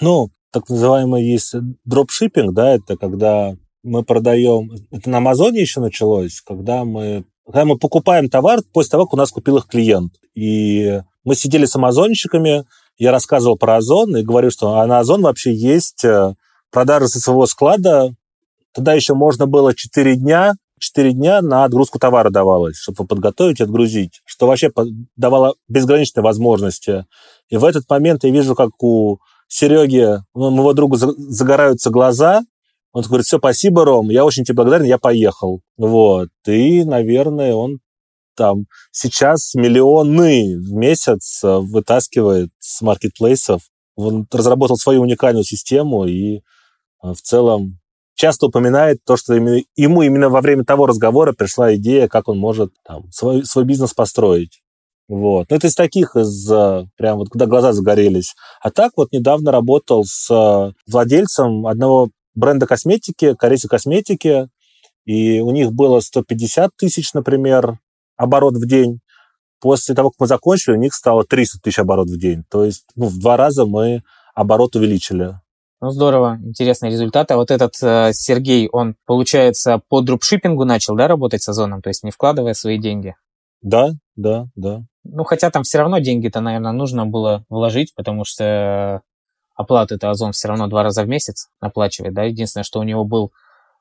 Ну, 0.02 0.30
так 0.52 0.70
называемый 0.70 1.26
есть 1.26 1.54
дропшиппинг, 1.86 2.54
да, 2.54 2.76
это 2.76 2.96
когда 2.98 3.56
мы 3.84 4.04
продаем, 4.04 4.72
это 4.92 5.10
на 5.10 5.18
Амазоне 5.18 5.62
еще 5.62 5.82
началось, 5.82 6.42
когда 6.42 6.86
мы, 6.86 7.26
когда 7.46 7.66
мы 7.66 7.78
покупаем 7.78 8.30
товар 8.30 8.62
после 8.72 8.92
того, 8.92 9.06
как 9.06 9.14
у 9.14 9.18
нас 9.18 9.32
купил 9.32 9.58
их 9.58 9.68
клиент. 9.68 10.14
И 10.36 11.02
мы 11.26 11.36
сидели 11.36 11.66
с 11.66 11.76
амазонщиками, 11.76 12.66
я 13.04 13.12
рассказывал 13.12 13.58
про 13.58 13.78
Озон 13.78 14.16
и 14.16 14.24
говорю, 14.24 14.50
что 14.50 14.86
на 14.86 15.00
Озон 15.00 15.22
вообще 15.22 15.54
есть 15.54 16.06
э, 16.06 16.36
продажа 16.72 17.08
со 17.08 17.20
своего 17.20 17.46
склада. 17.46 18.16
Тогда 18.74 18.94
еще 18.94 19.14
можно 19.14 19.46
было 19.46 19.76
4 19.76 20.16
дня, 20.16 20.54
4 20.80 21.12
дня 21.12 21.42
на 21.42 21.66
отгрузку 21.66 22.00
товара 22.00 22.30
давалось, 22.30 22.78
чтобы 22.78 23.06
подготовить 23.06 23.60
отгрузить, 23.60 24.22
что 24.26 24.48
вообще 24.48 24.72
давало 25.18 25.56
безграничные 25.68 26.24
возможности. 26.24 27.06
И 27.50 27.58
в 27.58 27.66
этот 27.66 27.90
момент 27.90 28.24
я 28.24 28.32
вижу, 28.32 28.56
как 28.56 28.82
у 28.82 29.18
Сереги, 29.50 30.20
ну, 30.34 30.50
моего 30.50 30.72
друга, 30.72 30.96
загораются 30.96 31.90
глаза, 31.90 32.42
он 32.94 33.04
говорит, 33.04 33.26
все, 33.26 33.38
спасибо, 33.38 33.84
Ром, 33.84 34.10
я 34.12 34.24
очень 34.24 34.46
тебе 34.46 34.56
благодарен, 34.56 34.86
я 34.86 34.98
поехал. 34.98 35.60
Вот. 35.78 36.30
И, 36.48 36.86
наверное, 36.86 37.54
он 37.54 37.80
там 38.36 38.66
сейчас 38.92 39.54
миллионы 39.56 40.58
в 40.58 40.74
месяц 40.74 41.44
э, 41.44 41.58
вытаскивает 41.58 42.50
с 42.60 42.82
маркетплейсов. 42.82 43.62
Он 43.96 44.28
разработал 44.32 44.78
свою 44.78 45.02
уникальную 45.02 45.44
систему 45.44 46.06
и 46.06 46.38
э, 46.38 46.42
в 47.02 47.22
целом 47.22 47.80
часто 48.16 48.48
упоминает 48.48 49.04
то, 49.06 49.18
что 49.18 49.34
ему 49.34 50.02
именно 50.02 50.30
во 50.30 50.42
время 50.42 50.64
того 50.64 50.86
разговора 50.86 51.34
пришла 51.34 51.76
идея, 51.76 52.08
как 52.08 52.28
он 52.28 52.38
может 52.38 52.72
там, 52.86 53.12
свой, 53.12 53.44
свой 53.46 53.66
бизнес 53.66 53.94
построить. 53.94 54.62
Вот. 55.08 55.48
Ну, 55.50 55.56
это 55.58 55.68
из 55.68 55.76
таких, 55.76 56.16
из 56.16 56.50
э, 56.52 56.86
прям 56.98 57.18
вот, 57.18 57.30
когда 57.30 57.46
глаза 57.46 57.74
загорелись. 57.74 58.36
А 58.62 58.72
так 58.72 58.94
вот 58.96 59.12
недавно 59.12 59.52
работал 59.52 60.06
с 60.06 60.74
владельцем 60.88 61.68
одного 61.68 62.10
бренда 62.36 62.66
косметики, 62.66 63.36
корейской 63.36 63.68
косметики, 63.68 64.50
и 65.06 65.42
у 65.42 65.52
них 65.52 65.74
было 65.74 66.00
150 66.00 66.72
тысяч, 66.78 67.14
например, 67.14 67.80
оборот 68.24 68.56
в 68.56 68.68
день. 68.68 69.00
После 69.60 69.96
того, 69.96 70.10
как 70.10 70.20
мы 70.20 70.28
закончили, 70.28 70.76
у 70.76 70.80
них 70.80 70.94
стало 70.94 71.24
300 71.24 71.60
тысяч 71.62 71.80
оборот 71.80 72.10
в 72.10 72.20
день. 72.20 72.44
То 72.50 72.66
есть 72.66 72.86
ну, 72.96 73.08
в 73.08 73.20
два 73.20 73.38
раза 73.38 73.66
мы 73.66 74.02
оборот 74.36 74.76
увеличили. 74.76 75.36
Ну, 75.84 75.90
здорово, 75.90 76.40
интересные 76.42 76.94
результаты. 76.94 77.34
А 77.34 77.38
вот 77.38 77.52
этот 77.52 77.74
э, 77.82 78.12
Сергей, 78.14 78.70
он, 78.72 78.96
получается, 79.06 79.82
по 79.90 80.00
дропшиппингу 80.00 80.64
начал, 80.64 80.96
да, 80.96 81.10
работать 81.10 81.44
с 81.44 81.50
Озоном, 81.50 81.82
то 81.82 81.90
есть 81.90 82.06
не 82.06 82.12
вкладывая 82.12 82.54
свои 82.54 82.78
деньги? 82.78 83.16
Да, 83.62 83.90
да, 84.16 84.46
да. 84.56 84.84
Ну, 85.04 85.26
хотя 85.26 85.52
там 85.52 85.64
все 85.64 85.80
равно 85.80 86.00
деньги-то, 86.00 86.40
наверное, 86.40 86.72
нужно 86.72 87.06
было 87.06 87.44
вложить, 87.50 87.94
потому 87.96 88.24
что 88.24 89.02
оплаты 89.56 89.96
это 89.96 90.10
Озон 90.10 90.32
все 90.32 90.48
равно 90.48 90.68
два 90.68 90.84
раза 90.84 91.04
в 91.04 91.10
месяц 91.10 91.50
оплачивает, 91.60 92.14
да. 92.14 92.24
Единственное, 92.24 92.64
что 92.64 92.80
у 92.80 92.84
него 92.84 93.04
был 93.04 93.34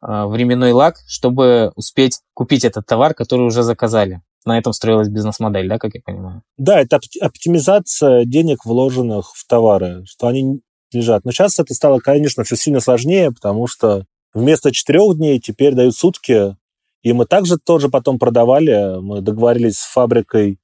э, 0.04 0.24
временной 0.24 0.72
лаг, 0.72 0.96
чтобы 1.06 1.70
успеть 1.76 2.20
купить 2.34 2.64
этот 2.64 2.84
товар, 2.84 3.14
который 3.14 3.46
уже 3.46 3.62
заказали. 3.62 4.22
На 4.44 4.58
этом 4.58 4.72
строилась 4.72 5.08
бизнес-модель, 5.08 5.68
да, 5.68 5.78
как 5.78 5.94
я 5.94 6.00
понимаю? 6.04 6.42
Да, 6.56 6.80
это 6.80 7.00
оптимизация 7.20 8.24
денег, 8.24 8.64
вложенных 8.64 9.32
в 9.34 9.46
товары, 9.46 10.04
что 10.06 10.26
они 10.26 10.62
лежат. 10.92 11.24
Но 11.24 11.30
сейчас 11.30 11.58
это 11.58 11.72
стало, 11.74 12.00
конечно, 12.00 12.42
все 12.44 12.56
сильно 12.56 12.80
сложнее, 12.80 13.30
потому 13.30 13.66
что 13.66 14.04
вместо 14.34 14.72
четырех 14.72 15.16
дней 15.16 15.38
теперь 15.38 15.74
дают 15.74 15.94
сутки. 15.94 16.56
И 17.02 17.12
мы 17.12 17.26
также 17.26 17.56
тоже 17.58 17.88
потом 17.88 18.18
продавали. 18.18 19.00
Мы 19.00 19.20
договорились 19.20 19.78
с 19.78 19.92
фабрикой 19.92 20.58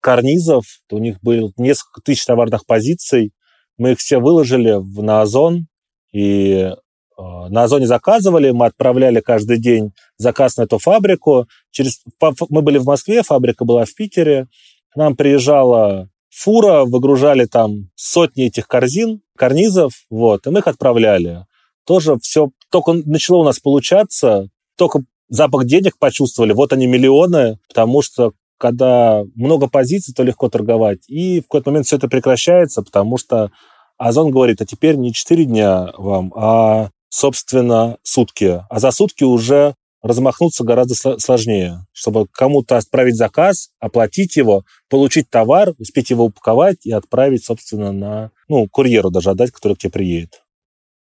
карнизов. 0.00 0.64
У 0.90 0.98
них 0.98 1.18
было 1.22 1.50
несколько 1.56 2.00
тысяч 2.02 2.24
товарных 2.24 2.66
позиций. 2.66 3.32
Мы 3.78 3.92
их 3.92 3.98
все 3.98 4.18
выложили 4.18 4.78
на 5.00 5.22
Озон. 5.22 5.66
И 6.12 6.70
на 7.16 7.64
Озоне 7.64 7.86
заказывали, 7.86 8.50
мы 8.50 8.66
отправляли 8.66 9.20
каждый 9.20 9.58
день 9.58 9.92
заказ 10.16 10.56
на 10.56 10.62
эту 10.62 10.78
фабрику. 10.78 11.46
Через... 11.70 12.02
Мы 12.48 12.62
были 12.62 12.78
в 12.78 12.84
Москве, 12.84 13.22
фабрика 13.22 13.64
была 13.64 13.84
в 13.84 13.94
Питере. 13.94 14.48
К 14.92 14.96
нам 14.96 15.16
приезжала 15.16 16.08
фура, 16.30 16.84
выгружали 16.84 17.46
там 17.46 17.90
сотни 17.94 18.46
этих 18.46 18.66
корзин, 18.66 19.20
карнизов, 19.36 19.92
вот, 20.10 20.46
и 20.46 20.50
мы 20.50 20.60
их 20.60 20.66
отправляли. 20.66 21.46
Тоже 21.86 22.16
все 22.20 22.50
только 22.70 22.92
начало 22.92 23.38
у 23.38 23.44
нас 23.44 23.60
получаться, 23.60 24.48
только 24.76 25.04
запах 25.28 25.66
денег 25.66 25.98
почувствовали, 25.98 26.52
вот 26.52 26.72
они 26.72 26.86
миллионы, 26.86 27.58
потому 27.68 28.02
что 28.02 28.32
когда 28.58 29.22
много 29.34 29.68
позиций, 29.68 30.14
то 30.14 30.22
легко 30.22 30.48
торговать. 30.48 31.00
И 31.08 31.40
в 31.40 31.44
какой-то 31.44 31.70
момент 31.70 31.86
все 31.86 31.96
это 31.96 32.08
прекращается, 32.08 32.82
потому 32.82 33.18
что 33.18 33.50
Озон 33.98 34.30
говорит, 34.30 34.60
а 34.60 34.66
теперь 34.66 34.96
не 34.96 35.12
4 35.12 35.44
дня 35.44 35.92
вам, 35.96 36.32
а, 36.34 36.90
собственно, 37.14 37.96
сутки. 38.02 38.64
А 38.68 38.78
за 38.80 38.90
сутки 38.90 39.22
уже 39.22 39.76
размахнуться 40.02 40.64
гораздо 40.64 40.94
сложнее, 41.20 41.86
чтобы 41.92 42.26
кому-то 42.26 42.76
отправить 42.76 43.16
заказ, 43.16 43.70
оплатить 43.78 44.36
его, 44.36 44.64
получить 44.90 45.30
товар, 45.30 45.74
успеть 45.78 46.10
его 46.10 46.24
упаковать 46.24 46.84
и 46.84 46.90
отправить, 46.90 47.44
собственно, 47.44 47.92
на, 47.92 48.30
ну, 48.48 48.66
курьеру 48.68 49.10
даже 49.10 49.30
отдать, 49.30 49.52
который 49.52 49.74
к 49.74 49.78
тебе 49.78 49.92
приедет. 49.92 50.42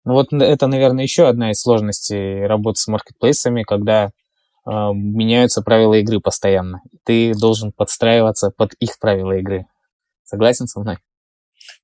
Ну 0.05 0.13
вот 0.13 0.33
это, 0.33 0.69
наверное, 0.69 1.03
еще 1.03 1.27
одна 1.27 1.51
из 1.51 1.61
сложностей 1.61 2.47
работы 2.47 2.81
с 2.81 2.87
маркетплейсами, 2.87 3.65
когда 3.65 4.05
э, 4.05 4.11
меняются 4.71 5.63
правила 5.63 5.95
игры 5.95 6.21
постоянно. 6.21 6.81
Ты 7.05 7.35
должен 7.35 7.73
подстраиваться 7.73 8.53
под 8.57 8.75
их 8.75 9.01
правила 9.01 9.33
игры. 9.33 9.67
Согласен 10.23 10.69
со 10.69 10.79
мной? 10.79 10.99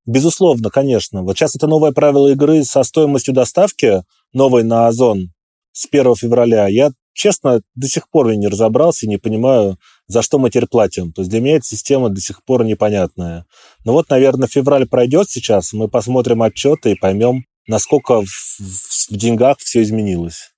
Безусловно, 0.07 0.71
конечно. 0.71 1.23
Вот 1.23 1.37
сейчас 1.37 1.57
это 1.57 1.67
новое 1.67 1.93
правило 1.93 2.29
игры 2.29 2.65
со 2.65 2.83
стоимостью 2.83 3.35
доставки 3.35 4.03
новой 4.33 4.65
на 4.65 4.87
Озон 4.87 5.35
с 5.75 5.89
1 5.91 6.15
февраля, 6.15 6.69
я, 6.69 6.93
честно, 7.13 7.61
до 7.75 7.89
сих 7.89 8.09
пор 8.09 8.33
не 8.33 8.47
разобрался 8.47 9.07
и 9.07 9.09
не 9.09 9.17
понимаю, 9.17 9.77
за 10.07 10.23
что 10.23 10.39
мы 10.39 10.49
теперь 10.49 10.69
платим. 10.69 11.13
То 11.13 11.23
есть 11.23 11.31
для 11.31 11.41
меня 11.41 11.57
эта 11.57 11.67
система 11.67 12.11
до 12.11 12.21
сих 12.21 12.45
пор 12.45 12.65
непонятная. 12.65 13.45
Но 13.85 13.93
вот, 13.93 14.09
наверное, 14.09 14.47
февраль 14.47 14.87
пройдет 14.87 15.29
сейчас, 15.31 15.73
мы 15.73 15.89
посмотрим 15.89 16.43
отчеты 16.43 16.93
и 16.93 16.95
поймем, 16.95 17.45
насколько 17.67 18.23
в, 18.23 18.27
в, 18.27 19.11
в 19.11 19.17
деньгах 19.17 19.59
все 19.59 19.83
изменилось. 19.83 20.53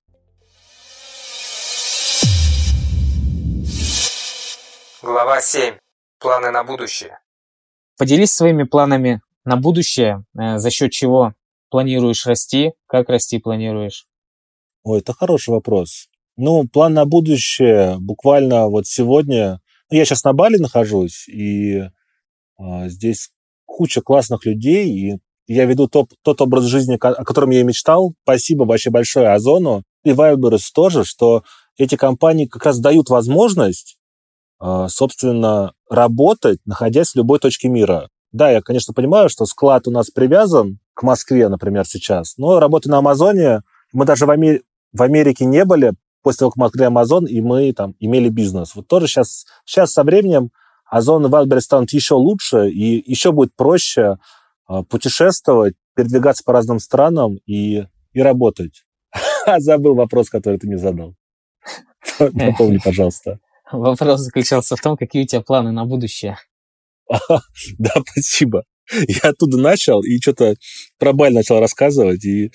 Глава 5.01 5.41
7. 5.41 5.75
Планы 6.19 6.51
на 6.51 6.63
будущее. 6.63 7.17
Поделись 7.97 8.31
своими 8.31 8.63
планами 8.63 9.21
на 9.43 9.57
будущее, 9.57 10.25
э, 10.37 10.57
за 10.57 10.69
счет 10.69 10.91
чего 10.91 11.33
планируешь 11.69 12.25
расти, 12.25 12.73
как 12.85 13.09
расти 13.09 13.39
планируешь. 13.39 14.07
Ой, 14.83 14.99
это 14.99 15.13
хороший 15.13 15.49
вопрос. 15.49 16.07
Ну, 16.37 16.67
план 16.67 16.93
на 16.93 17.05
будущее 17.05 17.97
буквально 17.99 18.67
вот 18.67 18.85
сегодня... 18.85 19.59
Ну, 19.89 19.97
я 19.97 20.05
сейчас 20.05 20.23
на 20.23 20.33
Бали 20.33 20.57
нахожусь, 20.57 21.27
и 21.27 21.81
а, 22.57 22.87
здесь 22.89 23.31
куча 23.65 24.01
классных 24.01 24.45
людей, 24.45 24.89
и 24.89 25.17
я 25.47 25.65
веду 25.65 25.87
топ, 25.87 26.11
тот 26.23 26.41
образ 26.41 26.65
жизни, 26.65 26.95
о 26.95 27.23
котором 27.23 27.49
я 27.51 27.61
и 27.61 27.63
мечтал. 27.63 28.13
Спасибо 28.23 28.63
вообще 28.63 28.89
большое 28.89 29.29
Озону 29.29 29.83
и 30.03 30.11
Wildberries 30.11 30.69
тоже, 30.73 31.03
что 31.05 31.43
эти 31.77 31.95
компании 31.95 32.45
как 32.45 32.65
раз 32.65 32.79
дают 32.79 33.09
возможность, 33.09 33.97
а, 34.59 34.89
собственно, 34.89 35.73
работать, 35.89 36.59
находясь 36.65 37.11
в 37.11 37.15
любой 37.15 37.39
точке 37.39 37.69
мира. 37.69 38.09
Да, 38.31 38.51
я, 38.51 38.61
конечно, 38.61 38.93
понимаю, 38.93 39.29
что 39.29 39.45
склад 39.45 39.87
у 39.87 39.91
нас 39.91 40.09
привязан 40.09 40.79
к 40.93 41.03
Москве, 41.03 41.47
например, 41.47 41.85
сейчас, 41.85 42.37
но 42.37 42.59
работая 42.59 42.89
на 42.91 42.97
Амазоне, 42.97 43.61
мы 43.93 44.05
даже 44.05 44.25
в, 44.25 44.29
Ами 44.31 44.61
в 44.93 45.01
Америке 45.01 45.45
не 45.45 45.63
были 45.63 45.93
после 46.21 46.39
того, 46.39 46.51
как 46.51 46.57
мы 46.57 46.65
открыли 46.65 46.89
Amazon, 46.89 47.25
и 47.25 47.39
мы 47.39 47.71
там 47.73 47.95
имели 47.99 48.29
бизнес. 48.29 48.75
Вот 48.75 48.87
тоже 48.87 49.07
сейчас, 49.07 49.45
сейчас 49.65 49.93
со 49.93 50.03
временем 50.03 50.51
Озон 50.85 51.25
и 51.25 51.29
Wildberries 51.29 51.61
станут 51.61 51.91
еще 51.91 52.15
лучше, 52.15 52.69
и 52.69 53.09
еще 53.09 53.31
будет 53.31 53.55
проще 53.55 54.17
э, 54.69 54.83
путешествовать, 54.89 55.75
передвигаться 55.95 56.43
по 56.43 56.53
разным 56.53 56.79
странам 56.79 57.39
и, 57.45 57.85
и 58.13 58.21
работать. 58.21 58.85
Забыл 59.57 59.95
вопрос, 59.95 60.29
который 60.29 60.59
ты 60.59 60.67
мне 60.67 60.77
задал. 60.77 61.15
Напомни, 62.19 62.79
пожалуйста. 62.83 63.39
Вопрос 63.71 64.21
заключался 64.21 64.75
в 64.75 64.81
том, 64.81 64.97
какие 64.97 65.23
у 65.23 65.27
тебя 65.27 65.41
планы 65.41 65.71
на 65.71 65.85
будущее. 65.85 66.37
Да, 67.77 67.91
спасибо. 68.11 68.63
Я 69.07 69.31
оттуда 69.31 69.57
начал 69.57 70.01
и 70.01 70.19
что-то 70.21 70.55
про 70.97 71.13
Баль 71.13 71.33
начал 71.33 71.59
рассказывать, 71.59 72.23
и 72.23 72.51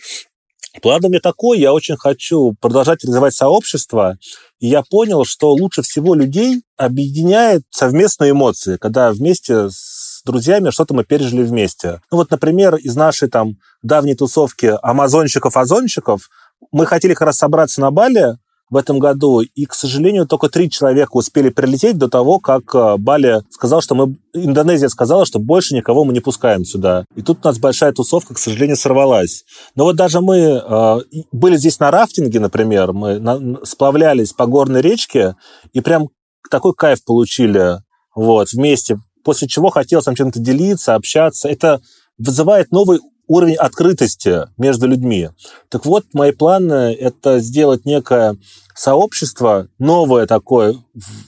План 0.80 1.04
у 1.04 1.08
меня 1.08 1.20
такой, 1.20 1.58
я 1.58 1.74
очень 1.74 1.98
хочу 1.98 2.54
продолжать 2.58 3.04
развивать 3.04 3.34
сообщество, 3.34 4.16
и 4.58 4.68
я 4.68 4.82
понял, 4.82 5.26
что 5.26 5.52
лучше 5.52 5.82
всего 5.82 6.14
людей 6.14 6.62
объединяет 6.78 7.62
совместные 7.70 8.30
эмоции, 8.30 8.78
когда 8.78 9.12
вместе 9.12 9.68
с 9.68 10.22
друзьями 10.24 10.70
что-то 10.70 10.94
мы 10.94 11.04
пережили 11.04 11.42
вместе. 11.42 12.00
Ну 12.10 12.16
вот, 12.18 12.30
например, 12.30 12.76
из 12.76 12.96
нашей 12.96 13.28
там 13.28 13.58
давней 13.82 14.14
тусовки 14.14 14.72
амазонщиков-озонщиков 14.82 16.30
мы 16.70 16.86
хотели 16.86 17.12
как 17.12 17.26
раз 17.26 17.36
собраться 17.36 17.82
на 17.82 17.90
Бали, 17.90 18.38
в 18.72 18.76
этом 18.78 18.98
году, 18.98 19.40
и, 19.40 19.66
к 19.66 19.74
сожалению, 19.74 20.26
только 20.26 20.48
три 20.48 20.70
человека 20.70 21.10
успели 21.12 21.50
прилететь 21.50 21.98
до 21.98 22.08
того, 22.08 22.38
как 22.38 22.74
э, 22.74 22.96
Бали 22.96 23.42
сказал, 23.50 23.82
что 23.82 23.94
мы... 23.94 24.16
Индонезия 24.32 24.88
сказала, 24.88 25.26
что 25.26 25.38
больше 25.38 25.74
никого 25.74 26.04
мы 26.04 26.14
не 26.14 26.20
пускаем 26.20 26.64
сюда. 26.64 27.04
И 27.14 27.20
тут 27.20 27.40
у 27.42 27.48
нас 27.48 27.58
большая 27.58 27.92
тусовка, 27.92 28.32
к 28.32 28.38
сожалению, 28.38 28.78
сорвалась. 28.78 29.44
Но 29.74 29.84
вот 29.84 29.96
даже 29.96 30.22
мы 30.22 30.38
э, 30.38 31.00
были 31.32 31.58
здесь 31.58 31.78
на 31.80 31.90
рафтинге, 31.90 32.40
например, 32.40 32.94
мы 32.94 33.18
на, 33.18 33.62
сплавлялись 33.62 34.32
по 34.32 34.46
горной 34.46 34.80
речке, 34.80 35.36
и 35.74 35.82
прям 35.82 36.08
такой 36.50 36.72
кайф 36.72 37.04
получили 37.04 37.76
вот, 38.14 38.52
вместе, 38.52 38.96
после 39.22 39.48
чего 39.48 39.68
хотелось 39.68 40.06
там 40.06 40.14
чем-то 40.14 40.40
делиться, 40.40 40.94
общаться. 40.94 41.46
Это 41.46 41.82
вызывает 42.16 42.72
новый 42.72 43.00
уровень 43.32 43.56
открытости 43.56 44.42
между 44.58 44.86
людьми. 44.86 45.30
Так 45.70 45.86
вот, 45.86 46.04
мои 46.12 46.32
планы— 46.32 46.94
это 47.00 47.40
сделать 47.40 47.86
некое 47.86 48.36
сообщество, 48.74 49.68
новое 49.78 50.26
такое, 50.26 50.76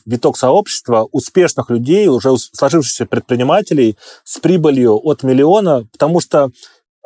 виток 0.04 0.36
сообщества 0.36 1.08
успешных 1.12 1.70
людей, 1.70 2.08
уже 2.08 2.36
сложившихся 2.36 3.06
предпринимателей 3.06 3.96
с 4.22 4.38
прибылью 4.38 5.00
от 5.02 5.22
миллиона, 5.22 5.86
потому 5.92 6.20
что 6.20 6.50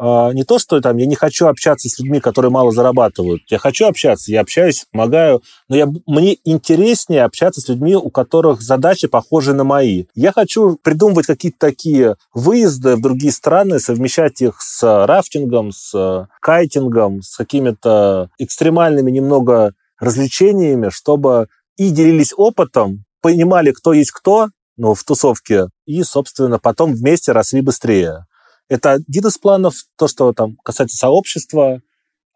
не 0.00 0.44
то, 0.44 0.58
что 0.58 0.80
там 0.80 0.96
я 0.96 1.06
не 1.06 1.16
хочу 1.16 1.46
общаться 1.46 1.88
с 1.88 1.98
людьми, 1.98 2.20
которые 2.20 2.50
мало 2.50 2.70
зарабатывают. 2.70 3.42
Я 3.48 3.58
хочу 3.58 3.86
общаться, 3.86 4.30
я 4.30 4.42
общаюсь, 4.42 4.86
помогаю, 4.92 5.42
но 5.68 5.76
я, 5.76 5.88
мне 6.06 6.38
интереснее 6.44 7.24
общаться 7.24 7.60
с 7.60 7.68
людьми, 7.68 7.96
у 7.96 8.08
которых 8.10 8.62
задачи 8.62 9.08
похожи 9.08 9.54
на 9.54 9.64
мои. 9.64 10.04
Я 10.14 10.32
хочу 10.32 10.78
придумывать 10.82 11.26
какие-то 11.26 11.58
такие 11.58 12.16
выезды 12.32 12.94
в 12.96 13.00
другие 13.00 13.32
страны, 13.32 13.80
совмещать 13.80 14.40
их 14.40 14.60
с 14.60 15.06
рафтингом, 15.06 15.72
с 15.72 16.28
кайтингом, 16.40 17.22
с 17.22 17.36
какими-то 17.36 18.30
экстремальными 18.38 19.10
немного 19.10 19.74
развлечениями, 19.98 20.90
чтобы 20.90 21.48
и 21.76 21.90
делились 21.90 22.32
опытом, 22.36 23.04
понимали, 23.20 23.72
кто 23.72 23.92
есть 23.92 24.12
кто, 24.12 24.48
ну, 24.76 24.94
в 24.94 25.02
тусовке, 25.02 25.66
и, 25.86 26.02
собственно, 26.04 26.60
потом 26.60 26.94
вместе 26.94 27.32
росли 27.32 27.60
быстрее. 27.60 28.26
Это 28.68 28.92
один 28.92 29.26
из 29.26 29.38
планов, 29.38 29.74
то, 29.96 30.08
что 30.08 30.32
там 30.32 30.56
касается 30.62 30.96
сообщества. 30.96 31.80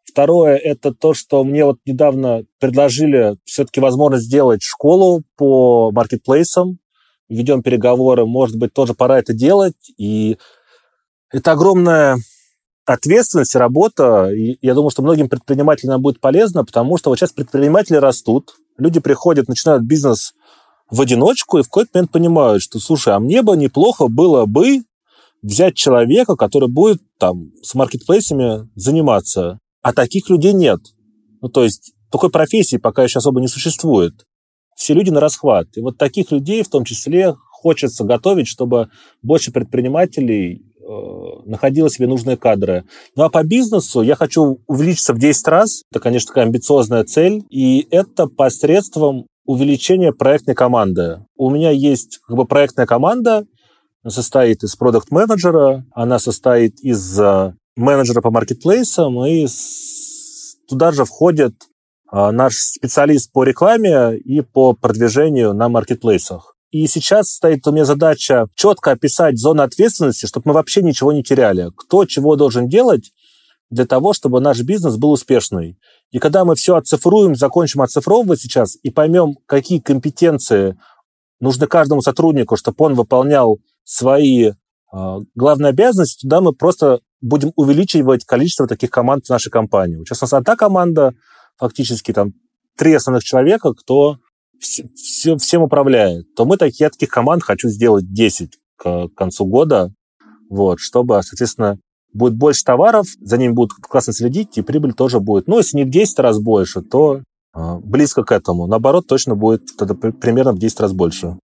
Второе, 0.05 0.57
это 0.57 0.93
то, 0.93 1.15
что 1.15 1.45
мне 1.45 1.65
вот 1.65 1.79
недавно 1.87 2.45
предложили 2.59 3.37
все-таки 3.45 3.81
возможность 3.81 4.25
сделать 4.25 4.63
школу 4.63 5.23
по 5.37 5.91
маркетплейсам. 5.93 6.79
Ведем 7.29 7.63
переговоры, 7.63 8.27
может 8.27 8.57
быть, 8.57 8.73
тоже 8.73 8.95
пора 8.95 9.19
это 9.19 9.33
делать. 9.33 9.77
И 9.97 10.39
это 11.31 11.53
огромная 11.53 12.19
ответственность, 12.85 13.55
работа, 13.55 14.31
и 14.33 14.59
я 14.61 14.75
думаю, 14.75 14.91
что 14.91 15.03
многим 15.03 15.29
предпринимателям 15.29 16.03
будет 16.03 16.21
полезно, 16.21 16.65
потому 16.65 16.99
что 16.99 17.11
вот 17.11 17.19
сейчас 17.19 17.33
предприниматели 17.33 17.97
растут, 17.97 18.57
люди 18.77 19.01
приходят, 19.01 19.49
начинают 19.49 19.85
бизнес 19.85 20.35
в 20.91 21.01
одиночку, 21.01 21.59
и 21.59 21.63
в 21.63 21.67
какой-то 21.67 21.91
момент 21.95 22.11
понимают, 22.11 22.63
что, 22.63 22.79
слушай, 22.81 23.15
а 23.15 23.21
мне 23.21 23.43
бы 23.43 23.57
неплохо 23.57 24.09
было 24.09 24.47
бы 24.47 24.83
взять 25.43 25.75
человека, 25.75 26.37
который 26.37 26.69
будет 26.69 27.01
там 27.19 27.51
с 27.63 27.75
маркетплейсами 27.75 28.69
заниматься. 28.75 29.59
А 29.83 29.93
таких 29.93 30.31
людей 30.31 30.53
нет. 30.53 30.81
Ну, 31.41 31.49
то 31.49 31.65
есть 31.65 31.93
такой 32.11 32.31
профессии 32.31 32.77
пока 32.77 33.03
еще 33.03 33.19
особо 33.19 33.41
не 33.41 33.49
существует. 33.49 34.15
Все 34.77 34.95
люди 34.95 35.11
на 35.11 35.21
расхват. 35.21 35.69
И 35.77 35.81
вот 35.81 35.99
таких 35.99 36.31
людей 36.31 36.63
в 36.63 36.69
том 36.69 36.85
числе 36.85 37.35
хочется 37.51 38.05
готовить, 38.05 38.49
чтобы 38.49 38.89
больше 39.23 39.53
предпринимателей 39.53 40.63
э, 40.81 40.83
находило 41.47 41.91
себе 41.91 42.07
нужные 42.07 42.37
кадры. 42.37 42.85
Ну 43.17 43.25
а 43.25 43.29
по 43.29 43.45
бизнесу 43.45 44.03
я 44.03 44.15
хочу 44.15 44.61
увеличиться 44.67 45.15
в 45.15 45.19
10 45.19 45.49
раз. 45.49 45.83
Это, 45.91 46.01
конечно, 46.01 46.29
такая 46.29 46.47
амбициозная 46.47 47.05
цель. 47.05 47.45
И 47.51 47.87
это 47.91 48.27
посредством 48.27 49.27
увеличения 49.45 50.13
проектной 50.13 50.55
команды. 50.55 51.25
У 51.37 51.51
меня 51.51 51.71
есть 51.71 52.19
как 52.27 52.37
бы 52.37 52.47
проектная 52.47 52.87
команда, 52.87 53.45
состоит 54.07 54.63
из 54.65 54.77
продукт-менеджера, 54.77 55.85
она 55.93 56.19
состоит 56.19 56.81
из 56.81 57.19
э, 57.21 57.55
менеджера 57.77 58.21
по 58.21 58.31
маркетплейсам, 58.31 59.25
и 59.25 59.47
туда 60.69 60.93
же 60.93 61.05
входит 61.05 61.55
э, 62.13 62.31
наш 62.31 62.55
специалист 62.55 63.31
по 63.33 63.45
рекламе 63.45 64.17
и 64.17 64.41
по 64.41 64.73
продвижению 64.75 65.55
на 65.55 65.69
маркетплейсах. 65.69 66.57
И 66.71 66.87
сейчас 66.87 67.29
стоит 67.29 67.67
у 67.67 67.73
меня 67.73 67.85
задача 67.85 68.47
четко 68.55 68.93
описать 68.93 69.39
зоны 69.39 69.61
ответственности, 69.61 70.27
чтобы 70.27 70.49
мы 70.49 70.55
вообще 70.55 70.83
ничего 70.83 71.13
не 71.13 71.23
теряли. 71.23 71.71
Кто 71.77 72.07
чего 72.07 72.35
должен 72.35 72.67
делать 72.67 73.13
для 73.71 73.87
того, 73.87 74.15
чтобы 74.15 74.41
наш 74.41 74.61
бизнес 74.63 74.97
был 74.97 75.13
успешный. 75.13 75.79
И 76.11 76.19
когда 76.19 76.45
мы 76.45 76.55
все 76.55 76.77
оцифруем, 76.77 77.35
закончим 77.37 77.83
оцифровывать 77.83 78.41
сейчас 78.41 78.77
и 78.83 78.91
поймем, 78.91 79.37
какие 79.47 79.81
компетенции 79.81 80.79
нужны 81.41 81.67
каждому 81.67 82.03
сотруднику, 82.03 82.57
чтобы 82.57 82.77
он 82.85 82.95
выполнял 82.95 83.59
свои 83.85 84.51
э, 84.51 84.53
главные 85.35 85.71
обязанности, 85.71 86.23
туда 86.23 86.41
мы 86.41 86.53
просто 86.53 87.01
будем 87.21 87.53
увеличивать 87.57 88.25
количество 88.25 88.67
таких 88.67 88.91
команд 88.91 89.27
в 89.27 89.31
нашей 89.31 89.51
компании. 89.51 89.99
Сейчас 90.05 90.23
у 90.23 90.25
нас 90.25 90.33
одна 90.33 90.57
команда, 90.57 91.15
фактически 91.57 92.13
там 92.13 92.33
три 92.77 92.95
основных 92.95 93.25
человека, 93.25 93.73
кто 93.75 94.19
все, 94.59 94.89
все, 94.95 95.37
всем 95.37 95.63
управляет, 95.63 96.35
то 96.35 96.45
мы 96.45 96.57
такие, 96.57 96.91
таких 96.91 97.09
команд 97.09 97.43
хочу 97.43 97.69
сделать 97.69 98.13
10 98.13 98.59
к 98.77 99.09
концу 99.17 99.47
года, 99.47 99.93
вот, 100.51 100.81
чтобы, 100.81 101.23
соответственно, 101.23 101.79
будет 102.13 102.35
больше 102.35 102.65
товаров, 102.65 103.07
за 103.21 103.39
ними 103.39 103.53
будут 103.53 103.73
классно 103.81 104.13
следить, 104.13 104.59
и 104.59 104.63
прибыль 104.63 104.93
тоже 104.93 105.21
будет. 105.21 105.47
Ну, 105.49 105.59
если 105.59 105.79
не 105.79 105.85
в 105.85 105.91
10 105.91 106.19
раз 106.19 106.39
больше, 106.39 106.83
то 106.83 107.23
э, 107.55 107.77
близко 107.83 108.23
к 108.23 108.33
этому. 108.33 108.67
Наоборот, 108.67 109.07
точно 109.07 109.35
будет 109.35 109.63
тогда 109.79 109.95
примерно 109.95 110.53
в 110.53 110.59
10 110.59 110.81
раз 110.81 110.93
больше. 110.93 111.39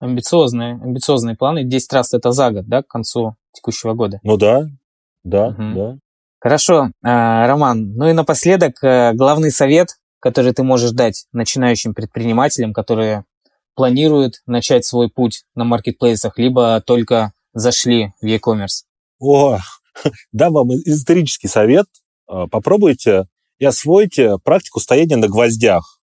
Амбициозные, 0.00 0.74
амбициозные 0.74 1.36
планы. 1.36 1.64
10 1.64 1.92
раз 1.92 2.14
это 2.14 2.32
за 2.32 2.50
год, 2.50 2.66
да, 2.66 2.82
к 2.82 2.86
концу 2.86 3.34
текущего 3.52 3.94
года? 3.94 4.20
Ну 4.22 4.36
да, 4.36 4.66
да, 5.24 5.48
угу. 5.48 5.62
да. 5.74 5.98
Хорошо, 6.40 6.86
э, 6.86 6.90
Роман. 7.46 7.94
Ну 7.94 8.08
и 8.08 8.12
напоследок 8.12 8.82
э, 8.82 9.12
главный 9.14 9.50
совет, 9.50 9.96
который 10.20 10.52
ты 10.52 10.62
можешь 10.62 10.92
дать 10.92 11.26
начинающим 11.32 11.94
предпринимателям, 11.94 12.72
которые 12.72 13.24
планируют 13.74 14.42
начать 14.46 14.84
свой 14.84 15.10
путь 15.10 15.44
на 15.54 15.64
маркетплейсах, 15.64 16.38
либо 16.38 16.80
только 16.80 17.32
зашли 17.54 18.12
в 18.20 18.26
e-commerce? 18.26 18.84
О, 19.20 19.58
дам 20.32 20.52
вам 20.52 20.70
исторический 20.70 21.48
совет. 21.48 21.86
Э, 22.30 22.46
попробуйте 22.50 23.26
и 23.58 23.64
освойте 23.64 24.38
практику 24.44 24.78
стояния 24.78 25.16
на 25.16 25.26
гвоздях. 25.26 26.00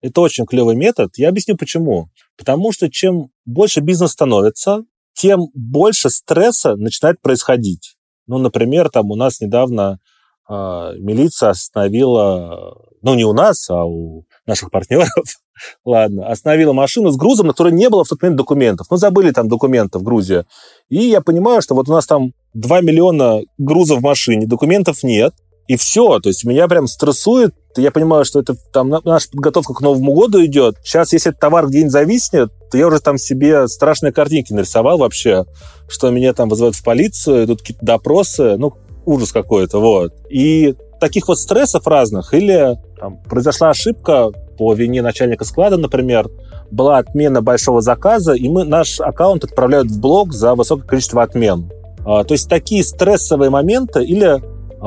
Это 0.00 0.20
очень 0.20 0.46
клевый 0.46 0.76
метод. 0.76 1.12
Я 1.16 1.28
объясню 1.28 1.56
почему. 1.56 2.08
Потому 2.36 2.72
что 2.72 2.90
чем 2.90 3.28
больше 3.44 3.80
бизнес 3.80 4.12
становится, 4.12 4.84
тем 5.14 5.48
больше 5.54 6.10
стресса 6.10 6.76
начинает 6.76 7.20
происходить. 7.22 7.96
Ну, 8.26 8.38
например, 8.38 8.90
там 8.90 9.10
у 9.10 9.16
нас 9.16 9.40
недавно 9.40 9.98
э, 10.48 10.52
милиция 10.98 11.50
остановила, 11.50 12.76
ну, 13.02 13.14
не 13.14 13.24
у 13.24 13.32
нас, 13.32 13.70
а 13.70 13.84
у 13.84 14.24
наших 14.46 14.70
партнеров, 14.70 15.08
ладно, 15.84 16.28
остановила 16.28 16.72
машину 16.72 17.10
с 17.10 17.16
грузом, 17.16 17.46
на 17.46 17.52
которой 17.52 17.72
не 17.72 17.88
было 17.88 18.04
в 18.04 18.08
тот 18.08 18.20
момент 18.20 18.36
документов. 18.36 18.88
Ну, 18.90 18.96
забыли 18.96 19.30
там 19.30 19.48
документы 19.48 19.98
в 19.98 20.02
Грузии. 20.02 20.44
И 20.88 20.98
я 20.98 21.20
понимаю, 21.20 21.62
что 21.62 21.74
вот 21.74 21.88
у 21.88 21.92
нас 21.92 22.06
там 22.06 22.32
2 22.54 22.80
миллиона 22.82 23.40
грузов 23.58 24.00
в 24.00 24.02
машине, 24.02 24.46
документов 24.46 25.02
нет, 25.02 25.34
и 25.68 25.76
все. 25.76 26.18
То 26.20 26.28
есть 26.28 26.44
меня 26.44 26.68
прям 26.68 26.86
стрессует. 26.86 27.54
Я 27.76 27.90
понимаю, 27.90 28.24
что 28.24 28.40
это 28.40 28.54
там 28.72 28.88
наша 28.88 29.30
подготовка 29.30 29.74
к 29.74 29.80
Новому 29.80 30.14
году 30.14 30.44
идет. 30.44 30.76
Сейчас, 30.82 31.12
если 31.12 31.30
этот 31.30 31.40
товар 31.40 31.66
где-нибудь 31.66 31.92
зависнет, 31.92 32.50
то 32.70 32.78
я 32.78 32.86
уже 32.86 33.00
там 33.00 33.18
себе 33.18 33.68
страшные 33.68 34.12
картинки 34.12 34.52
нарисовал 34.52 34.98
вообще, 34.98 35.44
что 35.88 36.10
меня 36.10 36.32
там 36.32 36.48
вызывают 36.48 36.76
в 36.76 36.82
полицию, 36.82 37.44
идут 37.44 37.60
какие-то 37.60 37.84
допросы. 37.84 38.56
Ну, 38.56 38.74
ужас 39.04 39.32
какой-то, 39.32 39.80
вот. 39.80 40.12
И 40.30 40.74
таких 41.00 41.28
вот 41.28 41.38
стрессов 41.38 41.86
разных. 41.86 42.32
Или 42.32 42.78
там, 42.98 43.18
произошла 43.24 43.70
ошибка 43.70 44.30
по 44.56 44.72
вине 44.72 45.02
начальника 45.02 45.44
склада, 45.44 45.76
например, 45.76 46.30
была 46.70 46.98
отмена 46.98 47.42
большого 47.42 47.80
заказа, 47.82 48.32
и 48.32 48.48
мы 48.48 48.64
наш 48.64 49.00
аккаунт 49.00 49.44
отправляют 49.44 49.88
в 49.88 50.00
блог 50.00 50.32
за 50.32 50.54
высокое 50.54 50.86
количество 50.86 51.22
отмен. 51.22 51.70
А, 52.04 52.24
то 52.24 52.32
есть 52.32 52.48
такие 52.48 52.82
стрессовые 52.82 53.50
моменты 53.50 54.02
или 54.04 54.40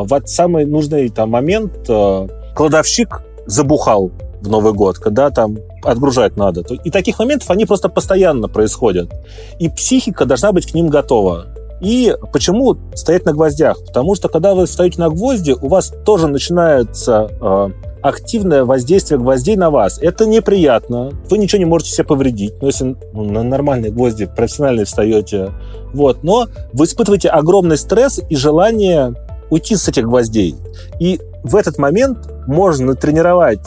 в 0.03 0.21
самый 0.25 0.65
нужный 0.65 1.09
там 1.09 1.31
момент 1.31 1.73
э, 1.87 2.27
кладовщик 2.55 3.21
забухал 3.45 4.11
в 4.41 4.47
Новый 4.47 4.73
год, 4.73 4.97
когда 4.97 5.29
там 5.29 5.57
отгружать 5.83 6.37
надо. 6.37 6.61
И 6.61 6.89
таких 6.89 7.19
моментов, 7.19 7.49
они 7.49 7.65
просто 7.65 7.89
постоянно 7.89 8.47
происходят. 8.47 9.11
И 9.59 9.69
психика 9.69 10.25
должна 10.25 10.51
быть 10.51 10.71
к 10.71 10.73
ним 10.73 10.87
готова. 10.87 11.47
И 11.81 12.13
почему 12.33 12.77
стоять 12.93 13.25
на 13.25 13.33
гвоздях? 13.33 13.79
Потому 13.85 14.15
что 14.15 14.27
когда 14.27 14.53
вы 14.53 14.67
стоите 14.67 14.99
на 14.99 15.09
гвозди, 15.09 15.51
у 15.51 15.69
вас 15.69 15.93
тоже 16.05 16.27
начинается 16.27 17.29
э, 17.39 17.69
активное 18.01 18.65
воздействие 18.65 19.19
гвоздей 19.19 19.55
на 19.55 19.69
вас. 19.69 19.97
Это 20.01 20.25
неприятно. 20.25 21.11
Вы 21.29 21.37
ничего 21.37 21.59
не 21.59 21.65
можете 21.65 21.91
себе 21.91 22.03
повредить. 22.03 22.61
Но 22.61 22.67
если 22.67 22.95
ну, 23.13 23.23
на 23.23 23.43
нормальные 23.43 23.91
гвозди 23.91 24.25
профессионально 24.25 24.85
встаете. 24.85 25.51
Вот. 25.93 26.23
Но 26.23 26.47
вы 26.73 26.85
испытываете 26.85 27.29
огромный 27.29 27.77
стресс 27.77 28.19
и 28.29 28.35
желание 28.35 29.13
уйти 29.49 29.75
с 29.75 29.87
этих 29.87 30.05
гвоздей. 30.05 30.55
И 30.99 31.19
в 31.43 31.55
этот 31.55 31.77
момент 31.77 32.29
можно 32.47 32.95
тренировать 32.95 33.59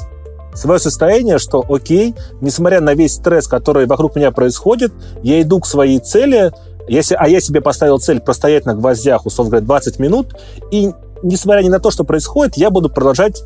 свое 0.54 0.78
состояние, 0.78 1.38
что 1.38 1.64
окей, 1.68 2.14
несмотря 2.40 2.80
на 2.80 2.94
весь 2.94 3.14
стресс, 3.14 3.46
который 3.48 3.86
вокруг 3.86 4.16
меня 4.16 4.30
происходит, 4.30 4.92
я 5.22 5.40
иду 5.40 5.60
к 5.60 5.66
своей 5.66 5.98
цели, 5.98 6.52
если, 6.88 7.14
а 7.18 7.28
я 7.28 7.40
себе 7.40 7.60
поставил 7.60 7.98
цель 7.98 8.20
простоять 8.20 8.66
на 8.66 8.74
гвоздях, 8.74 9.24
условно 9.24 9.50
говоря, 9.52 9.66
20 9.66 9.98
минут, 9.98 10.34
и 10.70 10.92
несмотря 11.22 11.62
ни 11.62 11.68
на 11.68 11.78
то, 11.78 11.90
что 11.90 12.04
происходит, 12.04 12.56
я 12.56 12.70
буду 12.70 12.90
продолжать 12.90 13.42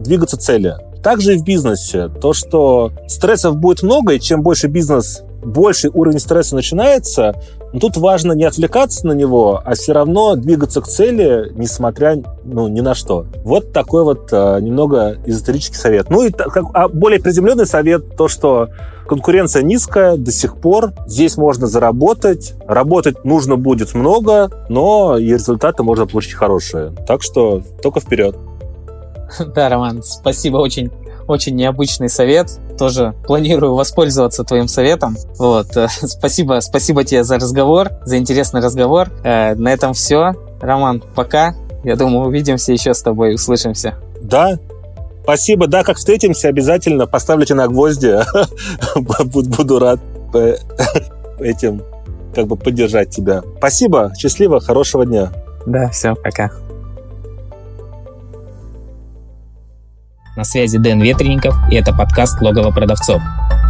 двигаться 0.00 0.36
цели. 0.36 0.74
Также 1.02 1.34
и 1.34 1.38
в 1.38 1.44
бизнесе. 1.44 2.08
То, 2.08 2.32
что 2.34 2.92
стрессов 3.08 3.56
будет 3.56 3.82
много, 3.82 4.14
и 4.14 4.20
чем 4.20 4.42
больше 4.42 4.66
бизнес, 4.66 5.22
больше 5.42 5.88
уровень 5.88 6.18
стресса 6.18 6.54
начинается, 6.54 7.34
но 7.72 7.78
тут 7.80 7.96
важно 7.96 8.32
не 8.32 8.44
отвлекаться 8.44 9.06
на 9.06 9.12
него, 9.12 9.60
а 9.64 9.74
все 9.74 9.92
равно 9.92 10.34
двигаться 10.34 10.80
к 10.80 10.86
цели, 10.86 11.52
несмотря 11.54 12.20
ну, 12.44 12.68
ни 12.68 12.80
на 12.80 12.94
что. 12.94 13.26
Вот 13.44 13.72
такой 13.72 14.04
вот 14.04 14.28
э, 14.32 14.58
немного 14.60 15.18
эзотерический 15.24 15.78
совет. 15.78 16.10
Ну 16.10 16.24
и 16.24 16.30
как, 16.30 16.64
а 16.74 16.88
более 16.88 17.20
приземленный 17.20 17.66
совет, 17.66 18.16
то, 18.16 18.28
что 18.28 18.70
конкуренция 19.06 19.62
низкая 19.62 20.16
до 20.16 20.32
сих 20.32 20.56
пор, 20.56 20.92
здесь 21.06 21.36
можно 21.36 21.66
заработать, 21.66 22.54
работать 22.66 23.24
нужно 23.24 23.56
будет 23.56 23.94
много, 23.94 24.50
но 24.68 25.16
и 25.18 25.32
результаты 25.32 25.82
можно 25.82 26.06
получить 26.06 26.34
хорошие. 26.34 26.92
Так 27.06 27.22
что 27.22 27.62
только 27.82 28.00
вперед. 28.00 28.36
Да, 29.54 29.68
Роман, 29.68 30.02
спасибо 30.02 30.56
очень 30.56 30.90
очень 31.30 31.54
необычный 31.54 32.08
совет. 32.08 32.50
Тоже 32.78 33.14
планирую 33.26 33.74
воспользоваться 33.74 34.44
твоим 34.44 34.68
советом. 34.68 35.16
Вот. 35.38 35.68
Спасибо, 35.88 36.60
спасибо 36.60 37.04
тебе 37.04 37.24
за 37.24 37.36
разговор, 37.36 37.90
за 38.04 38.18
интересный 38.18 38.60
разговор. 38.60 39.08
Э, 39.24 39.54
на 39.54 39.72
этом 39.72 39.94
все. 39.94 40.32
Роман, 40.60 41.02
пока. 41.14 41.54
Я 41.84 41.96
думаю, 41.96 42.28
увидимся 42.28 42.72
еще 42.72 42.92
с 42.92 43.02
тобой, 43.02 43.34
услышимся. 43.34 43.94
Да, 44.20 44.58
Спасибо, 45.22 45.66
да, 45.66 45.84
как 45.84 45.96
встретимся, 45.96 46.48
обязательно 46.48 47.06
поставлю 47.06 47.54
на 47.54 47.68
гвозди. 47.68 48.16
Буду 48.96 49.78
рад 49.78 50.00
э, 50.34 50.56
этим 51.38 51.82
как 52.34 52.46
бы 52.46 52.56
поддержать 52.56 53.10
тебя. 53.10 53.42
Спасибо, 53.58 54.12
счастливо, 54.18 54.60
хорошего 54.60 55.06
дня. 55.06 55.30
Да, 55.66 55.88
все, 55.90 56.14
пока. 56.14 56.50
На 60.40 60.44
связи 60.44 60.78
Дэн 60.78 61.02
Ветренников, 61.02 61.54
и 61.70 61.74
это 61.74 61.92
подкаст 61.92 62.40
«Логово 62.40 62.70
продавцов». 62.70 63.20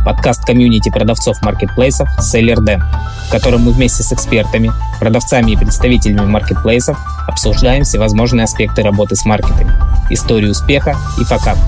подкаст 0.04 0.44
комьюнити 0.44 0.88
продавцов 0.88 1.42
маркетплейсов 1.42 2.08
SellerDen, 2.20 2.80
в 3.26 3.30
котором 3.32 3.62
мы 3.62 3.72
вместе 3.72 4.04
с 4.04 4.12
экспертами, 4.12 4.70
продавцами 5.00 5.50
и 5.50 5.56
представителями 5.56 6.26
маркетплейсов 6.26 6.96
обсуждаем 7.26 7.82
всевозможные 7.82 8.44
аспекты 8.44 8.82
работы 8.82 9.16
с 9.16 9.24
маркетами, 9.24 9.72
историю 10.10 10.52
успеха 10.52 10.94
и 11.20 11.24
факап. 11.24 11.58